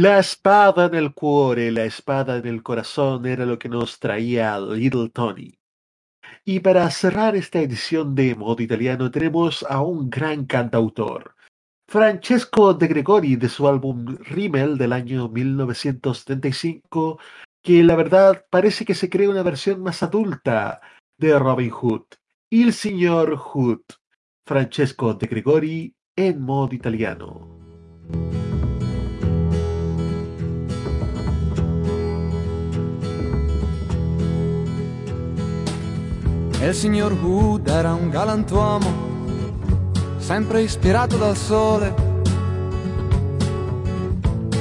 La 0.06 0.20
espada 0.20 0.86
en 0.86 0.94
el 0.94 1.14
cuore, 1.14 1.72
la 1.72 1.84
espada 1.84 2.36
en 2.36 2.46
el 2.46 2.62
corazón 2.62 3.26
era 3.26 3.44
lo 3.44 3.58
que 3.58 3.68
nos 3.68 3.98
traía 3.98 4.56
Little 4.60 5.08
Tony. 5.08 5.58
Y 6.44 6.60
para 6.60 6.88
cerrar 6.92 7.34
esta 7.34 7.58
edición 7.58 8.14
de 8.14 8.36
modo 8.36 8.62
italiano 8.62 9.10
tenemos 9.10 9.66
a 9.68 9.80
un 9.82 10.08
gran 10.08 10.46
cantautor, 10.46 11.34
Francesco 11.88 12.72
De 12.72 12.86
Gregori 12.86 13.34
de 13.34 13.48
su 13.48 13.66
álbum 13.66 14.16
Rimmel 14.20 14.78
del 14.78 14.92
año 14.92 15.28
1975, 15.28 17.18
que 17.60 17.82
la 17.82 17.96
verdad 17.96 18.46
parece 18.48 18.84
que 18.84 18.94
se 18.94 19.10
crea 19.10 19.28
una 19.28 19.42
versión 19.42 19.82
más 19.82 20.04
adulta 20.04 20.80
de 21.18 21.36
Robin 21.36 21.70
Hood. 21.70 22.04
Il 22.48 22.72
signor 22.74 23.36
Hood, 23.36 23.82
Francesco 24.46 25.14
De 25.14 25.26
Gregori 25.26 25.96
en 26.14 26.42
modo 26.42 26.76
italiano. 26.76 27.56
E 36.58 36.68
il 36.68 36.74
signor 36.74 37.12
Wood 37.12 37.68
era 37.68 37.92
un 37.92 38.08
galantuomo, 38.08 38.86
sempre 40.16 40.62
ispirato 40.62 41.16
dal 41.18 41.36
sole, 41.36 41.94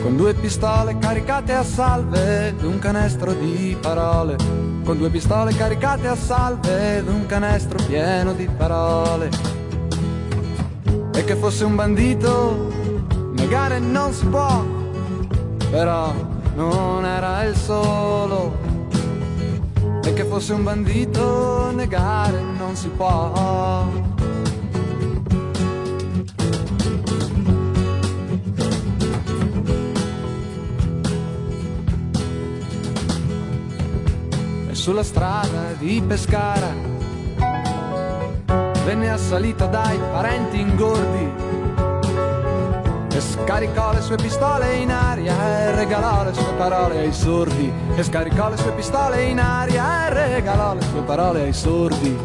con 0.01 0.17
due 0.17 0.33
pistole 0.33 0.97
caricate 0.99 1.53
a 1.53 1.63
salve 1.63 2.49
ed 2.49 2.63
un 2.63 2.79
canestro 2.79 3.31
di 3.31 3.77
parole, 3.79 4.35
con 4.83 4.97
due 4.97 5.09
pistole 5.09 5.55
caricate 5.55 6.07
a 6.09 6.15
salve 6.15 6.97
ed 6.97 7.07
un 7.07 7.25
canestro 7.27 7.77
pieno 7.87 8.33
di 8.33 8.47
parole. 8.47 9.29
E 11.13 11.23
che 11.23 11.35
fosse 11.35 11.63
un 11.63 11.75
bandito, 11.75 12.73
negare 13.35 13.79
non 13.79 14.11
si 14.11 14.25
può, 14.25 14.63
però 15.71 16.13
non 16.55 17.05
era 17.05 17.43
il 17.45 17.55
solo. 17.55 18.74
E 20.05 20.13
che 20.13 20.23
fosse 20.23 20.53
un 20.53 20.63
bandito, 20.63 21.71
negare 21.71 22.39
non 22.39 22.75
si 22.75 22.89
può. 22.89 23.89
E 34.69 34.75
sulla 34.75 35.01
strada 35.03 35.73
di 35.79 36.03
Pescara 36.05 36.71
venne 38.85 39.09
assalita 39.09 39.65
dai 39.65 39.97
parenti 39.97 40.59
ingordi 40.59 41.31
e 43.15 43.21
scaricò 43.21 43.93
le 43.93 44.01
sue 44.01 44.17
pistole 44.17 44.75
in 44.75 44.91
aria 44.91 45.35
e 45.59 45.75
regalò 45.75 46.25
le 46.25 46.33
sue 46.33 46.53
parole 46.57 46.99
ai 46.99 47.13
sordi. 47.13 47.71
E 47.95 48.03
scaricò 48.03 48.49
le 48.49 48.57
sue 48.57 48.71
pistole 48.71 49.23
in 49.23 49.39
aria 49.39 50.07
e 50.07 50.13
regalò 50.35 50.73
le 50.73 50.81
sue 50.81 51.01
parole 51.01 51.41
ai 51.43 51.53
sordi. 51.53 52.17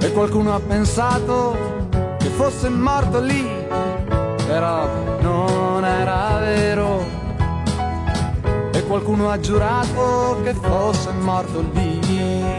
E 0.00 0.12
qualcuno 0.12 0.54
ha 0.54 0.60
pensato 0.60 1.56
che 2.18 2.28
fosse 2.28 2.68
morto 2.68 3.20
lì 3.20 3.66
però 4.46 4.86
non 5.20 5.84
era 5.84 6.38
vero. 6.40 7.04
E 8.72 8.82
qualcuno 8.84 9.30
ha 9.30 9.40
giurato 9.40 10.40
che 10.42 10.54
fosse 10.54 11.10
morto 11.12 11.64
lì 11.72 12.57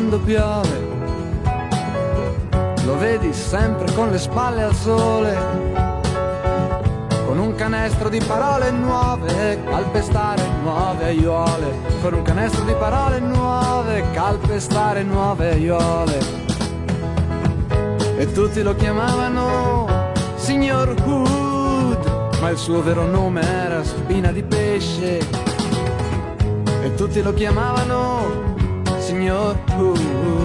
quando 0.00 0.18
piove 0.20 0.88
lo 2.86 2.96
vedi 2.96 3.34
sempre 3.34 3.92
con 3.92 4.08
le 4.08 4.16
spalle 4.16 4.62
al 4.62 4.74
sole, 4.74 5.36
con 7.26 7.38
un 7.38 7.54
canestro 7.54 8.08
di 8.08 8.18
parole 8.26 8.70
nuove, 8.70 9.62
calpestare 9.62 10.42
nuove 10.62 11.04
aiuole, 11.04 11.74
con 12.00 12.14
un 12.14 12.22
canestro 12.22 12.64
di 12.64 12.72
parole 12.78 13.20
nuove, 13.20 14.02
calpestare 14.14 15.02
nuove 15.02 15.50
aiuole. 15.50 16.18
E 18.16 18.32
tutti 18.32 18.62
lo 18.62 18.74
chiamavano 18.76 19.86
Signor 20.36 20.94
Hood, 21.04 22.38
ma 22.40 22.48
il 22.48 22.56
suo 22.56 22.82
vero 22.82 23.04
nome 23.04 23.42
era 23.42 23.84
Spina 23.84 24.32
di 24.32 24.42
Pesce. 24.42 25.18
E 26.82 26.94
tutti 26.94 27.20
lo 27.20 27.34
chiamavano 27.34 28.49
in 29.10 29.22
your 29.22 29.54
pool. 29.66 30.39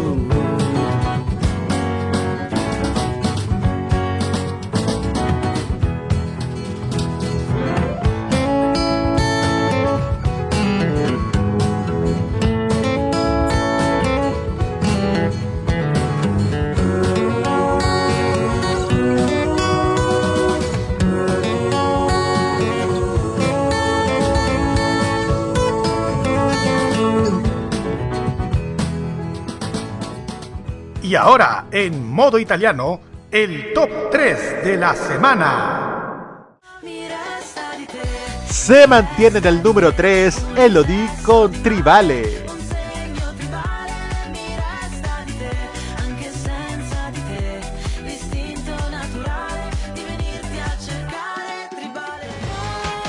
Y 31.15 31.17
ahora, 31.17 31.67
en 31.71 32.11
modo 32.11 32.37
italiano, 32.37 32.99
el 33.31 33.71
top 33.71 33.89
3 34.11 34.65
de 34.65 34.75
la 34.75 34.93
semana. 34.93 36.57
Se 38.45 38.85
mantiene 38.85 39.37
en 39.37 39.45
el 39.45 39.63
número 39.63 39.93
3 39.93 40.45
Elodie 40.57 41.09
con 41.23 41.53
Tribale. 41.63 42.45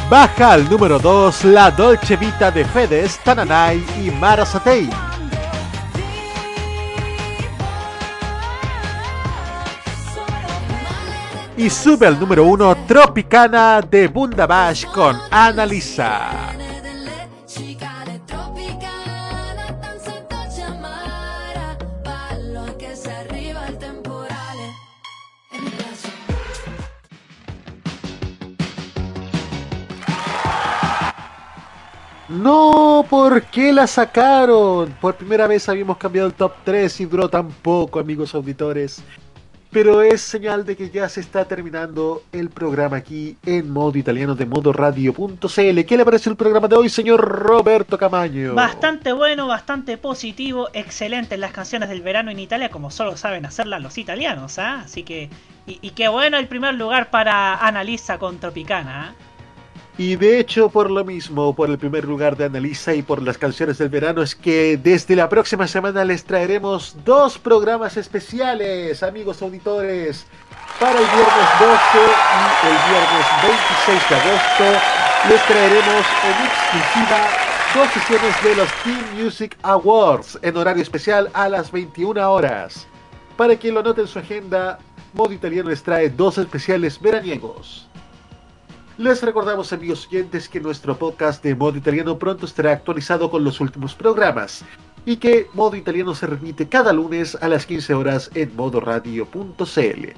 Baja 0.08 0.52
al 0.52 0.70
número 0.70 1.00
2 1.00 1.44
La 1.46 1.72
Dolce 1.72 2.16
Vita 2.16 2.52
de 2.52 2.64
Fedes, 2.66 3.18
Tananai 3.24 3.84
y 4.00 4.12
Mara 4.12 4.46
Satei. 4.46 4.88
Y 11.58 11.70
sube 11.70 12.06
al 12.06 12.20
número 12.20 12.44
1 12.44 12.86
Tropicana 12.86 13.80
de 13.80 14.08
Bundabash 14.08 14.84
con 14.86 15.16
piace 15.30 16.02
No, 32.28 33.06
¿por 33.08 33.42
qué 33.44 33.72
la 33.72 33.86
sacaron? 33.86 34.94
Por 35.00 35.14
primera 35.14 35.46
vez 35.46 35.66
habíamos 35.70 35.96
cambiado 35.96 36.28
el 36.28 36.34
top 36.34 36.52
3 36.64 37.00
y 37.00 37.06
duró 37.06 37.30
tan 37.30 37.48
poco, 37.48 37.98
amigos 37.98 38.34
auditores. 38.34 39.02
Pero 39.76 40.00
es 40.00 40.22
señal 40.22 40.64
de 40.64 40.74
que 40.74 40.88
ya 40.88 41.06
se 41.06 41.20
está 41.20 41.44
terminando 41.44 42.22
el 42.32 42.48
programa 42.48 42.96
aquí 42.96 43.36
en 43.44 43.70
modo 43.70 43.98
italiano 43.98 44.34
de 44.34 44.46
modoradio.cl. 44.46 45.84
¿Qué 45.84 45.96
le 45.98 46.04
parece 46.06 46.30
el 46.30 46.36
programa 46.36 46.66
de 46.66 46.76
hoy, 46.76 46.88
señor 46.88 47.20
Roberto 47.20 47.98
Camaño? 47.98 48.54
Bastante 48.54 49.12
bueno, 49.12 49.46
bastante 49.46 49.98
positivo, 49.98 50.70
excelentes 50.72 51.38
las 51.38 51.52
canciones 51.52 51.90
del 51.90 52.00
verano 52.00 52.30
en 52.30 52.38
Italia, 52.38 52.70
como 52.70 52.90
solo 52.90 53.18
saben 53.18 53.44
hacerlas 53.44 53.82
los 53.82 53.98
italianos, 53.98 54.58
¿ah? 54.58 54.80
Así 54.82 55.02
que, 55.02 55.28
y, 55.66 55.90
qué 55.90 56.08
bueno 56.08 56.38
el 56.38 56.48
primer 56.48 56.72
lugar 56.72 57.10
para 57.10 57.56
Analisa 57.56 58.16
con 58.16 58.38
Tropicana, 58.38 59.10
¿ah? 59.10 59.25
Y 59.98 60.16
de 60.16 60.38
hecho, 60.38 60.68
por 60.68 60.90
lo 60.90 61.06
mismo, 61.06 61.54
por 61.54 61.70
el 61.70 61.78
primer 61.78 62.04
lugar 62.04 62.36
de 62.36 62.44
Analisa 62.44 62.92
y 62.92 63.00
por 63.00 63.22
las 63.22 63.38
canciones 63.38 63.78
del 63.78 63.88
verano, 63.88 64.20
es 64.20 64.34
que 64.34 64.76
desde 64.76 65.16
la 65.16 65.30
próxima 65.30 65.66
semana 65.66 66.04
les 66.04 66.22
traeremos 66.22 66.94
dos 67.02 67.38
programas 67.38 67.96
especiales, 67.96 69.02
amigos 69.02 69.40
auditores. 69.40 70.26
Para 70.78 70.98
el 70.98 71.06
viernes 71.06 71.48
12 71.58 71.72
y 72.34 72.66
el 72.66 72.78
viernes 72.90 73.26
26 73.42 74.08
de 74.10 74.16
agosto 74.16 74.80
les 75.30 75.46
traeremos 75.46 76.06
en 76.24 76.46
exclusiva 76.46 77.46
dos 77.74 77.88
sesiones 77.94 78.42
de 78.44 78.54
los 78.54 78.68
Team 78.84 79.24
Music 79.24 79.56
Awards 79.62 80.38
en 80.42 80.58
horario 80.58 80.82
especial 80.82 81.30
a 81.32 81.48
las 81.48 81.72
21 81.72 82.30
horas. 82.30 82.86
Para 83.38 83.56
quien 83.56 83.74
lo 83.74 83.82
note 83.82 84.02
en 84.02 84.08
su 84.08 84.18
agenda, 84.18 84.78
Modo 85.14 85.32
Italiano 85.32 85.70
les 85.70 85.82
trae 85.82 86.10
dos 86.10 86.36
especiales 86.36 87.00
veraniegos. 87.00 87.85
Les 88.98 89.22
recordamos, 89.22 89.72
amigos 89.72 90.06
oyentes, 90.06 90.48
que 90.48 90.60
nuestro 90.60 90.96
podcast 90.98 91.42
de 91.42 91.54
modo 91.54 91.76
italiano 91.76 92.18
pronto 92.18 92.46
estará 92.46 92.72
actualizado 92.72 93.30
con 93.30 93.44
los 93.44 93.60
últimos 93.60 93.94
programas 93.94 94.64
y 95.04 95.16
que 95.18 95.48
modo 95.52 95.76
italiano 95.76 96.14
se 96.14 96.26
remite 96.26 96.66
cada 96.68 96.92
lunes 96.92 97.36
a 97.40 97.48
las 97.48 97.66
15 97.66 97.92
horas 97.94 98.30
en 98.34 98.56
modoradio.cl. 98.56 100.08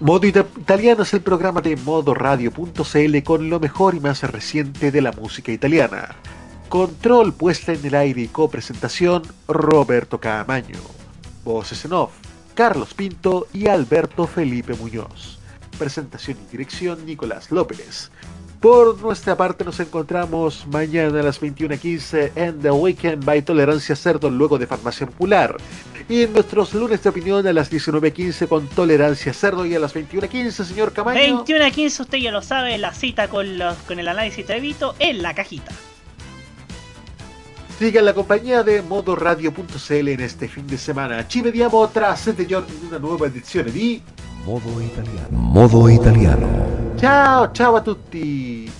Modo 0.00 0.26
Ita- 0.26 0.46
Italiano 0.58 1.02
es 1.02 1.14
el 1.14 1.22
programa 1.22 1.60
de 1.62 1.76
modoradio.cl 1.76 3.22
con 3.24 3.48
lo 3.50 3.58
mejor 3.58 3.94
y 3.94 4.00
más 4.00 4.22
reciente 4.22 4.90
de 4.92 5.00
la 5.00 5.12
música 5.12 5.50
italiana. 5.50 6.14
Control 6.68 7.32
puesta 7.32 7.72
en 7.72 7.84
el 7.84 7.94
aire 7.94 8.20
y 8.22 8.28
copresentación 8.28 9.22
Roberto 9.48 10.20
Caamaño. 10.20 10.78
Voces 11.42 11.84
en 11.86 11.94
off 11.94 12.12
Carlos 12.54 12.92
Pinto 12.94 13.46
y 13.52 13.66
Alberto 13.66 14.26
Felipe 14.26 14.74
Muñoz. 14.74 15.39
Presentación 15.80 16.36
y 16.46 16.50
dirección 16.50 17.06
Nicolás 17.06 17.50
López. 17.50 18.10
Por 18.60 19.00
nuestra 19.00 19.34
parte 19.34 19.64
nos 19.64 19.80
encontramos 19.80 20.66
mañana 20.66 21.20
a 21.20 21.22
las 21.22 21.40
21.15 21.40 22.32
en 22.36 22.60
The 22.60 22.70
Weekend 22.70 23.24
by 23.24 23.40
Tolerancia 23.40 23.96
Cerdo 23.96 24.28
luego 24.28 24.58
de 24.58 24.66
Farmacia 24.66 25.06
Popular. 25.06 25.56
Y 26.06 26.24
en 26.24 26.34
nuestros 26.34 26.74
lunes 26.74 27.02
de 27.02 27.08
opinión 27.08 27.46
a 27.46 27.54
las 27.54 27.72
19.15 27.72 28.46
con 28.46 28.68
Tolerancia 28.68 29.32
Cerdo 29.32 29.64
y 29.64 29.74
a 29.74 29.78
las 29.78 29.94
21.15, 29.94 30.50
señor 30.50 30.92
Camaño. 30.92 31.18
21 31.18 31.64
a 31.64 31.70
15, 31.70 32.02
usted 32.02 32.18
ya 32.18 32.30
lo 32.30 32.42
sabe, 32.42 32.76
la 32.76 32.92
cita 32.92 33.28
con, 33.28 33.56
los, 33.56 33.74
con 33.78 33.98
el 33.98 34.06
análisis 34.06 34.46
de 34.46 34.60
Vito 34.60 34.94
en 34.98 35.22
la 35.22 35.32
cajita. 35.32 35.72
Siga 37.78 38.02
la 38.02 38.12
compañía 38.12 38.62
de 38.62 38.82
modoradio.cl 38.82 40.08
en 40.08 40.20
este 40.20 40.48
fin 40.48 40.66
de 40.66 40.76
semana. 40.76 41.26
Ci 41.26 41.40
vediamo 41.40 41.88
tra 41.88 42.14
sette 42.14 42.44
giorni 42.44 42.74
in 42.74 42.88
una 42.88 42.98
nuova 42.98 43.24
edizione 43.24 43.70
di 43.70 44.02
Modo 44.44 44.80
italiano. 44.80 45.28
Modo 45.30 45.88
italiano. 45.88 46.94
Ciao, 46.96 47.50
ciao 47.52 47.76
a 47.76 47.80
tutti! 47.82 48.79